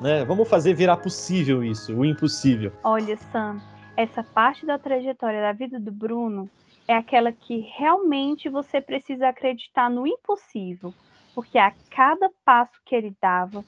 Né? 0.01 0.25
Vamos 0.25 0.49
fazer 0.49 0.73
virar 0.73 0.97
possível 0.97 1.63
isso, 1.63 1.93
o 1.95 2.03
impossível. 2.03 2.71
Olha, 2.83 3.17
Sam, 3.31 3.61
essa 3.95 4.23
parte 4.23 4.65
da 4.65 4.77
trajetória 4.77 5.41
da 5.41 5.51
vida 5.51 5.79
do 5.79 5.91
Bruno 5.91 6.49
é 6.87 6.93
aquela 6.95 7.31
que 7.31 7.59
realmente 7.77 8.49
você 8.49 8.81
precisa 8.81 9.29
acreditar 9.29 9.89
no 9.89 10.05
impossível, 10.05 10.93
porque 11.33 11.57
a 11.57 11.73
cada 11.89 12.29
passo 12.43 12.79
que 12.85 12.95
ele 12.95 13.15
dava, 13.21 13.63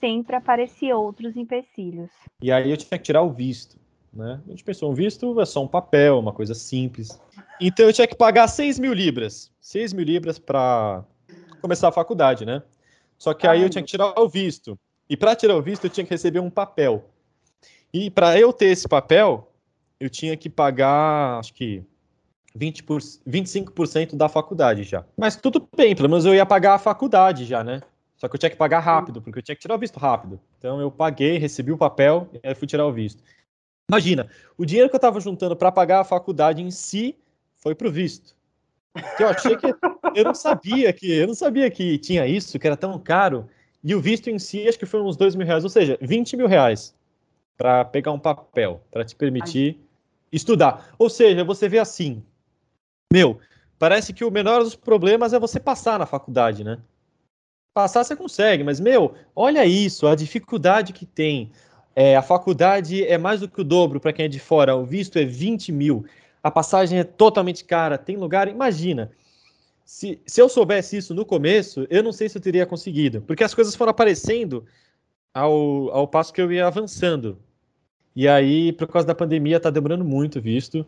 sempre 0.00 0.36
aparecia 0.36 0.96
outros 0.96 1.36
empecilhos. 1.36 2.10
E 2.42 2.50
aí 2.50 2.70
eu 2.70 2.76
tinha 2.76 2.98
que 2.98 3.04
tirar 3.04 3.22
o 3.22 3.30
visto. 3.30 3.76
Né? 4.12 4.40
A 4.46 4.50
gente 4.50 4.64
pensou, 4.64 4.90
um 4.90 4.94
visto 4.94 5.40
é 5.40 5.46
só 5.46 5.62
um 5.62 5.68
papel, 5.68 6.18
uma 6.18 6.32
coisa 6.32 6.54
simples. 6.54 7.20
Então 7.60 7.86
eu 7.86 7.92
tinha 7.92 8.06
que 8.06 8.16
pagar 8.16 8.48
6 8.48 8.78
mil 8.78 8.92
libras. 8.92 9.52
6 9.60 9.92
mil 9.92 10.04
libras 10.04 10.38
para 10.38 11.04
começar 11.60 11.88
a 11.88 11.92
faculdade, 11.92 12.46
né? 12.46 12.62
Só 13.18 13.34
que 13.34 13.46
aí 13.46 13.62
eu 13.62 13.68
tinha 13.68 13.82
que 13.82 13.90
tirar 13.90 14.18
o 14.18 14.28
visto. 14.28 14.78
E 15.08 15.16
para 15.16 15.34
tirar 15.34 15.56
o 15.56 15.62
visto, 15.62 15.84
eu 15.84 15.90
tinha 15.90 16.04
que 16.04 16.10
receber 16.10 16.40
um 16.40 16.50
papel. 16.50 17.04
E 17.92 18.10
para 18.10 18.38
eu 18.38 18.52
ter 18.52 18.66
esse 18.66 18.86
papel, 18.86 19.52
eu 19.98 20.08
tinha 20.08 20.36
que 20.36 20.48
pagar, 20.48 21.38
acho 21.38 21.52
que 21.54 21.82
20 22.54 22.82
por, 22.82 23.00
25% 23.00 24.16
da 24.16 24.28
faculdade 24.28 24.82
já. 24.82 25.04
Mas 25.16 25.36
tudo 25.36 25.68
bem, 25.76 25.94
pelo 25.94 26.08
menos 26.08 26.24
eu 26.24 26.34
ia 26.34 26.46
pagar 26.46 26.74
a 26.74 26.78
faculdade 26.78 27.44
já, 27.44 27.62
né? 27.62 27.80
Só 28.16 28.28
que 28.28 28.34
eu 28.34 28.38
tinha 28.38 28.50
que 28.50 28.56
pagar 28.56 28.80
rápido, 28.80 29.22
porque 29.22 29.38
eu 29.38 29.42
tinha 29.42 29.54
que 29.54 29.62
tirar 29.62 29.76
o 29.76 29.78
visto 29.78 29.98
rápido. 29.98 30.40
Então 30.58 30.80
eu 30.80 30.90
paguei, 30.90 31.38
recebi 31.38 31.70
o 31.70 31.78
papel 31.78 32.28
e 32.32 32.40
aí 32.48 32.54
fui 32.54 32.66
tirar 32.66 32.84
o 32.84 32.92
visto. 32.92 33.22
Imagina, 33.88 34.28
o 34.56 34.66
dinheiro 34.66 34.90
que 34.90 34.96
eu 34.96 34.98
estava 34.98 35.20
juntando 35.20 35.56
para 35.56 35.70
pagar 35.70 36.00
a 36.00 36.04
faculdade 36.04 36.60
em 36.60 36.70
si 36.70 37.16
foi 37.56 37.74
pro 37.74 37.90
visto. 37.90 38.36
Eu 39.18 39.28
achei 39.28 39.56
que 39.56 39.66
eu 40.14 40.24
não 40.24 40.34
sabia 40.34 40.92
que 40.92 41.10
eu 41.10 41.26
não 41.28 41.34
sabia 41.34 41.70
que 41.70 41.96
tinha 41.98 42.26
isso, 42.26 42.58
que 42.58 42.66
era 42.66 42.76
tão 42.76 42.98
caro. 42.98 43.48
E 43.82 43.94
o 43.94 44.00
visto 44.00 44.28
em 44.28 44.38
si, 44.38 44.68
acho 44.68 44.78
que 44.78 44.86
foi 44.86 45.00
uns 45.00 45.16
dois 45.16 45.36
mil 45.36 45.46
reais, 45.46 45.62
ou 45.62 45.70
seja, 45.70 45.96
20 46.00 46.36
mil 46.36 46.48
reais 46.48 46.94
para 47.56 47.84
pegar 47.84 48.12
um 48.12 48.18
papel, 48.18 48.82
para 48.90 49.04
te 49.04 49.14
permitir 49.14 49.78
Ai. 49.78 49.86
estudar. 50.32 50.94
Ou 50.98 51.08
seja, 51.08 51.44
você 51.44 51.68
vê 51.68 51.78
assim, 51.78 52.22
meu, 53.12 53.38
parece 53.78 54.12
que 54.12 54.24
o 54.24 54.30
menor 54.30 54.62
dos 54.62 54.74
problemas 54.74 55.32
é 55.32 55.38
você 55.38 55.58
passar 55.58 55.98
na 55.98 56.06
faculdade, 56.06 56.62
né? 56.62 56.78
Passar 57.74 58.04
você 58.04 58.16
consegue, 58.16 58.64
mas, 58.64 58.80
meu, 58.80 59.14
olha 59.34 59.64
isso, 59.64 60.06
a 60.06 60.14
dificuldade 60.14 60.92
que 60.92 61.06
tem. 61.06 61.50
É, 61.94 62.16
a 62.16 62.22
faculdade 62.22 63.04
é 63.04 63.16
mais 63.16 63.40
do 63.40 63.48
que 63.48 63.60
o 63.60 63.64
dobro 63.64 63.98
para 63.98 64.12
quem 64.12 64.26
é 64.26 64.28
de 64.28 64.38
fora, 64.38 64.76
o 64.76 64.84
visto 64.84 65.18
é 65.18 65.24
20 65.24 65.72
mil, 65.72 66.04
a 66.42 66.50
passagem 66.50 66.98
é 66.98 67.04
totalmente 67.04 67.64
cara, 67.64 67.98
tem 67.98 68.16
lugar, 68.16 68.46
imagina. 68.48 69.10
Se, 69.84 70.20
se 70.26 70.40
eu 70.40 70.48
soubesse 70.48 70.98
isso 70.98 71.14
no 71.14 71.24
começo, 71.24 71.86
eu 71.88 72.02
não 72.02 72.12
sei 72.12 72.28
se 72.28 72.36
eu 72.36 72.42
teria 72.42 72.66
conseguido, 72.66 73.22
porque 73.22 73.42
as 73.42 73.54
coisas 73.54 73.74
foram 73.74 73.90
aparecendo 73.90 74.66
ao, 75.32 75.90
ao 75.90 76.06
passo 76.06 76.32
que 76.32 76.40
eu 76.40 76.52
ia 76.52 76.66
avançando. 76.66 77.38
E 78.14 78.28
aí, 78.28 78.72
por 78.72 78.86
causa 78.86 79.06
da 79.06 79.14
pandemia, 79.14 79.60
tá 79.60 79.70
demorando 79.70 80.04
muito 80.04 80.40
visto. 80.40 80.86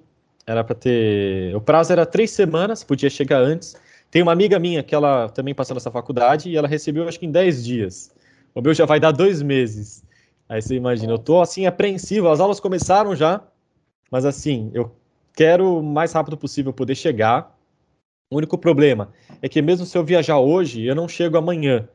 Era 0.50 0.64
para 0.64 0.74
ter. 0.74 1.54
O 1.54 1.60
prazo 1.60 1.92
era 1.92 2.04
três 2.04 2.32
semanas, 2.32 2.82
podia 2.82 3.08
chegar 3.08 3.40
antes. 3.40 3.76
Tem 4.10 4.20
uma 4.20 4.32
amiga 4.32 4.58
minha 4.58 4.82
que 4.82 4.94
ela 4.94 5.28
também 5.28 5.54
passou 5.54 5.74
nessa 5.74 5.92
faculdade 5.92 6.50
e 6.50 6.56
ela 6.56 6.66
recebeu, 6.66 7.06
acho 7.06 7.20
que 7.20 7.26
em 7.26 7.30
10 7.30 7.64
dias. 7.64 8.12
O 8.52 8.60
meu 8.60 8.74
já 8.74 8.84
vai 8.84 8.98
dar 8.98 9.12
dois 9.12 9.40
meses. 9.42 10.02
Aí 10.48 10.60
você 10.60 10.74
imagina, 10.74 11.12
eu 11.12 11.18
tô 11.18 11.40
assim 11.40 11.66
apreensivo. 11.66 12.28
As 12.28 12.40
aulas 12.40 12.58
começaram 12.58 13.14
já, 13.14 13.40
mas 14.10 14.24
assim, 14.24 14.72
eu 14.74 14.90
quero 15.32 15.78
o 15.78 15.82
mais 15.82 16.12
rápido 16.12 16.36
possível 16.36 16.72
poder 16.72 16.96
chegar 16.96 17.56
o 18.28 18.36
único 18.36 18.56
problema 18.56 19.12
é 19.42 19.48
que 19.48 19.60
mesmo 19.60 19.84
se 19.84 19.96
eu 19.96 20.04
viajar 20.04 20.38
hoje, 20.38 20.84
eu 20.84 20.94
não 20.94 21.08
chego 21.08 21.36
amanhã, 21.36 21.88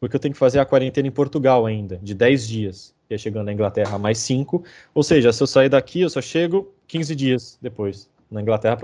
porque 0.00 0.16
eu 0.16 0.20
tenho 0.20 0.32
que 0.32 0.38
fazer 0.38 0.58
a 0.58 0.64
quarentena 0.66 1.08
em 1.08 1.10
Portugal 1.10 1.66
ainda, 1.66 1.98
de 2.02 2.14
10 2.14 2.48
dias. 2.48 2.94
E 3.08 3.18
chegando 3.18 3.46
na 3.46 3.52
Inglaterra 3.52 3.98
mais 3.98 4.18
5. 4.18 4.64
Ou 4.94 5.02
seja, 5.02 5.30
se 5.30 5.42
eu 5.42 5.46
sair 5.46 5.68
daqui, 5.68 6.00
eu 6.00 6.08
só 6.08 6.22
chego 6.22 6.72
15 6.86 7.14
dias 7.14 7.58
depois 7.60 8.08
na 8.30 8.40
Inglaterra 8.40 8.76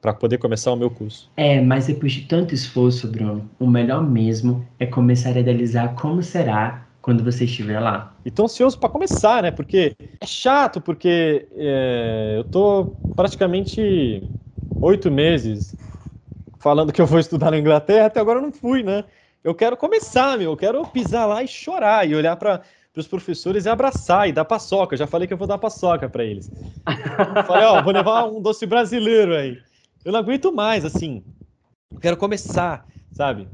para 0.00 0.14
poder 0.14 0.38
começar 0.38 0.72
o 0.72 0.76
meu 0.76 0.90
curso. 0.90 1.30
É, 1.36 1.60
mas 1.60 1.86
depois 1.86 2.12
de 2.12 2.22
tanto 2.22 2.54
esforço, 2.54 3.08
Bruno, 3.08 3.48
o 3.58 3.66
melhor 3.66 4.02
mesmo 4.02 4.66
é 4.78 4.86
começar 4.86 5.30
a 5.30 5.40
idealizar 5.40 5.94
como 5.94 6.22
será 6.22 6.86
quando 7.02 7.22
você 7.22 7.44
estiver 7.44 7.80
lá. 7.80 8.12
E 8.24 8.30
tô 8.30 8.44
ansioso 8.44 8.78
para 8.78 8.88
começar, 8.88 9.42
né? 9.42 9.50
Porque 9.50 9.96
é 10.20 10.26
chato, 10.26 10.80
porque 10.80 11.46
é, 11.56 12.34
eu 12.36 12.44
tô 12.44 12.96
praticamente 13.14 14.22
oito 14.80 15.10
meses 15.10 15.76
falando 16.58 16.92
que 16.92 17.00
eu 17.00 17.06
vou 17.06 17.18
estudar 17.18 17.50
na 17.50 17.58
Inglaterra, 17.58 18.06
até 18.06 18.20
agora 18.20 18.38
eu 18.38 18.42
não 18.42 18.52
fui, 18.52 18.82
né? 18.82 19.04
Eu 19.44 19.54
quero 19.54 19.76
começar, 19.76 20.36
meu, 20.36 20.50
eu 20.50 20.56
quero 20.56 20.84
pisar 20.86 21.26
lá 21.26 21.42
e 21.42 21.48
chorar 21.48 22.08
e 22.08 22.14
olhar 22.14 22.34
para 22.36 22.62
os 23.00 23.06
professores 23.06 23.66
e 23.66 23.68
abraçar 23.68 24.28
e 24.28 24.32
dar 24.32 24.44
paçoca. 24.44 24.94
Eu 24.94 24.98
já 24.98 25.06
falei 25.06 25.26
que 25.26 25.34
eu 25.34 25.38
vou 25.38 25.46
dar 25.46 25.58
paçoca 25.58 26.08
para 26.08 26.24
eles. 26.24 26.50
falei, 27.46 27.66
ó, 27.66 27.82
vou 27.82 27.92
levar 27.92 28.24
um 28.26 28.40
doce 28.40 28.66
brasileiro 28.66 29.34
aí. 29.34 29.58
Eu 30.04 30.12
não 30.12 30.20
aguento 30.20 30.52
mais, 30.52 30.84
assim. 30.84 31.22
Eu 31.92 32.00
quero 32.00 32.16
começar, 32.16 32.86
sabe? 33.12 33.48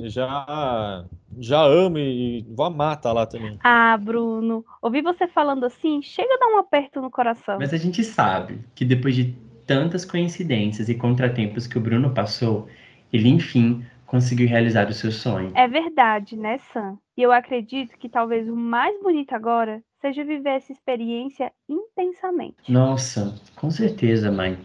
Já, 0.00 1.04
já 1.38 1.60
amo 1.60 1.98
e 1.98 2.46
vou 2.50 2.66
amar 2.66 2.96
estar 2.96 3.12
lá 3.12 3.26
também. 3.26 3.58
Ah, 3.64 3.96
Bruno, 3.96 4.64
ouvir 4.80 5.02
você 5.02 5.26
falando 5.26 5.64
assim, 5.64 6.00
chega 6.02 6.34
a 6.34 6.38
dar 6.38 6.46
um 6.54 6.58
aperto 6.58 7.02
no 7.02 7.10
coração. 7.10 7.58
Mas 7.58 7.74
a 7.74 7.76
gente 7.76 8.04
sabe 8.04 8.60
que 8.74 8.84
depois 8.84 9.16
de 9.16 9.34
tantas 9.66 10.04
coincidências 10.04 10.88
e 10.88 10.94
contratempos 10.94 11.66
que 11.66 11.76
o 11.76 11.80
Bruno 11.80 12.14
passou, 12.14 12.68
ele 13.12 13.28
enfim 13.28 13.84
conseguiu 14.08 14.48
realizar 14.48 14.88
o 14.88 14.92
seu 14.92 15.12
sonho. 15.12 15.52
É 15.54 15.68
verdade, 15.68 16.36
né, 16.36 16.58
Sam? 16.72 16.98
E 17.16 17.22
eu 17.22 17.30
acredito 17.30 17.96
que 17.98 18.08
talvez 18.08 18.48
o 18.48 18.56
mais 18.56 19.00
bonito 19.00 19.34
agora 19.34 19.82
seja 20.00 20.24
viver 20.24 20.56
essa 20.56 20.72
experiência 20.72 21.52
intensamente. 21.68 22.56
Nossa, 22.68 23.34
com 23.54 23.70
certeza, 23.70 24.32
mãe. 24.32 24.58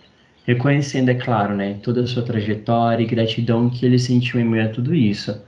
Reconhecendo, 0.45 1.09
é 1.09 1.15
claro, 1.15 1.55
né, 1.55 1.79
toda 1.83 2.01
a 2.01 2.07
sua 2.07 2.23
trajetória 2.23 3.03
e 3.03 3.07
gratidão 3.07 3.69
que 3.69 3.85
ele 3.85 3.99
sentiu 3.99 4.39
em 4.39 4.45
meio 4.45 4.65
a 4.65 4.71
tudo 4.71 4.95
isso. 4.95 5.41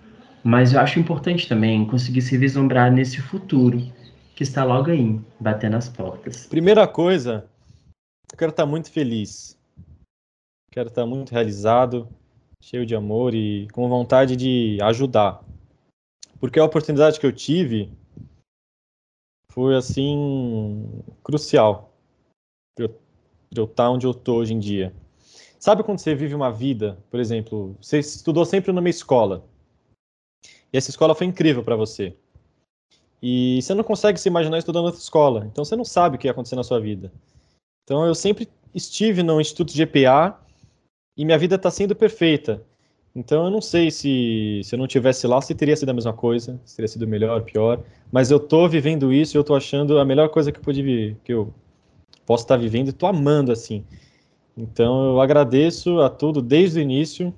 Mas 0.43 0.74
eu 0.74 0.80
acho 0.80 1.00
importante 1.00 1.50
também 1.50 1.86
conseguir 1.86 2.22
se 2.22 2.38
vislumbrar 2.38 2.91
nesse 2.91 3.22
futuro 3.22 3.82
que 4.36 4.43
está 4.43 4.64
logo 4.64 4.91
aí, 4.91 5.20
batendo 5.39 5.78
as 5.78 5.89
portas. 5.89 6.46
Primeira 6.48 6.88
coisa, 6.88 7.50
eu 8.32 8.38
quero 8.38 8.52
estar 8.52 8.66
muito 8.66 8.91
feliz. 8.91 9.58
Quero 10.72 10.89
estar 10.89 11.06
muito 11.06 11.32
realizado, 11.32 12.08
cheio 12.66 12.84
de 12.84 12.95
amor 12.95 13.36
e 13.36 13.68
com 13.70 13.88
vontade 13.88 14.36
de 14.36 14.80
ajudar. 14.82 15.43
Porque 16.39 16.59
a 16.59 16.66
oportunidade 16.66 17.20
que 17.20 17.26
eu 17.26 17.32
tive 17.32 17.91
foi 19.51 19.76
assim 19.76 21.03
crucial 21.24 21.93
de 22.76 22.89
eu 23.55 23.66
estar 23.66 23.91
onde 23.91 24.07
eu 24.07 24.11
estou 24.11 24.39
hoje 24.39 24.53
em 24.55 24.59
dia. 24.59 24.91
Sabe 25.59 25.84
quando 25.84 25.99
você 25.99 26.16
vive 26.16 26.34
uma 26.34 26.51
vida, 26.51 26.97
por 27.11 27.20
exemplo, 27.20 27.78
você 27.80 27.99
estudou 27.99 28.43
sempre 28.45 28.72
numa 28.72 28.89
escola 28.89 29.45
e 30.74 30.78
essa 30.78 30.89
escola 30.89 31.13
foi 31.13 31.28
incrível 31.28 31.63
para 31.63 31.76
você 31.76 32.18
e 33.22 33.61
você 33.61 33.76
não 33.76 33.84
consegue 33.84 34.20
se 34.20 34.28
imaginar 34.28 34.57
estudando 34.57 34.86
outra 34.86 34.99
escola, 34.99 35.45
então 35.45 35.63
você 35.63 35.76
não 35.76 35.86
sabe 35.86 36.16
o 36.16 36.20
que 36.20 36.28
ia 36.28 36.32
acontecer 36.32 36.55
na 36.55 36.63
sua 36.63 36.80
vida. 36.80 37.13
Então 37.84 38.05
eu 38.05 38.16
sempre 38.16 38.49
estive 38.74 39.22
no 39.22 39.39
Instituto 39.39 39.72
GPA 39.72 40.43
e 41.18 41.26
minha 41.26 41.38
vida 41.38 41.55
está 41.55 41.72
sendo 41.72 41.95
perfeita. 41.95 42.61
Então 43.16 43.45
eu 43.45 43.51
não 43.51 43.61
sei 43.61 43.89
se 43.89 44.61
se 44.63 44.76
eu 44.76 44.80
não 44.80 44.88
tivesse 44.88 45.26
lá 45.26 45.41
se 45.41 45.55
teria 45.55 45.76
sido 45.76 45.89
a 45.89 45.93
mesma 45.93 46.11
coisa, 46.11 46.59
se 46.66 46.76
teria 46.76 46.88
sido 46.88 47.07
melhor, 47.07 47.43
pior, 47.43 47.82
mas 48.11 48.30
eu 48.30 48.38
estou 48.38 48.68
vivendo 48.68 49.13
isso 49.13 49.36
e 49.36 49.38
eu 49.38 49.41
estou 49.41 49.55
achando 49.55 49.99
a 49.99 50.05
melhor 50.05 50.30
coisa 50.30 50.51
que 50.51 50.59
eu 50.59 50.63
pude 50.63 51.16
que 51.24 51.34
eu 51.34 51.53
posso 52.26 52.43
estar 52.43 52.57
vivendo 52.57 52.88
e 52.88 52.89
estou 52.89 53.07
amando 53.07 53.51
assim. 53.51 53.86
Então 54.57 55.11
eu 55.11 55.22
agradeço 55.22 55.99
a 56.01 56.09
tudo 56.09 56.41
desde 56.41 56.80
o 56.80 56.82
início, 56.82 57.34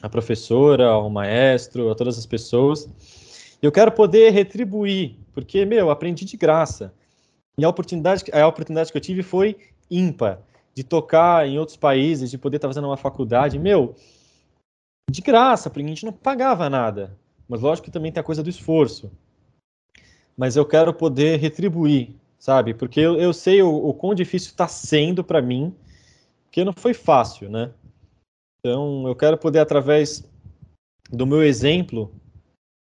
a 0.00 0.08
professora, 0.08 0.88
ao 0.88 1.10
maestro, 1.10 1.90
a 1.90 1.94
todas 1.94 2.18
as 2.18 2.26
pessoas. 2.26 2.88
Eu 3.60 3.72
quero 3.72 3.92
poder 3.92 4.30
retribuir, 4.30 5.16
porque 5.32 5.64
meu, 5.64 5.90
aprendi 5.90 6.24
de 6.24 6.36
graça. 6.36 6.92
E 7.56 7.64
a 7.64 7.68
oportunidade, 7.68 8.24
a 8.32 8.46
oportunidade 8.46 8.90
que 8.90 8.96
eu 8.96 9.02
tive 9.02 9.22
foi 9.22 9.56
ímpar, 9.90 10.40
de 10.74 10.82
tocar 10.84 11.46
em 11.46 11.58
outros 11.58 11.76
países, 11.76 12.30
de 12.30 12.38
poder 12.38 12.56
estar 12.56 12.68
fazendo 12.68 12.88
uma 12.88 12.96
faculdade, 12.96 13.58
meu, 13.58 13.94
de 15.10 15.20
graça, 15.20 15.70
porque 15.70 15.84
a 15.84 15.88
gente 15.88 16.04
não 16.04 16.12
pagava 16.12 16.68
nada. 16.68 17.16
Mas 17.48 17.60
lógico 17.60 17.86
que 17.86 17.92
também 17.92 18.10
tem 18.10 18.20
a 18.20 18.24
coisa 18.24 18.42
do 18.42 18.50
esforço. 18.50 19.12
Mas 20.36 20.56
eu 20.56 20.66
quero 20.66 20.92
poder 20.92 21.38
retribuir 21.38 22.16
sabe? 22.44 22.74
Porque 22.74 23.00
eu, 23.00 23.18
eu 23.18 23.32
sei 23.32 23.62
o, 23.62 23.74
o 23.74 23.94
quão 23.94 24.14
difícil 24.14 24.50
está 24.50 24.68
sendo 24.68 25.24
para 25.24 25.40
mim, 25.40 25.74
porque 26.44 26.62
não 26.62 26.74
foi 26.74 26.92
fácil, 26.92 27.48
né? 27.48 27.72
Então, 28.60 29.08
eu 29.08 29.16
quero 29.16 29.38
poder, 29.38 29.60
através 29.60 30.22
do 31.10 31.26
meu 31.26 31.42
exemplo, 31.42 32.12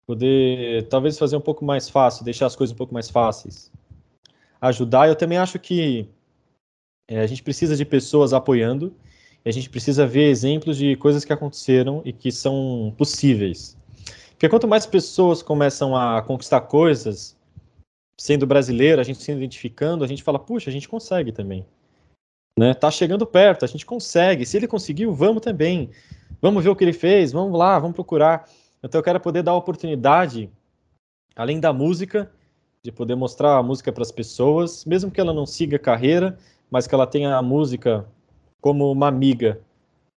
poder 0.06 0.86
talvez 0.86 1.18
fazer 1.18 1.36
um 1.36 1.40
pouco 1.40 1.64
mais 1.64 1.88
fácil, 1.88 2.24
deixar 2.24 2.46
as 2.46 2.54
coisas 2.54 2.72
um 2.72 2.76
pouco 2.76 2.94
mais 2.94 3.10
fáceis. 3.10 3.72
Ajudar, 4.60 5.08
eu 5.08 5.16
também 5.16 5.36
acho 5.36 5.58
que 5.58 6.08
é, 7.10 7.20
a 7.20 7.26
gente 7.26 7.42
precisa 7.42 7.76
de 7.76 7.84
pessoas 7.84 8.32
apoiando, 8.32 8.94
e 9.44 9.48
a 9.48 9.52
gente 9.52 9.68
precisa 9.68 10.06
ver 10.06 10.30
exemplos 10.30 10.76
de 10.76 10.94
coisas 10.94 11.24
que 11.24 11.32
aconteceram 11.32 12.00
e 12.04 12.12
que 12.12 12.30
são 12.30 12.94
possíveis. 12.96 13.76
Porque 14.30 14.48
quanto 14.48 14.68
mais 14.68 14.86
pessoas 14.86 15.42
começam 15.42 15.96
a 15.96 16.22
conquistar 16.22 16.60
coisas, 16.62 17.36
sendo 18.16 18.46
brasileiro, 18.46 19.00
a 19.00 19.04
gente 19.04 19.20
se 19.20 19.32
identificando, 19.32 20.04
a 20.04 20.06
gente 20.06 20.22
fala, 20.22 20.38
puxa, 20.38 20.70
a 20.70 20.72
gente 20.72 20.88
consegue 20.88 21.32
também. 21.32 21.66
Né? 22.56 22.74
Tá 22.74 22.90
chegando 22.90 23.26
perto, 23.26 23.64
a 23.64 23.68
gente 23.68 23.84
consegue. 23.84 24.46
Se 24.46 24.56
ele 24.56 24.68
conseguiu, 24.68 25.12
vamos 25.12 25.42
também. 25.42 25.90
Vamos 26.40 26.62
ver 26.62 26.70
o 26.70 26.76
que 26.76 26.84
ele 26.84 26.92
fez, 26.92 27.32
vamos 27.32 27.58
lá, 27.58 27.78
vamos 27.78 27.94
procurar. 27.94 28.48
Então 28.82 29.00
eu 29.00 29.02
quero 29.02 29.18
poder 29.18 29.42
dar 29.42 29.54
oportunidade, 29.54 30.48
além 31.34 31.58
da 31.58 31.72
música, 31.72 32.30
de 32.82 32.92
poder 32.92 33.16
mostrar 33.16 33.56
a 33.56 33.62
música 33.62 33.90
para 33.90 34.02
as 34.02 34.12
pessoas, 34.12 34.84
mesmo 34.84 35.10
que 35.10 35.20
ela 35.20 35.34
não 35.34 35.44
siga 35.44 35.78
carreira, 35.78 36.38
mas 36.70 36.86
que 36.86 36.94
ela 36.94 37.06
tenha 37.06 37.36
a 37.36 37.42
música 37.42 38.06
como 38.60 38.90
uma 38.90 39.08
amiga, 39.08 39.60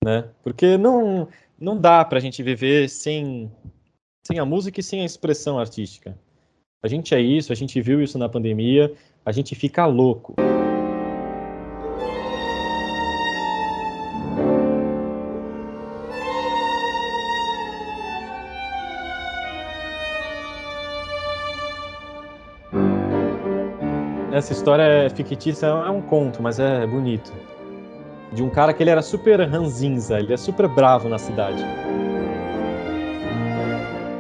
né? 0.05 0.29
Porque 0.43 0.77
não 0.77 1.29
não 1.59 1.79
dá 1.79 2.05
para 2.05 2.19
a 2.19 2.21
gente 2.21 2.43
viver 2.43 2.89
sem 2.89 3.51
sem 4.27 4.39
a 4.39 4.45
música 4.45 4.81
e 4.81 4.83
sem 4.83 5.03
a 5.03 5.05
expressão 5.05 5.59
artística. 5.59 6.17
A 6.83 6.89
gente 6.89 7.15
é 7.15 7.21
isso, 7.21 7.53
a 7.53 7.57
gente 7.57 7.81
viu 7.81 8.03
isso 8.03 8.19
na 8.19 8.29
pandemia, 8.29 8.95
a 9.25 9.33
gente 9.33 9.55
fica 9.55 9.85
louco. 9.87 10.35
Essa 24.33 24.53
história 24.53 24.83
é 24.83 25.09
fictícia, 25.09 25.67
é 25.67 25.91
um 25.91 26.01
conto, 26.01 26.41
mas 26.41 26.61
é 26.61 26.87
bonito. 26.87 27.33
De 28.33 28.43
um 28.43 28.49
cara 28.49 28.73
que 28.73 28.81
ele 28.81 28.91
era 28.91 29.03
super 29.03 29.41
ranzinza, 29.41 30.21
ele 30.21 30.33
é 30.33 30.37
super 30.37 30.69
bravo 30.69 31.09
na 31.09 31.19
cidade. 31.19 31.65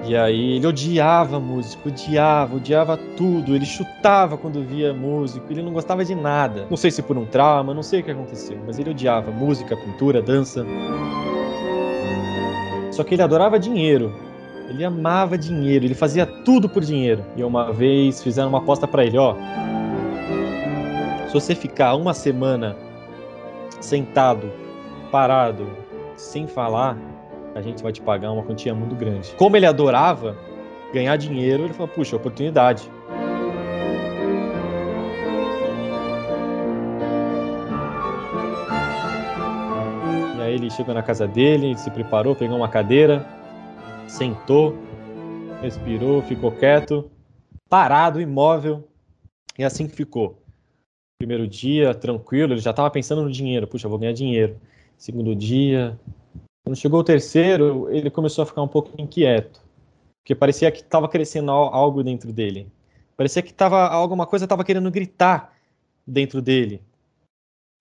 E 0.05 0.17
aí 0.17 0.57
ele 0.57 0.67
odiava 0.67 1.39
música, 1.39 1.89
odiava, 1.89 2.57
odiava 2.57 2.97
tudo. 3.17 3.55
Ele 3.55 3.65
chutava 3.65 4.37
quando 4.37 4.61
via 4.65 4.93
músico, 4.93 5.47
ele 5.49 5.63
não 5.63 5.73
gostava 5.73 6.05
de 6.05 6.17
nada. 6.17 6.67
Não 6.69 6.77
sei 6.77 6.91
se 6.91 7.01
por 7.01 7.17
um 7.17 7.25
trauma, 7.25 7.73
não 7.73 7.85
sei 7.85 8.01
o 8.01 8.03
que 8.03 8.11
aconteceu, 8.11 8.59
mas 8.67 8.81
ele 8.81 8.91
odiava 8.91 9.31
música, 9.31 9.77
pintura, 9.77 10.21
dança. 10.21 10.67
Só 12.91 13.05
que 13.05 13.15
ele 13.15 13.23
adorava 13.23 13.57
dinheiro. 13.61 14.13
Ele 14.69 14.85
amava 14.85 15.39
dinheiro, 15.39 15.85
ele 15.85 15.95
fazia 15.95 16.27
tudo 16.27 16.69
por 16.69 16.85
dinheiro. 16.85 17.25
E 17.37 17.45
uma 17.45 17.73
vez 17.73 18.21
fizeram 18.21 18.49
uma 18.49 18.59
aposta 18.59 18.89
para 18.89 19.05
ele, 19.05 19.17
ó. 19.17 19.37
Se 21.31 21.35
você 21.35 21.55
ficar 21.55 21.95
uma 21.95 22.13
semana 22.13 22.77
sentado, 23.81 24.51
parado, 25.13 25.65
sem 26.17 26.49
falar, 26.49 26.99
a 27.55 27.63
gente 27.63 27.85
vai 27.85 27.93
te 27.93 28.01
pagar 28.01 28.33
uma 28.33 28.43
quantia 28.43 28.75
muito 28.75 28.97
grande. 28.97 29.33
Como 29.37 29.57
ele 29.57 29.65
adorava 29.65 30.37
ganhar 30.93 31.17
dinheiro, 31.17 31.63
ele 31.63 31.73
falou: 31.73 31.87
puxa, 31.87 32.17
oportunidade. 32.17 32.91
E 40.37 40.43
aí 40.43 40.55
ele 40.55 40.69
chegou 40.69 40.93
na 40.93 41.03
casa 41.05 41.29
dele, 41.29 41.79
se 41.79 41.93
preparou, 41.93 42.35
pegou 42.35 42.57
uma 42.57 42.69
cadeira, 42.69 43.25
sentou, 44.09 44.77
respirou, 45.63 46.23
ficou 46.23 46.51
quieto, 46.51 47.09
parado, 47.69 48.21
imóvel, 48.21 48.89
e 49.57 49.63
assim 49.63 49.87
ficou. 49.89 50.40
Primeiro 51.21 51.47
dia, 51.47 51.95
tranquilo, 51.95 52.55
ele 52.55 52.63
já 52.63 52.71
estava 52.71 52.91
pensando 52.91 53.23
no 53.23 53.31
dinheiro. 53.31 53.67
Puxa, 53.67 53.87
vou 53.87 53.99
ganhar 53.99 54.15
dinheiro. 54.15 54.59
Segundo 54.97 55.37
dia, 55.37 56.01
quando 56.65 56.77
chegou 56.77 56.99
o 56.99 57.05
terceiro, 57.05 57.91
ele 57.91 58.09
começou 58.09 58.43
a 58.43 58.47
ficar 58.47 58.63
um 58.63 58.69
pouco 58.69 58.99
inquieto, 58.99 59.61
porque 60.23 60.35
parecia 60.35 60.73
que 60.73 60.81
estava 60.81 61.07
crescendo 61.11 61.51
algo 61.51 62.03
dentro 62.03 62.33
dele. 62.33 62.73
Parecia 63.19 63.43
que 63.43 63.53
tava 63.53 63.87
alguma 63.87 64.27
coisa 64.27 64.47
estava 64.47 64.65
querendo 64.65 64.91
gritar 64.91 65.55
dentro 66.07 66.41
dele. 66.41 66.83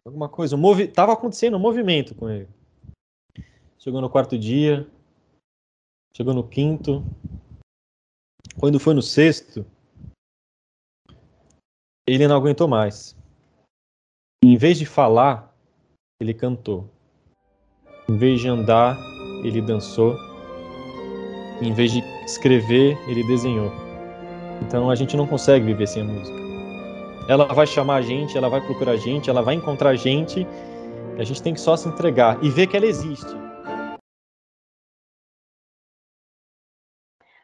Alguma 0.03 0.27
coisa, 0.27 0.57
movi 0.57 0.89
tava 0.89 1.13
acontecendo 1.13 1.55
um 1.55 1.61
movimento 1.61 2.13
com 2.13 2.29
ele. 2.29 2.49
Chegou 3.77 4.01
no 4.01 4.09
quarto 4.09 4.37
dia, 4.37 4.85
chegou 6.13 6.33
no 6.33 6.43
quinto. 6.45 7.05
Quando 8.59 8.81
foi 8.81 8.93
no 8.93 9.01
sexto, 9.01 9.65
ele 12.05 12.27
não 12.27 12.35
aguentou 12.35 12.67
mais. 12.67 13.17
Em 14.41 14.55
vez 14.55 14.77
de 14.79 14.85
falar, 14.85 15.53
ele 16.19 16.33
cantou. 16.33 16.89
Em 18.07 18.17
vez 18.17 18.39
de 18.39 18.47
andar, 18.47 18.97
ele 19.43 19.61
dançou. 19.61 20.15
Em 21.61 21.73
vez 21.73 21.91
de 21.91 21.99
escrever, 22.25 22.97
ele 23.07 23.23
desenhou. 23.27 23.71
Então 24.61 24.89
a 24.89 24.95
gente 24.95 25.17
não 25.17 25.27
consegue 25.27 25.65
viver 25.65 25.87
sem 25.87 26.03
a 26.03 26.05
música. 26.05 26.39
Ela 27.27 27.45
vai 27.53 27.67
chamar 27.67 27.95
a 27.95 28.01
gente, 28.01 28.37
ela 28.37 28.49
vai 28.49 28.61
procurar 28.61 28.93
a 28.93 28.97
gente, 28.97 29.29
ela 29.29 29.41
vai 29.41 29.55
encontrar 29.55 29.89
a 29.89 29.95
gente. 29.95 30.47
A 31.17 31.23
gente 31.23 31.43
tem 31.43 31.53
que 31.53 31.59
só 31.59 31.75
se 31.75 31.87
entregar 31.87 32.43
e 32.43 32.49
ver 32.49 32.67
que 32.67 32.77
ela 32.77 32.85
existe. 32.85 33.29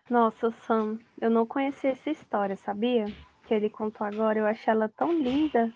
Nossa, 0.10 0.52
Sam, 0.66 0.98
eu 1.20 1.30
não 1.30 1.46
conhecia 1.46 1.92
essa 1.92 2.10
história, 2.10 2.56
sabia? 2.56 3.06
Que 3.48 3.54
ele 3.54 3.70
contou 3.70 4.08
agora, 4.08 4.40
eu 4.40 4.46
achei 4.46 4.72
ela 4.72 4.88
tão 4.88 5.12
linda. 5.12 5.74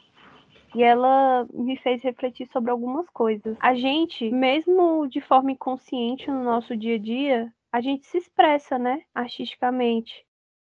E 0.75 0.83
ela 0.83 1.47
me 1.53 1.77
fez 1.77 2.01
refletir 2.01 2.47
sobre 2.51 2.71
algumas 2.71 3.09
coisas. 3.09 3.57
A 3.59 3.73
gente, 3.73 4.29
mesmo 4.29 5.07
de 5.07 5.21
forma 5.21 5.51
inconsciente 5.51 6.29
no 6.29 6.43
nosso 6.43 6.75
dia 6.77 6.95
a 6.95 6.99
dia, 6.99 7.53
a 7.71 7.81
gente 7.81 8.05
se 8.05 8.17
expressa, 8.17 8.77
né, 8.77 9.01
artisticamente. 9.13 10.25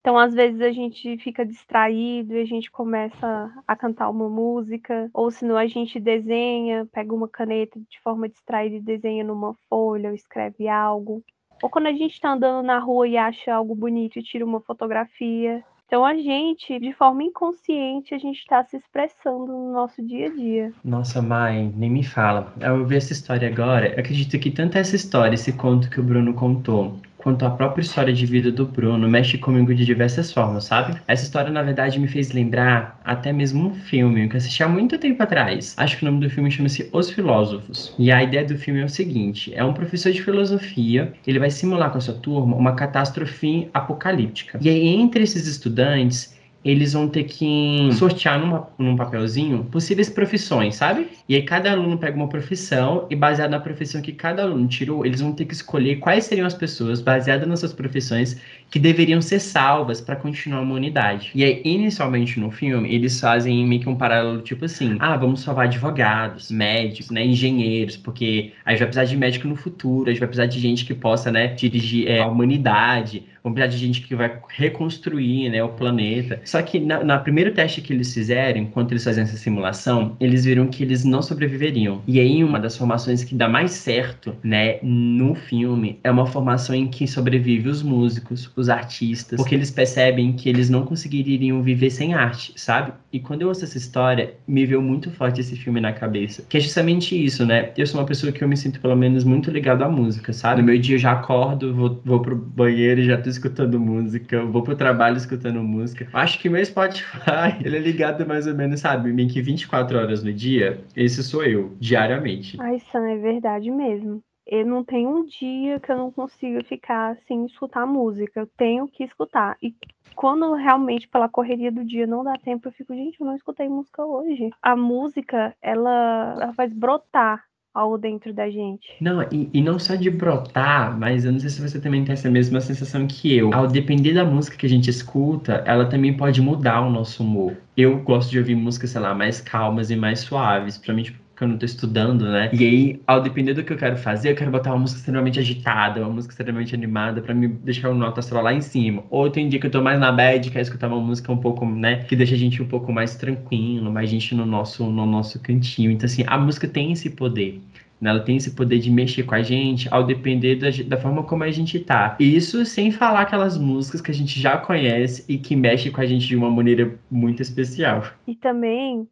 Então, 0.07 0.17
às 0.17 0.33
vezes 0.33 0.61
a 0.61 0.71
gente 0.71 1.17
fica 1.17 1.45
distraído 1.45 2.33
e 2.33 2.41
a 2.41 2.45
gente 2.45 2.71
começa 2.71 3.51
a 3.67 3.75
cantar 3.75 4.09
uma 4.09 4.29
música, 4.29 5.09
ou 5.13 5.29
se 5.29 5.43
não 5.43 5.57
a 5.57 5.67
gente 5.67 5.99
desenha, 5.99 6.87
pega 6.93 7.13
uma 7.13 7.27
caneta 7.27 7.77
de 7.89 7.99
forma 7.99 8.29
distraída 8.29 8.77
e 8.77 8.79
desenha 8.79 9.23
numa 9.23 9.53
folha, 9.69 10.09
ou 10.09 10.15
escreve 10.15 10.67
algo. 10.69 11.21
Ou 11.61 11.69
quando 11.69 11.87
a 11.87 11.91
gente 11.91 12.13
está 12.13 12.31
andando 12.31 12.65
na 12.65 12.79
rua 12.79 13.07
e 13.07 13.17
acha 13.17 13.53
algo 13.53 13.75
bonito 13.75 14.17
e 14.17 14.23
tira 14.23 14.45
uma 14.45 14.61
fotografia. 14.61 15.61
Então 15.87 16.03
a 16.03 16.13
gente, 16.13 16.77
de 16.79 16.91
forma 16.91 17.23
inconsciente, 17.23 18.13
a 18.13 18.17
gente 18.17 18.39
está 18.39 18.61
se 18.61 18.75
expressando 18.75 19.47
no 19.47 19.71
nosso 19.71 20.05
dia 20.05 20.27
a 20.27 20.29
dia. 20.29 20.73
Nossa, 20.83 21.21
mãe, 21.21 21.73
nem 21.77 21.89
me 21.89 22.03
fala. 22.03 22.53
Ao 22.61 22.79
ouvir 22.79 22.97
essa 22.97 23.13
história 23.13 23.47
agora, 23.47 23.97
acredito 23.97 24.37
que 24.37 24.51
tanto 24.51 24.77
essa 24.77 24.97
história, 24.97 25.33
esse 25.33 25.53
conto 25.53 25.89
que 25.89 26.01
o 26.01 26.03
Bruno 26.03 26.33
contou, 26.33 26.99
quanto 27.27 27.45
a 27.45 27.49
própria 27.49 27.81
história 27.81 28.13
de 28.13 28.25
vida 28.25 28.49
do 28.49 28.65
Bruno 28.65 29.05
mexe 29.05 29.37
comigo 29.37 29.75
de 29.75 29.83
diversas 29.83 30.31
formas, 30.31 30.63
sabe? 30.63 30.97
Essa 31.05 31.25
história, 31.25 31.51
na 31.51 31.61
verdade, 31.61 31.99
me 31.99 32.07
fez 32.07 32.31
lembrar 32.31 33.01
até 33.03 33.33
mesmo 33.33 33.67
um 33.67 33.73
filme 33.73 34.29
que 34.29 34.35
eu 34.35 34.37
assisti 34.37 34.63
há 34.63 34.67
muito 34.69 34.97
tempo 34.97 35.21
atrás. 35.21 35.75
Acho 35.75 35.97
que 35.97 36.03
o 36.03 36.09
nome 36.09 36.25
do 36.25 36.29
filme 36.29 36.49
chama-se 36.49 36.89
Os 36.93 37.09
Filósofos. 37.09 37.93
E 37.99 38.13
a 38.13 38.23
ideia 38.23 38.45
do 38.45 38.57
filme 38.57 38.79
é 38.79 38.85
o 38.85 38.89
seguinte: 38.89 39.53
é 39.53 39.61
um 39.61 39.73
professor 39.73 40.13
de 40.13 40.23
filosofia, 40.23 41.11
ele 41.27 41.37
vai 41.37 41.51
simular 41.51 41.91
com 41.91 41.97
a 41.97 42.01
sua 42.01 42.13
turma 42.13 42.55
uma 42.55 42.75
catástrofe 42.75 43.67
apocalíptica. 43.73 44.57
E 44.61 44.69
aí, 44.69 44.87
entre 44.87 45.21
esses 45.21 45.47
estudantes, 45.47 46.36
eles 46.71 46.93
vão 46.93 47.07
ter 47.07 47.23
que 47.23 47.89
sortear 47.93 48.39
numa, 48.39 48.67
num 48.77 48.95
papelzinho 48.95 49.63
possíveis 49.65 50.09
profissões, 50.09 50.75
sabe? 50.75 51.07
E 51.27 51.35
aí 51.35 51.41
cada 51.43 51.71
aluno 51.71 51.97
pega 51.97 52.15
uma 52.15 52.27
profissão 52.27 53.07
e 53.09 53.15
baseado 53.15 53.51
na 53.51 53.59
profissão 53.59 54.01
que 54.01 54.11
cada 54.11 54.43
aluno 54.43 54.67
tirou, 54.67 55.05
eles 55.05 55.21
vão 55.21 55.31
ter 55.31 55.45
que 55.45 55.53
escolher 55.53 55.97
quais 55.97 56.25
seriam 56.25 56.45
as 56.45 56.53
pessoas 56.53 57.01
baseadas 57.01 57.47
nas 57.47 57.59
suas 57.59 57.73
profissões 57.73 58.39
que 58.69 58.79
deveriam 58.79 59.21
ser 59.21 59.39
salvas 59.39 60.01
para 60.01 60.15
continuar 60.15 60.59
a 60.59 60.61
humanidade. 60.61 61.31
E 61.33 61.43
aí, 61.43 61.61
inicialmente 61.63 62.39
no 62.39 62.51
filme, 62.51 62.93
eles 62.93 63.19
fazem 63.19 63.65
meio 63.65 63.81
que 63.81 63.89
um 63.89 63.95
paralelo 63.95 64.41
tipo 64.41 64.65
assim: 64.65 64.97
ah, 64.99 65.15
vamos 65.15 65.41
salvar 65.41 65.65
advogados, 65.65 66.51
médicos, 66.51 67.11
né, 67.11 67.25
engenheiros, 67.25 67.95
porque 67.95 68.51
a 68.65 68.71
gente 68.71 68.79
vai 68.79 68.87
precisar 68.87 69.05
de 69.05 69.17
médico 69.17 69.47
no 69.47 69.55
futuro, 69.55 70.09
a 70.09 70.11
gente 70.11 70.19
vai 70.19 70.27
precisar 70.27 70.47
de 70.47 70.59
gente 70.59 70.85
que 70.85 70.93
possa, 70.93 71.31
né, 71.31 71.47
dirigir 71.47 72.07
é, 72.07 72.19
a 72.19 72.27
humanidade 72.27 73.23
precisar 73.51 73.75
de 73.75 73.77
gente 73.77 74.01
que 74.01 74.15
vai 74.15 74.39
reconstruir 74.49 75.49
né, 75.49 75.63
o 75.63 75.69
planeta. 75.69 76.39
Só 76.43 76.61
que 76.61 76.79
na, 76.79 77.03
na 77.03 77.19
primeiro 77.19 77.53
teste 77.53 77.81
que 77.81 77.93
eles 77.93 78.13
fizeram, 78.13 78.61
enquanto 78.61 78.91
eles 78.91 79.03
faziam 79.03 79.23
essa 79.23 79.37
simulação, 79.37 80.15
eles 80.19 80.45
viram 80.45 80.67
que 80.67 80.83
eles 80.83 81.03
não 81.03 81.21
sobreviveriam. 81.21 82.01
E 82.07 82.19
aí, 82.19 82.43
uma 82.43 82.59
das 82.59 82.77
formações 82.77 83.23
que 83.23 83.35
dá 83.35 83.47
mais 83.47 83.71
certo 83.71 84.35
né, 84.43 84.79
no 84.81 85.35
filme 85.35 85.99
é 86.03 86.11
uma 86.11 86.25
formação 86.25 86.75
em 86.75 86.87
que 86.87 87.07
sobrevive 87.07 87.69
os 87.69 87.83
músicos, 87.83 88.51
os 88.55 88.69
artistas, 88.69 89.37
porque 89.37 89.55
eles 89.55 89.71
percebem 89.71 90.33
que 90.33 90.49
eles 90.49 90.69
não 90.69 90.85
conseguiriam 90.85 91.61
viver 91.61 91.89
sem 91.89 92.13
arte, 92.13 92.53
sabe? 92.55 92.93
E 93.17 93.19
quando 93.19 93.41
eu 93.41 93.47
ouço 93.47 93.63
essa 93.63 93.79
história, 93.79 94.35
me 94.47 94.63
veio 94.63 94.79
muito 94.79 95.09
forte 95.09 95.41
esse 95.41 95.55
filme 95.55 95.81
na 95.81 95.91
cabeça. 95.91 96.45
Que 96.47 96.57
é 96.57 96.59
justamente 96.59 97.15
isso, 97.15 97.43
né? 97.43 97.73
Eu 97.75 97.87
sou 97.87 97.99
uma 97.99 98.05
pessoa 98.05 98.31
que 98.31 98.43
eu 98.43 98.47
me 98.47 98.55
sinto, 98.55 98.79
pelo 98.79 98.95
menos, 98.95 99.23
muito 99.23 99.49
ligado 99.49 99.81
à 99.81 99.89
música, 99.89 100.31
sabe? 100.31 100.61
No 100.61 100.67
meu 100.67 100.77
dia 100.77 100.97
eu 100.97 100.99
já 100.99 101.13
acordo, 101.13 101.73
vou, 101.73 101.99
vou 102.05 102.21
pro 102.21 102.35
banheiro 102.35 103.01
e 103.01 103.05
já 103.05 103.19
tô 103.19 103.27
escutando 103.27 103.79
música, 103.79 104.45
vou 104.45 104.61
pro 104.61 104.75
trabalho 104.75 105.17
escutando 105.17 105.63
música. 105.63 106.07
Acho 106.13 106.37
que 106.37 106.47
meu 106.47 106.63
Spotify, 106.63 107.57
ele 107.65 107.77
é 107.77 107.79
ligado 107.79 108.23
mais 108.23 108.45
ou 108.45 108.53
menos, 108.53 108.81
sabe, 108.81 109.11
meio 109.11 109.29
que 109.29 109.41
24 109.41 109.97
horas 109.97 110.23
no 110.23 110.31
dia. 110.31 110.79
Esse 110.95 111.23
sou 111.23 111.43
eu, 111.43 111.75
diariamente. 111.79 112.55
Ai, 112.61 112.79
Sam, 112.91 113.09
é 113.09 113.17
verdade 113.17 113.71
mesmo. 113.71 114.21
Eu 114.45 114.65
não 114.65 114.83
tenho 114.83 115.09
um 115.09 115.25
dia 115.25 115.79
que 115.79 115.91
eu 115.91 115.97
não 115.97 116.09
consiga 116.09 116.63
ficar 116.63 117.17
sem 117.27 117.45
escutar 117.47 117.85
música. 117.85 118.39
Eu 118.39 118.47
tenho 118.47 118.87
que 118.87 119.03
escutar. 119.03 119.57
E 119.61 119.75
quando 120.17 120.55
realmente 120.55 121.07
pela 121.07 121.29
correria 121.29 121.71
do 121.71 121.85
dia 121.85 122.07
não 122.07 122.23
dá 122.23 122.33
tempo, 122.33 122.67
eu 122.67 122.71
fico, 122.71 122.93
gente, 122.93 123.21
eu 123.21 123.25
não 123.25 123.35
escutei 123.35 123.69
música 123.69 124.03
hoje. 124.03 124.49
A 124.63 124.75
música, 124.75 125.55
ela, 125.61 126.35
ela 126.41 126.53
faz 126.53 126.73
brotar 126.73 127.43
algo 127.71 127.99
dentro 127.99 128.33
da 128.33 128.49
gente. 128.49 128.87
Não, 128.99 129.21
e, 129.31 129.47
e, 129.53 129.61
não 129.61 129.77
só 129.77 129.93
de 129.93 130.09
brotar, 130.09 130.97
mas 130.97 131.23
eu 131.23 131.31
não 131.31 131.39
sei 131.39 131.51
se 131.51 131.61
você 131.61 131.79
também 131.79 132.03
tem 132.03 132.13
essa 132.13 132.31
mesma 132.31 132.59
sensação 132.59 133.05
que 133.05 133.37
eu. 133.37 133.53
Ao 133.53 133.67
depender 133.67 134.13
da 134.13 134.25
música 134.25 134.57
que 134.57 134.65
a 134.65 134.69
gente 134.69 134.89
escuta, 134.89 135.63
ela 135.67 135.85
também 135.85 136.17
pode 136.17 136.41
mudar 136.41 136.81
o 136.81 136.89
nosso 136.89 137.21
humor. 137.21 137.55
Eu 137.77 137.99
gosto 137.99 138.31
de 138.31 138.39
ouvir 138.39 138.55
músicas, 138.55 138.89
sei 138.89 139.01
lá, 139.01 139.13
mais 139.13 139.39
calmas 139.39 139.91
e 139.91 139.95
mais 139.95 140.21
suaves, 140.21 140.77
principalmente 140.77 141.15
que 141.37 141.43
eu 141.43 141.57
tô 141.57 141.65
estudando, 141.65 142.25
né? 142.25 142.49
E 142.51 142.65
aí, 142.65 143.01
ao 143.05 143.21
depender 143.21 143.53
do 143.53 143.63
que 143.63 143.71
eu 143.71 143.77
quero 143.77 143.95
fazer, 143.95 144.31
eu 144.31 144.35
quero 144.35 144.49
botar 144.49 144.71
uma 144.71 144.79
música 144.79 144.99
extremamente 144.99 145.39
agitada, 145.39 146.01
uma 146.01 146.09
música 146.09 146.31
extremamente 146.33 146.73
animada 146.73 147.21
para 147.21 147.33
me 147.33 147.47
deixar 147.47 147.89
o 147.89 147.93
nota 147.93 148.19
astral 148.19 148.43
lá 148.43 148.53
em 148.53 148.61
cima. 148.61 149.03
Ou 149.11 149.29
tem 149.29 149.47
dia 149.47 149.59
que 149.59 149.67
eu 149.67 149.71
tô 149.71 149.81
mais 149.81 149.99
na 149.99 150.11
bad, 150.11 150.49
quero 150.49 150.63
escutar 150.63 150.87
uma 150.87 150.99
música 150.99 151.31
um 151.31 151.37
pouco, 151.37 151.63
né, 151.65 152.03
que 152.03 152.15
deixa 152.15 152.33
a 152.33 152.37
gente 152.37 152.61
um 152.61 152.67
pouco 152.67 152.91
mais 152.91 153.15
tranquilo, 153.15 153.91
mais 153.91 154.09
gente 154.09 154.33
no 154.33 154.45
nosso 154.45 154.83
no 154.89 155.05
nosso 155.05 155.39
cantinho. 155.39 155.91
Então 155.91 156.05
assim, 156.05 156.23
a 156.25 156.37
música 156.37 156.67
tem 156.67 156.91
esse 156.91 157.11
poder. 157.11 157.61
Né? 158.01 158.09
Ela 158.09 158.19
tem 158.19 158.37
esse 158.37 158.51
poder 158.51 158.79
de 158.79 158.89
mexer 158.89 159.23
com 159.23 159.35
a 159.35 159.41
gente 159.43 159.87
ao 159.91 160.03
depender 160.03 160.55
da, 160.55 160.69
da, 160.87 160.97
forma 160.97 161.23
como 161.23 161.43
a 161.43 161.51
gente 161.51 161.79
tá. 161.79 162.15
Isso 162.19 162.65
sem 162.65 162.91
falar 162.91 163.21
aquelas 163.21 163.57
músicas 163.57 164.01
que 164.01 164.09
a 164.09 164.13
gente 164.13 164.39
já 164.39 164.57
conhece 164.57 165.23
e 165.27 165.37
que 165.37 165.55
mexem 165.55 165.91
com 165.91 166.01
a 166.01 166.05
gente 166.05 166.27
de 166.27 166.35
uma 166.35 166.49
maneira 166.49 166.97
muito 167.11 167.41
especial. 167.41 168.03
E 168.27 168.35
também, 168.35 169.07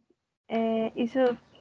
é, 0.48 0.92
isso 0.96 1.18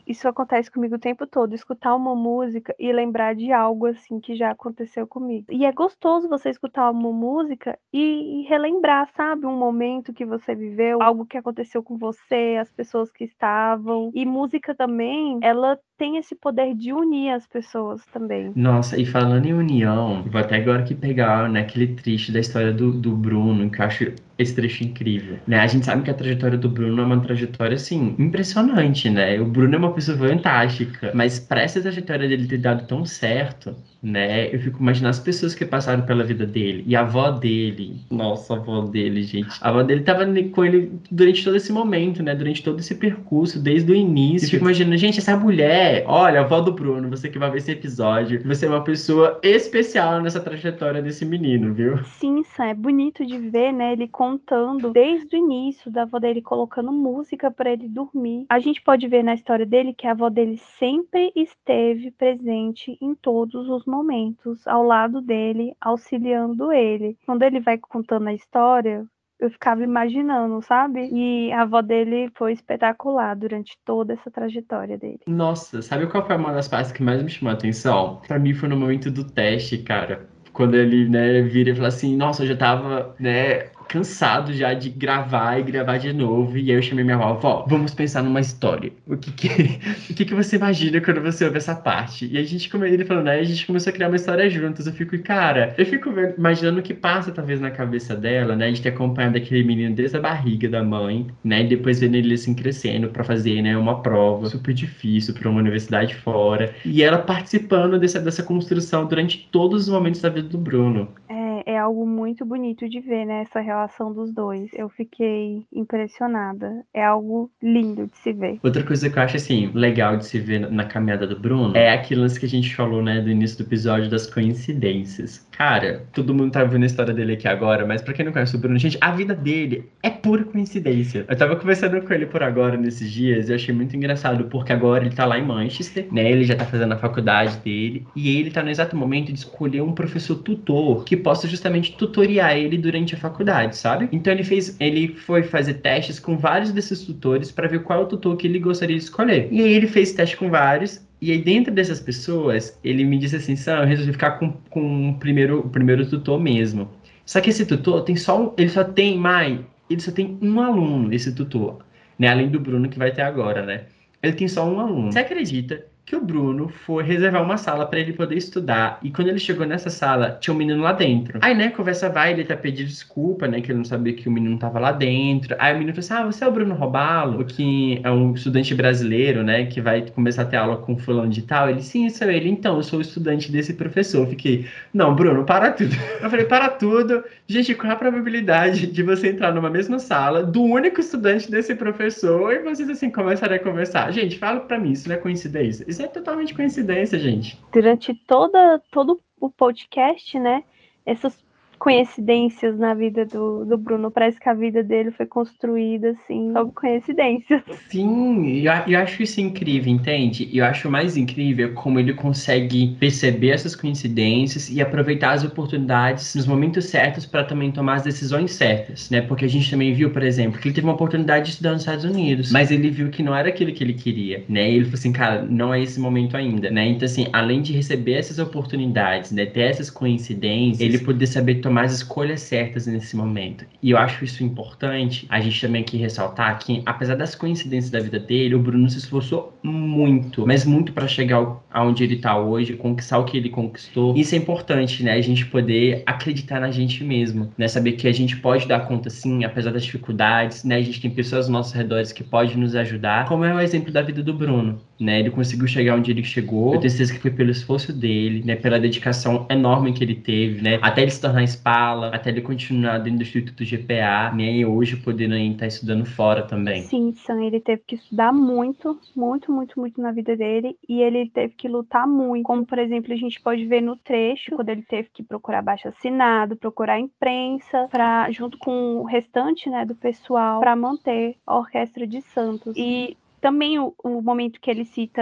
isso 0.07 0.27
acontece 0.27 0.69
comigo 0.71 0.95
o 0.95 0.99
tempo 0.99 1.25
todo, 1.27 1.53
escutar 1.55 1.95
uma 1.95 2.15
música 2.15 2.75
e 2.79 2.91
lembrar 2.91 3.35
de 3.35 3.51
algo 3.51 3.87
assim 3.87 4.19
que 4.19 4.35
já 4.35 4.51
aconteceu 4.51 5.07
comigo. 5.07 5.47
E 5.51 5.65
é 5.65 5.71
gostoso 5.71 6.29
você 6.29 6.49
escutar 6.49 6.89
uma 6.91 7.11
música 7.11 7.77
e, 7.93 8.45
relembrar, 8.47 9.09
sabe, 9.15 9.45
um 9.45 9.57
momento 9.57 10.13
que 10.13 10.25
você 10.25 10.55
viveu, 10.55 11.01
algo 11.01 11.25
que 11.25 11.37
aconteceu 11.37 11.83
com 11.83 11.97
você, 11.97 12.57
as 12.59 12.71
pessoas 12.71 13.11
que 13.11 13.23
estavam. 13.23 14.11
E 14.13 14.25
música 14.25 14.75
também, 14.75 15.39
ela 15.41 15.79
tem 15.97 16.17
esse 16.17 16.35
poder 16.35 16.75
de 16.75 16.91
unir 16.91 17.31
as 17.31 17.47
pessoas 17.47 18.05
também. 18.07 18.51
Nossa, 18.55 18.99
e 18.99 19.05
falando 19.05 19.45
em 19.45 19.53
união, 19.53 20.23
vou 20.23 20.41
até 20.41 20.57
agora 20.57 20.83
que 20.83 20.93
pegar 20.93 21.49
né, 21.49 21.61
aquele 21.61 21.87
triste 21.95 22.31
da 22.31 22.39
história 22.39 22.73
do, 22.73 22.91
do 22.91 23.15
Bruno, 23.15 23.69
que 23.69 23.81
eu 23.81 23.85
acho 23.85 24.13
esse 24.37 24.53
trecho 24.53 24.83
incrível. 24.83 25.39
Né? 25.47 25.59
A 25.59 25.67
gente 25.67 25.85
sabe 25.85 26.03
que 26.03 26.11
a 26.11 26.13
trajetória 26.13 26.57
do 26.57 26.69
Bruno 26.69 27.01
é 27.01 27.05
uma 27.05 27.21
trajetória, 27.21 27.75
assim, 27.75 28.15
impressionante, 28.19 29.09
né? 29.09 29.39
O 29.39 29.45
Bruno 29.45 29.75
é 29.75 29.77
uma 29.77 29.93
pessoa 29.93 30.17
fantástica, 30.17 31.11
mas 31.13 31.39
para 31.39 31.61
essa 31.61 31.81
trajetória 31.81 32.27
dele 32.27 32.47
ter 32.47 32.57
dado 32.57 32.85
tão 32.87 33.05
certo, 33.05 33.75
né? 34.05 34.53
Eu 34.53 34.59
fico 34.59 34.79
imaginando 34.79 35.09
as 35.09 35.19
pessoas 35.19 35.55
que 35.55 35.65
passaram 35.65 36.05
pela 36.05 36.23
vida 36.23 36.45
dele. 36.45 36.83
E 36.85 36.95
a 36.95 37.01
avó 37.01 37.31
dele, 37.31 37.99
nossa, 38.11 38.53
a 38.53 38.57
avó 38.57 38.81
dele, 38.81 39.23
gente. 39.23 39.57
A 39.59 39.69
avó 39.69 39.81
dele 39.81 40.03
tava 40.03 40.25
com 40.51 40.63
ele 40.63 40.91
durante 41.09 41.43
todo 41.43 41.57
esse 41.57 41.73
momento, 41.73 42.21
né? 42.21 42.35
Durante 42.35 42.63
todo 42.63 42.79
esse 42.79 42.93
percurso, 42.95 43.59
desde 43.59 43.91
o 43.91 43.95
início. 43.95 44.45
Eu 44.45 44.51
fico 44.51 44.63
imaginando, 44.63 44.97
gente, 44.97 45.19
essa 45.19 45.35
mulher, 45.35 46.03
olha, 46.05 46.41
a 46.41 46.43
avó 46.43 46.61
do 46.61 46.71
Bruno, 46.71 47.09
você 47.09 47.29
que 47.29 47.39
vai 47.39 47.49
ver 47.49 47.57
esse 47.57 47.71
episódio, 47.71 48.41
você 48.45 48.67
é 48.67 48.69
uma 48.69 48.83
pessoa 48.83 49.39
especial 49.41 50.21
nessa 50.21 50.39
trajetória 50.39 51.01
desse 51.01 51.25
menino, 51.25 51.73
viu? 51.73 51.97
Sim, 52.03 52.43
Sam, 52.43 52.65
é 52.65 52.73
bonito 52.75 53.25
de 53.25 53.39
ver, 53.39 53.73
né? 53.73 53.93
Ele 53.93 54.07
contando 54.07 54.91
desde 54.91 55.35
o 55.35 55.39
início 55.39 55.89
da 55.89 56.03
avó 56.03 56.19
dele 56.19 56.41
colocando 56.41 56.91
música 56.91 57.49
para 57.49 57.71
ele 57.71 57.87
dormir. 57.87 58.45
A 58.49 58.59
gente 58.59 58.81
pode 58.83 59.07
ver 59.07 59.23
na 59.23 59.33
história 59.33 59.65
dele 59.65 59.95
que 59.97 60.05
a 60.05 60.11
avó 60.11 60.29
dele 60.29 60.57
sempre 60.77 61.31
esteve 61.35 62.11
presente 62.11 62.97
em 63.01 63.15
todos 63.15 63.67
os 63.67 63.83
momentos 63.85 63.94
momentos 63.95 64.67
ao 64.67 64.83
lado 64.83 65.21
dele, 65.21 65.75
auxiliando 65.79 66.71
ele. 66.71 67.17
Quando 67.25 67.43
ele 67.43 67.59
vai 67.59 67.77
contando 67.77 68.27
a 68.27 68.33
história, 68.33 69.05
eu 69.39 69.49
ficava 69.49 69.83
imaginando, 69.83 70.61
sabe? 70.61 71.09
E 71.11 71.51
a 71.51 71.61
avó 71.61 71.81
dele 71.81 72.31
foi 72.35 72.53
espetacular 72.53 73.35
durante 73.35 73.77
toda 73.85 74.13
essa 74.13 74.29
trajetória 74.31 74.97
dele. 74.97 75.19
Nossa, 75.27 75.81
sabe 75.81 76.07
qual 76.07 76.25
foi 76.25 76.35
uma 76.35 76.53
das 76.53 76.67
partes 76.67 76.91
que 76.91 77.03
mais 77.03 77.21
me 77.21 77.29
chamou 77.29 77.51
a 77.51 77.55
atenção? 77.55 78.21
Para 78.27 78.39
mim 78.39 78.53
foi 78.53 78.69
no 78.69 78.77
momento 78.77 79.11
do 79.11 79.23
teste, 79.23 79.77
cara 79.79 80.27
quando 80.55 80.75
ele, 80.75 81.07
né, 81.09 81.41
vira 81.41 81.71
e 81.71 81.75
fala 81.75 81.89
assim, 81.89 82.15
nossa, 82.15 82.43
eu 82.43 82.47
já 82.47 82.55
tava, 82.55 83.13
né, 83.19 83.65
cansado 83.95 84.51
já 84.51 84.73
de 84.73 84.89
gravar 84.89 85.57
e 85.57 85.63
gravar 85.63 85.97
de 85.97 86.11
novo. 86.11 86.57
E 86.57 86.69
aí 86.69 86.77
eu 86.77 86.81
chamei 86.81 87.05
minha 87.05 87.15
avó, 87.15 87.35
vó, 87.35 87.65
vamos 87.65 87.93
pensar 87.93 88.21
numa 88.21 88.41
história. 88.41 88.91
O 89.07 89.15
que 89.15 89.31
que, 89.31 89.47
o 90.11 90.13
que 90.13 90.25
que 90.25 90.33
você 90.33 90.57
imagina 90.57 90.99
quando 90.99 91.21
você 91.21 91.45
ouve 91.45 91.57
essa 91.57 91.73
parte? 91.73 92.27
E 92.29 92.37
a 92.37 92.43
gente, 92.43 92.69
como 92.69 92.83
ele 92.83 93.05
falou, 93.05 93.23
né, 93.23 93.39
a 93.39 93.43
gente 93.43 93.65
começou 93.65 93.91
a 93.91 93.93
criar 93.93 94.09
uma 94.09 94.17
história 94.17 94.49
juntos. 94.49 94.85
Eu 94.85 94.91
fico, 94.91 95.17
cara, 95.19 95.73
eu 95.77 95.85
fico 95.85 96.09
imaginando 96.37 96.79
o 96.79 96.83
que 96.83 96.93
passa 96.93 97.31
talvez 97.31 97.61
na 97.61 97.71
cabeça 97.71 98.15
dela, 98.15 98.53
né, 98.53 98.67
gente 98.67 98.81
ter 98.81 98.89
acompanhado 98.89 99.37
aquele 99.37 99.63
menino 99.63 99.95
desde 99.95 100.17
a 100.17 100.19
barriga 100.19 100.67
da 100.67 100.83
mãe, 100.83 101.27
né, 101.41 101.63
e 101.63 101.67
depois 101.67 102.01
vendo 102.01 102.15
ele 102.15 102.33
assim 102.33 102.53
crescendo 102.53 103.07
para 103.07 103.23
fazer, 103.23 103.61
né, 103.61 103.77
uma 103.77 104.01
prova 104.01 104.47
super 104.47 104.73
difícil 104.73 105.33
para 105.33 105.49
uma 105.49 105.59
universidade 105.61 106.15
fora. 106.15 106.75
E 106.83 107.01
ela 107.01 107.19
participando 107.19 107.97
dessa, 107.97 108.19
dessa 108.19 108.43
construção 108.43 109.05
durante 109.05 109.47
todos 109.51 109.83
os 109.83 109.89
momentos 109.89 110.19
da 110.19 110.27
vida 110.27 110.49
do 110.49 110.57
Bruno. 110.57 111.07
É, 111.29 111.73
é 111.73 111.74
algo 111.85 112.05
muito 112.05 112.45
bonito 112.45 112.89
de 112.89 112.99
ver, 112.99 113.25
né? 113.25 113.41
Essa 113.41 113.59
relação 113.59 114.13
dos 114.13 114.31
dois. 114.33 114.69
Eu 114.73 114.89
fiquei 114.89 115.65
impressionada. 115.71 116.83
É 116.93 117.03
algo 117.03 117.49
lindo 117.61 118.07
de 118.07 118.17
se 118.17 118.33
ver. 118.33 118.59
Outra 118.63 118.83
coisa 118.83 119.09
que 119.09 119.17
eu 119.17 119.23
acho, 119.23 119.37
assim, 119.37 119.71
legal 119.73 120.17
de 120.17 120.25
se 120.25 120.39
ver 120.39 120.69
na 120.71 120.85
caminhada 120.85 121.27
do 121.27 121.39
Bruno 121.39 121.75
é 121.75 121.91
aquilo 121.91 122.25
que 122.25 122.45
a 122.45 122.49
gente 122.49 122.75
falou, 122.75 123.03
né, 123.03 123.21
do 123.21 123.29
início 123.29 123.57
do 123.57 123.67
episódio 123.67 124.09
das 124.09 124.25
coincidências. 124.25 125.47
Cara, 125.51 126.05
todo 126.11 126.33
mundo 126.33 126.51
tá 126.51 126.63
vendo 126.63 126.83
a 126.83 126.85
história 126.87 127.13
dele 127.13 127.33
aqui 127.33 127.47
agora, 127.47 127.85
mas 127.85 128.01
pra 128.01 128.13
quem 128.13 128.25
não 128.25 128.31
conhece 128.31 128.55
o 128.55 128.59
Bruno, 128.59 128.79
gente, 128.79 128.97
a 128.99 129.11
vida 129.11 129.35
dele 129.35 129.89
é 130.01 130.09
pura 130.09 130.43
coincidência. 130.43 131.25
Eu 131.29 131.37
tava 131.37 131.55
conversando 131.55 132.01
com 132.01 132.13
ele 132.13 132.25
por 132.25 132.41
agora 132.41 132.75
nesses 132.75 133.11
dias 133.11 133.47
e 133.47 133.51
eu 133.51 133.55
achei 133.55 133.73
muito 133.73 133.95
engraçado, 133.95 134.45
porque 134.45 134.73
agora 134.73 135.05
ele 135.05 135.15
tá 135.15 135.23
lá 135.23 135.37
em 135.37 135.45
Manchester, 135.45 136.07
né? 136.11 136.29
Ele 136.31 136.43
já 136.43 136.55
tá 136.55 136.65
fazendo 136.65 136.93
a 136.93 136.97
faculdade 136.97 137.57
dele 137.57 138.07
e 138.15 138.37
ele 138.37 138.49
tá 138.49 138.63
no 138.63 138.69
exato 138.69 138.95
momento 138.95 139.31
de 139.31 139.39
escolher 139.39 139.81
um 139.81 139.93
professor 139.93 140.35
tutor 140.37 141.05
que 141.05 141.15
possa 141.15 141.47
justamente 141.47 141.74
tutoriar 141.81 142.57
ele 142.57 142.77
durante 142.77 143.15
a 143.15 143.17
faculdade, 143.17 143.75
sabe? 143.77 144.09
Então 144.11 144.31
ele 144.33 144.43
fez, 144.43 144.75
ele 144.79 145.09
foi 145.09 145.43
fazer 145.43 145.75
testes 145.75 146.19
com 146.19 146.37
vários 146.37 146.71
desses 146.71 147.03
tutores 147.03 147.51
para 147.51 147.67
ver 147.67 147.83
qual 147.83 148.01
é 148.01 148.03
o 148.03 148.07
tutor 148.07 148.35
que 148.37 148.47
ele 148.47 148.59
gostaria 148.59 148.97
de 148.97 149.03
escolher. 149.03 149.47
E 149.51 149.61
aí 149.61 149.73
ele 149.73 149.87
fez 149.87 150.11
teste 150.13 150.37
com 150.37 150.49
vários 150.49 151.05
e 151.21 151.31
aí, 151.31 151.41
dentro 151.41 151.73
dessas 151.73 151.99
pessoas, 151.99 152.77
ele 152.83 153.03
me 153.03 153.17
disse 153.17 153.37
assim: 153.37 153.55
Sam, 153.55 153.79
eu 153.79 153.87
resolvi 153.87 154.11
ficar 154.11 154.31
com, 154.31 154.51
com 154.69 155.09
o, 155.09 155.17
primeiro, 155.17 155.59
o 155.59 155.69
primeiro 155.69 156.07
tutor 156.07 156.39
mesmo. 156.39 156.89
Só 157.25 157.41
que 157.41 157.49
esse 157.49 157.65
tutor 157.65 158.03
tem 158.03 158.15
só 158.15 158.39
um, 158.39 158.53
ele 158.57 158.69
só 158.69 158.83
tem 158.83 159.17
mais, 159.17 159.59
ele 159.89 159.99
só 159.99 160.11
tem 160.11 160.37
um 160.41 160.59
aluno, 160.59 161.11
esse 161.13 161.33
tutor, 161.33 161.79
né? 162.19 162.27
Além 162.27 162.49
do 162.49 162.59
Bruno 162.59 162.89
que 162.89 162.99
vai 162.99 163.11
ter 163.11 163.23
agora, 163.23 163.65
né? 163.65 163.85
Ele 164.21 164.33
tem 164.33 164.47
só 164.47 164.69
um 164.69 164.79
aluno. 164.79 165.11
Você 165.11 165.19
acredita 165.19 165.85
que 166.05 166.15
o 166.15 166.21
Bruno 166.21 166.69
foi 166.69 167.03
reservar 167.03 167.41
uma 167.41 167.57
sala 167.57 167.85
para 167.87 167.99
ele 167.99 168.13
poder 168.13 168.35
estudar. 168.37 168.99
E 169.01 169.09
quando 169.09 169.29
ele 169.29 169.39
chegou 169.39 169.65
nessa 169.65 169.89
sala, 169.89 170.37
tinha 170.39 170.53
um 170.53 170.57
menino 170.57 170.81
lá 170.81 170.91
dentro. 170.91 171.39
Aí, 171.41 171.55
né, 171.55 171.69
conversa 171.69 172.09
vai, 172.09 172.31
ele 172.31 172.43
tá 172.43 172.55
pedindo 172.55 172.87
desculpa, 172.87 173.47
né, 173.47 173.59
que 173.59 173.71
ele 173.71 173.79
não 173.79 173.85
sabia 173.85 174.13
que 174.13 174.29
o 174.29 174.31
menino 174.31 174.57
tava 174.59 174.79
lá 174.79 174.91
dentro. 174.91 175.55
Aí 175.57 175.73
o 175.73 175.79
menino 175.79 175.95
falou 175.95 176.05
assim: 176.05 176.13
Ah, 176.13 176.31
você 176.31 176.43
é 176.43 176.47
o 176.47 176.51
Bruno 176.51 176.75
Robalo, 176.75 177.43
que 177.43 177.99
é 178.03 178.11
um 178.11 178.33
estudante 178.33 178.75
brasileiro, 178.75 179.43
né, 179.43 179.65
que 179.65 179.81
vai 179.81 180.07
começar 180.11 180.43
a 180.43 180.45
ter 180.45 180.57
aula 180.57 180.77
com 180.77 180.95
fulano 180.95 181.29
de 181.29 181.41
tal. 181.41 181.69
Ele, 181.71 181.81
sim, 181.81 182.07
sou 182.09 182.29
ele. 182.29 182.49
Então, 182.49 182.75
eu 182.77 182.83
sou 182.83 182.99
o 182.99 183.01
estudante 183.01 183.51
desse 183.51 183.73
professor. 183.73 184.21
Eu 184.21 184.27
fiquei, 184.27 184.67
não, 184.93 185.15
Bruno, 185.15 185.43
para 185.43 185.71
tudo. 185.71 185.95
Eu 186.21 186.29
falei, 186.29 186.45
para 186.45 186.69
tudo. 186.69 187.23
Gente, 187.47 187.75
qual 187.75 187.93
a 187.93 187.95
probabilidade 187.95 188.87
de 188.87 189.03
você 189.03 189.29
entrar 189.29 189.53
numa 189.53 189.69
mesma 189.69 189.99
sala 189.99 190.43
do 190.43 190.63
único 190.63 190.99
estudante 190.99 191.49
desse 191.51 191.75
professor 191.75 192.51
e 192.53 192.59
vocês, 192.59 192.89
assim, 192.89 193.09
começarem 193.11 193.57
a 193.57 193.59
conversar? 193.59 194.11
Gente, 194.11 194.39
fala 194.39 194.61
pra 194.61 194.79
mim, 194.79 194.91
isso 194.91 195.07
não 195.07 195.15
é 195.15 195.19
coincidência? 195.19 195.85
Isso 195.95 196.03
é 196.03 196.07
totalmente 196.09 196.53
coincidência, 196.53 197.17
gente. 197.17 197.57
Durante 197.71 198.13
toda, 198.13 198.81
todo 198.91 199.21
o 199.39 199.49
podcast, 199.49 200.37
né? 200.37 200.61
Essas 201.05 201.41
coincidências 201.77 202.77
na 202.77 202.93
vida 202.93 203.25
do, 203.25 203.65
do 203.65 203.77
Bruno. 203.77 204.11
Parece 204.11 204.39
que 204.39 204.49
a 204.49 204.53
vida 204.53 204.83
dele 204.83 205.11
foi 205.11 205.25
construída, 205.25 206.11
assim, 206.11 206.51
sob 206.53 206.71
coincidências. 206.73 207.61
Sim, 207.89 208.59
eu, 208.59 208.71
eu 208.87 208.99
acho 208.99 209.23
isso 209.23 209.41
incrível, 209.41 209.91
entende? 209.91 210.49
E 210.51 210.57
eu 210.59 210.65
acho 210.65 210.89
mais 210.89 211.17
incrível 211.17 211.73
como 211.73 211.99
ele 211.99 212.13
consegue 212.13 212.95
perceber 212.99 213.49
essas 213.49 213.75
coincidências 213.75 214.69
e 214.69 214.81
aproveitar 214.81 215.31
as 215.31 215.43
oportunidades 215.43 216.35
nos 216.35 216.47
momentos 216.47 216.85
certos 216.85 217.25
para 217.25 217.43
também 217.43 217.71
tomar 217.71 217.95
as 217.95 218.03
decisões 218.03 218.53
certas, 218.53 219.09
né? 219.09 219.21
Porque 219.21 219.45
a 219.45 219.49
gente 219.49 219.69
também 219.69 219.93
viu, 219.93 220.09
por 220.11 220.23
exemplo, 220.23 220.59
que 220.59 220.67
ele 220.67 220.75
teve 220.75 220.87
uma 220.87 220.93
oportunidade 220.93 221.45
de 221.45 221.51
estudar 221.51 221.71
nos 221.71 221.81
Estados 221.81 222.05
Unidos, 222.05 222.51
mas 222.51 222.71
ele 222.71 222.89
viu 222.89 223.09
que 223.09 223.23
não 223.23 223.35
era 223.35 223.49
aquilo 223.49 223.71
que 223.71 223.83
ele 223.83 223.93
queria, 223.93 224.43
né? 224.47 224.69
E 224.69 224.75
ele 224.75 224.85
falou 224.85 224.95
assim, 224.95 225.11
cara, 225.11 225.41
não 225.43 225.73
é 225.73 225.81
esse 225.81 225.99
momento 225.99 226.37
ainda, 226.37 226.69
né? 226.69 226.87
Então, 226.87 227.05
assim, 227.05 227.27
além 227.33 227.61
de 227.61 227.73
receber 227.73 228.13
essas 228.13 228.39
oportunidades, 228.39 229.31
né? 229.31 229.45
Ter 229.45 229.61
essas 229.61 229.89
coincidências, 229.89 230.81
ele 230.81 230.99
poder 230.99 231.27
saber 231.27 231.55
tomar 231.65 231.85
as 231.85 231.93
escolhas 231.93 232.41
certas 232.41 232.85
nesse 232.85 233.17
momento. 233.17 233.65
E 233.81 233.89
eu 233.89 233.97
acho 233.97 234.23
isso 234.23 234.43
importante, 234.43 235.25
a 235.29 235.41
gente 235.41 235.59
também 235.59 235.81
aqui 235.81 235.97
ressaltar 235.97 236.59
que, 236.59 236.83
apesar 236.85 237.15
das 237.15 237.33
coincidências 237.33 237.89
da 237.89 237.99
vida 237.99 238.19
dele, 238.19 238.53
o 238.53 238.59
Bruno 238.59 238.87
se 238.87 238.99
esforçou 238.99 239.57
muito, 239.63 240.45
mas 240.45 240.63
muito 240.63 240.93
para 240.93 241.07
chegar 241.07 241.59
aonde 241.73 242.03
ele 242.03 242.17
tá 242.17 242.37
hoje, 242.37 242.73
conquistar 242.73 243.17
o 243.17 243.25
que 243.25 243.35
ele 243.35 243.49
conquistou. 243.49 244.15
Isso 244.15 244.35
é 244.35 244.37
importante, 244.37 245.03
né? 245.03 245.13
A 245.13 245.21
gente 245.21 245.43
poder 245.47 246.03
acreditar 246.05 246.59
na 246.59 246.69
gente 246.69 247.03
mesmo, 247.03 247.51
né? 247.57 247.67
Saber 247.67 247.93
que 247.93 248.07
a 248.07 248.13
gente 248.13 248.37
pode 248.37 248.67
dar 248.67 248.81
conta 248.81 249.09
sim, 249.09 249.43
apesar 249.43 249.71
das 249.71 249.83
dificuldades, 249.83 250.63
né? 250.63 250.75
A 250.75 250.81
gente 250.83 251.01
tem 251.01 251.09
pessoas 251.09 251.45
aos 251.45 251.49
nossos 251.49 251.73
redores 251.73 252.11
que 252.11 252.23
podem 252.23 252.57
nos 252.57 252.75
ajudar, 252.75 253.27
como 253.27 253.43
é 253.43 253.51
o 253.55 253.59
exemplo 253.59 253.91
da 253.91 254.03
vida 254.03 254.21
do 254.21 254.35
Bruno, 254.35 254.79
né? 254.99 255.19
Ele 255.19 255.29
conseguiu 255.29 255.67
chegar 255.67 255.95
onde 255.95 256.11
ele 256.11 256.23
chegou. 256.23 256.73
Eu 256.73 256.79
tenho 256.79 256.91
certeza 256.91 257.13
que 257.13 257.19
foi 257.19 257.31
pelo 257.31 257.51
esforço 257.51 257.91
dele, 257.91 258.43
né? 258.45 258.55
Pela 258.55 258.79
dedicação 258.79 259.45
enorme 259.49 259.93
que 259.93 260.03
ele 260.03 260.15
teve, 260.15 260.61
né? 260.61 260.79
Até 260.81 261.01
ele 261.01 261.11
se 261.11 261.21
tornar 261.21 261.43
Spala, 261.43 262.09
até 262.09 262.29
ele 262.29 262.41
continuar 262.41 262.99
dentro 262.99 263.19
do 263.19 263.23
Instituto 263.23 263.63
GPA, 263.63 264.31
né? 264.35 264.53
E 264.53 264.65
hoje 264.65 264.97
podendo 264.97 265.35
estar 265.35 265.67
estudando 265.67 266.05
fora 266.05 266.43
também. 266.43 266.83
Sim, 266.83 267.13
Sam, 267.13 267.43
ele 267.43 267.59
teve 267.59 267.83
que 267.85 267.95
estudar 267.95 268.31
muito, 268.31 268.99
muito, 269.15 269.51
muito, 269.51 269.79
muito 269.79 270.01
na 270.01 270.11
vida 270.11 270.35
dele 270.35 270.77
e 270.87 271.01
ele 271.01 271.29
teve 271.29 271.53
que 271.55 271.67
lutar 271.67 272.07
muito. 272.07 272.43
Como, 272.43 272.65
por 272.65 272.79
exemplo, 272.79 273.13
a 273.13 273.17
gente 273.17 273.41
pode 273.41 273.65
ver 273.65 273.81
no 273.81 273.95
trecho, 273.95 274.55
quando 274.55 274.69
ele 274.69 274.83
teve 274.83 275.09
que 275.13 275.23
procurar 275.23 275.61
baixo 275.61 275.87
assinado, 275.87 276.55
procurar 276.55 276.99
imprensa, 276.99 277.87
pra, 277.89 278.29
junto 278.31 278.57
com 278.57 278.97
o 278.97 279.03
restante, 279.03 279.69
né, 279.69 279.85
do 279.85 279.95
pessoal, 279.95 280.59
para 280.59 280.75
manter 280.75 281.35
a 281.45 281.57
Orquestra 281.57 282.05
de 282.07 282.21
Santos. 282.21 282.75
E 282.75 283.17
também 283.41 283.79
o, 283.79 283.93
o, 284.03 284.21
momento 284.21 284.59
que 284.59 284.69
ele 284.69 284.85
cita 284.85 285.21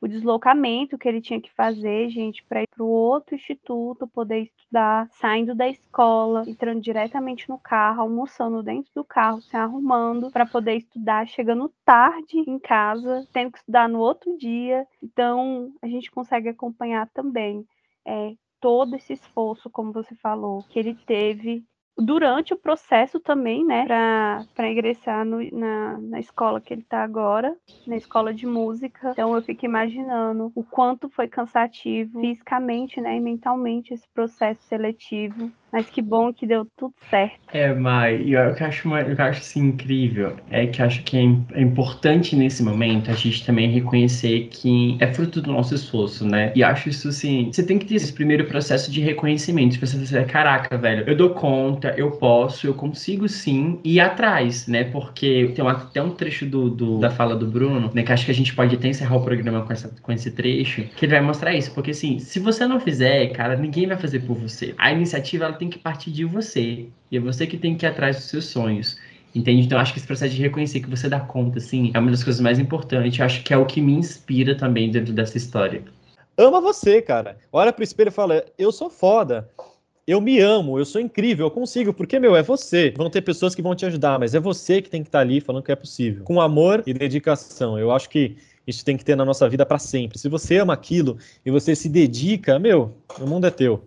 o 0.00 0.08
deslocamento 0.08 0.98
que 0.98 1.08
ele 1.08 1.20
tinha 1.20 1.40
que 1.40 1.52
fazer, 1.52 2.08
gente, 2.10 2.44
para 2.44 2.62
ir 2.62 2.68
para 2.68 2.84
o 2.84 2.88
outro 2.88 3.34
instituto, 3.34 4.06
poder 4.08 4.42
estudar, 4.42 5.08
saindo 5.12 5.54
da 5.54 5.68
escola, 5.68 6.44
entrando 6.46 6.80
diretamente 6.80 7.48
no 7.48 7.58
carro, 7.58 8.02
almoçando 8.02 8.62
dentro 8.62 8.90
do 8.94 9.04
carro, 9.04 9.40
se 9.42 9.56
arrumando 9.56 10.30
para 10.30 10.46
poder 10.46 10.76
estudar, 10.76 11.28
chegando 11.28 11.72
tarde 11.84 12.38
em 12.38 12.58
casa, 12.58 13.26
tendo 13.32 13.52
que 13.52 13.58
estudar 13.58 13.88
no 13.88 14.00
outro 14.00 14.36
dia. 14.36 14.86
Então, 15.02 15.72
a 15.82 15.86
gente 15.86 16.10
consegue 16.10 16.48
acompanhar 16.48 17.08
também 17.10 17.66
é, 18.06 18.34
todo 18.60 18.94
esse 18.96 19.12
esforço, 19.12 19.70
como 19.70 19.92
você 19.92 20.14
falou, 20.16 20.62
que 20.68 20.78
ele 20.78 20.94
teve 20.94 21.64
durante 22.00 22.54
o 22.54 22.56
processo 22.56 23.20
também, 23.20 23.64
né, 23.64 23.86
para 24.54 24.70
ingressar 24.70 25.24
no, 25.24 25.38
na, 25.56 25.98
na 25.98 26.20
escola 26.20 26.60
que 26.60 26.72
ele 26.72 26.82
está 26.82 27.02
agora, 27.02 27.56
na 27.86 27.96
escola 27.96 28.32
de 28.32 28.46
música. 28.46 29.10
Então 29.10 29.34
eu 29.34 29.42
fico 29.42 29.64
imaginando 29.64 30.50
o 30.54 30.64
quanto 30.64 31.08
foi 31.08 31.28
cansativo 31.28 32.20
fisicamente, 32.20 33.00
né, 33.00 33.16
e 33.16 33.20
mentalmente 33.20 33.94
esse 33.94 34.08
processo 34.08 34.62
seletivo 34.62 35.50
mas 35.72 35.88
que 35.88 36.02
bom 36.02 36.32
que 36.32 36.46
deu 36.46 36.66
tudo 36.76 36.94
certo. 37.08 37.38
É, 37.52 37.72
Mai, 37.74 38.22
eu, 38.26 38.54
que 38.54 38.64
acho, 38.64 38.88
eu 38.88 39.24
acho 39.24 39.40
assim, 39.40 39.60
incrível 39.68 40.36
é 40.50 40.66
que 40.66 40.82
acho 40.82 41.02
que 41.02 41.16
é, 41.16 41.58
é, 41.58 41.62
importante 41.62 42.36
nesse 42.36 42.62
momento 42.62 43.10
a 43.10 43.14
gente 43.14 43.44
também 43.44 43.70
reconhecer 43.70 44.48
que 44.50 44.96
é 45.00 45.12
fruto 45.12 45.40
do 45.40 45.52
nosso 45.52 45.74
esforço, 45.74 46.26
né? 46.26 46.52
E 46.54 46.62
acho 46.62 46.88
isso 46.88 47.08
assim, 47.08 47.50
você 47.52 47.62
tem 47.62 47.78
que 47.78 47.86
ter 47.86 47.96
esse 47.96 48.12
primeiro 48.12 48.44
processo 48.44 48.90
de 48.90 49.00
reconhecimento. 49.00 49.78
Você 49.78 49.96
pensa, 49.96 50.24
caraca, 50.24 50.76
velho, 50.76 51.04
eu 51.06 51.16
dou 51.16 51.30
conta, 51.30 51.94
eu 51.96 52.12
posso, 52.12 52.66
eu 52.66 52.74
consigo 52.74 53.28
sim 53.28 53.78
ir 53.84 54.00
atrás, 54.00 54.66
né? 54.66 54.84
Porque 54.84 55.52
tem 55.54 55.66
até 55.66 56.02
um 56.02 56.10
trecho 56.10 56.46
do, 56.46 56.70
do, 56.70 56.98
da 56.98 57.10
fala 57.10 57.36
do 57.36 57.46
Bruno, 57.46 57.90
né? 57.94 58.02
Que 58.02 58.12
acho 58.12 58.24
que 58.24 58.30
a 58.30 58.34
gente 58.34 58.54
pode 58.54 58.74
até 58.74 58.88
encerrar 58.88 59.16
o 59.16 59.24
programa 59.24 59.62
com, 59.62 59.72
essa, 59.72 59.94
com 60.02 60.12
esse 60.12 60.30
trecho, 60.30 60.82
que 60.96 61.04
ele 61.04 61.12
vai 61.12 61.20
mostrar 61.20 61.54
isso. 61.54 61.72
Porque 61.72 61.90
assim, 61.90 62.18
se 62.18 62.38
você 62.38 62.66
não 62.66 62.80
fizer, 62.80 63.28
cara, 63.28 63.56
ninguém 63.56 63.86
vai 63.86 63.96
fazer 63.96 64.20
por 64.20 64.36
você. 64.36 64.74
A 64.78 64.92
iniciativa, 64.92 65.46
tem 65.60 65.70
que 65.70 65.78
partir 65.78 66.10
de 66.10 66.24
você. 66.24 66.86
E 67.10 67.16
é 67.16 67.20
você 67.20 67.46
que 67.46 67.56
tem 67.56 67.76
que 67.76 67.84
ir 67.84 67.88
atrás 67.88 68.16
dos 68.16 68.24
seus 68.24 68.46
sonhos. 68.46 68.98
Entende? 69.34 69.66
Então, 69.66 69.78
acho 69.78 69.92
que 69.92 69.98
esse 69.98 70.06
processo 70.06 70.34
de 70.34 70.42
reconhecer 70.42 70.80
que 70.80 70.90
você 70.90 71.08
dá 71.08 71.20
conta, 71.20 71.58
assim, 71.58 71.92
é 71.94 71.98
uma 71.98 72.10
das 72.10 72.24
coisas 72.24 72.40
mais 72.40 72.58
importantes. 72.58 73.20
Acho 73.20 73.44
que 73.44 73.52
é 73.52 73.56
o 73.56 73.66
que 73.66 73.80
me 73.80 73.92
inspira 73.92 74.56
também 74.56 74.90
dentro 74.90 75.12
dessa 75.12 75.36
história. 75.36 75.84
Ama 76.36 76.60
você, 76.60 77.00
cara. 77.02 77.36
Olha 77.52 77.72
pro 77.72 77.84
espelho 77.84 78.08
e 78.08 78.12
fala: 78.12 78.44
Eu 78.58 78.72
sou 78.72 78.90
foda. 78.90 79.48
Eu 80.06 80.20
me 80.20 80.40
amo, 80.40 80.76
eu 80.76 80.84
sou 80.84 81.00
incrível, 81.00 81.46
eu 81.46 81.50
consigo, 81.52 81.92
porque, 81.92 82.18
meu, 82.18 82.34
é 82.34 82.42
você. 82.42 82.92
Vão 82.96 83.08
ter 83.08 83.20
pessoas 83.20 83.54
que 83.54 83.62
vão 83.62 83.76
te 83.76 83.86
ajudar, 83.86 84.18
mas 84.18 84.34
é 84.34 84.40
você 84.40 84.82
que 84.82 84.90
tem 84.90 85.02
que 85.02 85.08
estar 85.08 85.18
tá 85.18 85.22
ali 85.22 85.40
falando 85.40 85.62
que 85.62 85.70
é 85.70 85.76
possível. 85.76 86.24
Com 86.24 86.40
amor 86.40 86.82
e 86.84 86.92
dedicação. 86.92 87.78
Eu 87.78 87.92
acho 87.92 88.08
que 88.08 88.36
isso 88.66 88.84
tem 88.84 88.96
que 88.96 89.04
ter 89.04 89.14
na 89.14 89.24
nossa 89.24 89.48
vida 89.48 89.64
para 89.64 89.78
sempre. 89.78 90.18
Se 90.18 90.28
você 90.28 90.58
ama 90.58 90.72
aquilo 90.72 91.16
e 91.46 91.50
você 91.50 91.76
se 91.76 91.88
dedica, 91.88 92.58
meu, 92.58 92.96
o 93.20 93.26
mundo 93.26 93.46
é 93.46 93.50
teu. 93.50 93.84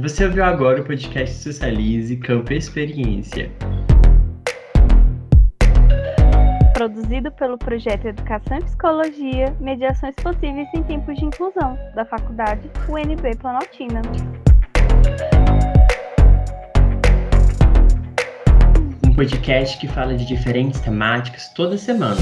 Você 0.00 0.26
ouviu 0.26 0.44
agora 0.44 0.80
o 0.80 0.84
podcast 0.84 1.34
Socialize 1.42 2.16
Campo 2.18 2.52
Experiência. 2.52 3.50
Produzido 6.72 7.32
pelo 7.32 7.58
projeto 7.58 8.06
Educação 8.06 8.58
e 8.58 8.62
Psicologia, 8.62 9.56
Mediações 9.58 10.14
Possíveis 10.14 10.68
em 10.72 10.84
Tempos 10.84 11.16
de 11.16 11.24
Inclusão, 11.24 11.76
da 11.96 12.04
Faculdade 12.04 12.70
UNB 12.88 13.36
Planaltina. 13.40 14.00
Um 19.04 19.12
podcast 19.16 19.78
que 19.78 19.88
fala 19.88 20.14
de 20.14 20.24
diferentes 20.24 20.78
temáticas 20.78 21.52
toda 21.54 21.76
semana. 21.76 22.20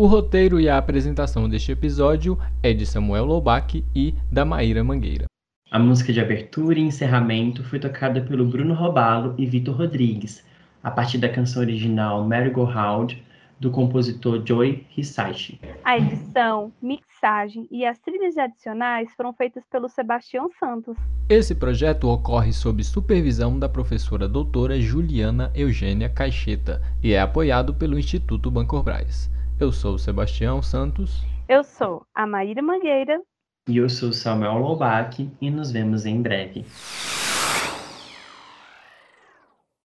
O 0.00 0.06
roteiro 0.06 0.58
e 0.58 0.66
a 0.66 0.78
apresentação 0.78 1.46
deste 1.46 1.72
episódio 1.72 2.38
é 2.62 2.72
de 2.72 2.86
Samuel 2.86 3.26
Lobac 3.26 3.84
e 3.94 4.14
da 4.32 4.46
Maíra 4.46 4.82
Mangueira. 4.82 5.26
A 5.70 5.78
música 5.78 6.10
de 6.10 6.18
abertura 6.18 6.78
e 6.78 6.82
encerramento 6.82 7.62
foi 7.62 7.78
tocada 7.78 8.22
pelo 8.22 8.46
Bruno 8.46 8.72
Robalo 8.72 9.34
e 9.36 9.44
Vitor 9.44 9.76
Rodrigues, 9.76 10.42
a 10.82 10.90
partir 10.90 11.18
da 11.18 11.28
canção 11.28 11.60
original 11.60 12.26
Merry 12.26 12.48
Go 12.48 12.64
Round, 12.64 13.22
do 13.60 13.70
compositor 13.70 14.42
Joy 14.42 14.86
Hisaishi. 14.96 15.60
A 15.84 15.98
edição, 15.98 16.72
mixagem 16.80 17.68
e 17.70 17.84
as 17.84 17.98
trilhas 17.98 18.38
adicionais 18.38 19.10
foram 19.14 19.34
feitas 19.34 19.64
pelo 19.70 19.86
Sebastião 19.86 20.48
Santos. 20.58 20.96
Esse 21.28 21.54
projeto 21.54 22.08
ocorre 22.08 22.54
sob 22.54 22.82
supervisão 22.82 23.58
da 23.58 23.68
professora 23.68 24.26
doutora 24.26 24.80
Juliana 24.80 25.52
Eugênia 25.54 26.08
Caixeta 26.08 26.80
e 27.02 27.12
é 27.12 27.20
apoiado 27.20 27.74
pelo 27.74 27.98
Instituto 27.98 28.50
Bancobras. 28.50 29.28
Eu 29.60 29.70
sou 29.70 29.96
o 29.96 29.98
Sebastião 29.98 30.62
Santos. 30.62 31.22
Eu 31.46 31.62
sou 31.62 32.06
a 32.14 32.26
Maíra 32.26 32.62
Mangueira. 32.62 33.20
E 33.68 33.76
eu 33.76 33.90
sou 33.90 34.10
Samuel 34.10 34.56
Lobac 34.56 35.30
e 35.38 35.50
nos 35.50 35.70
vemos 35.70 36.06
em 36.06 36.22
breve. 36.22 36.64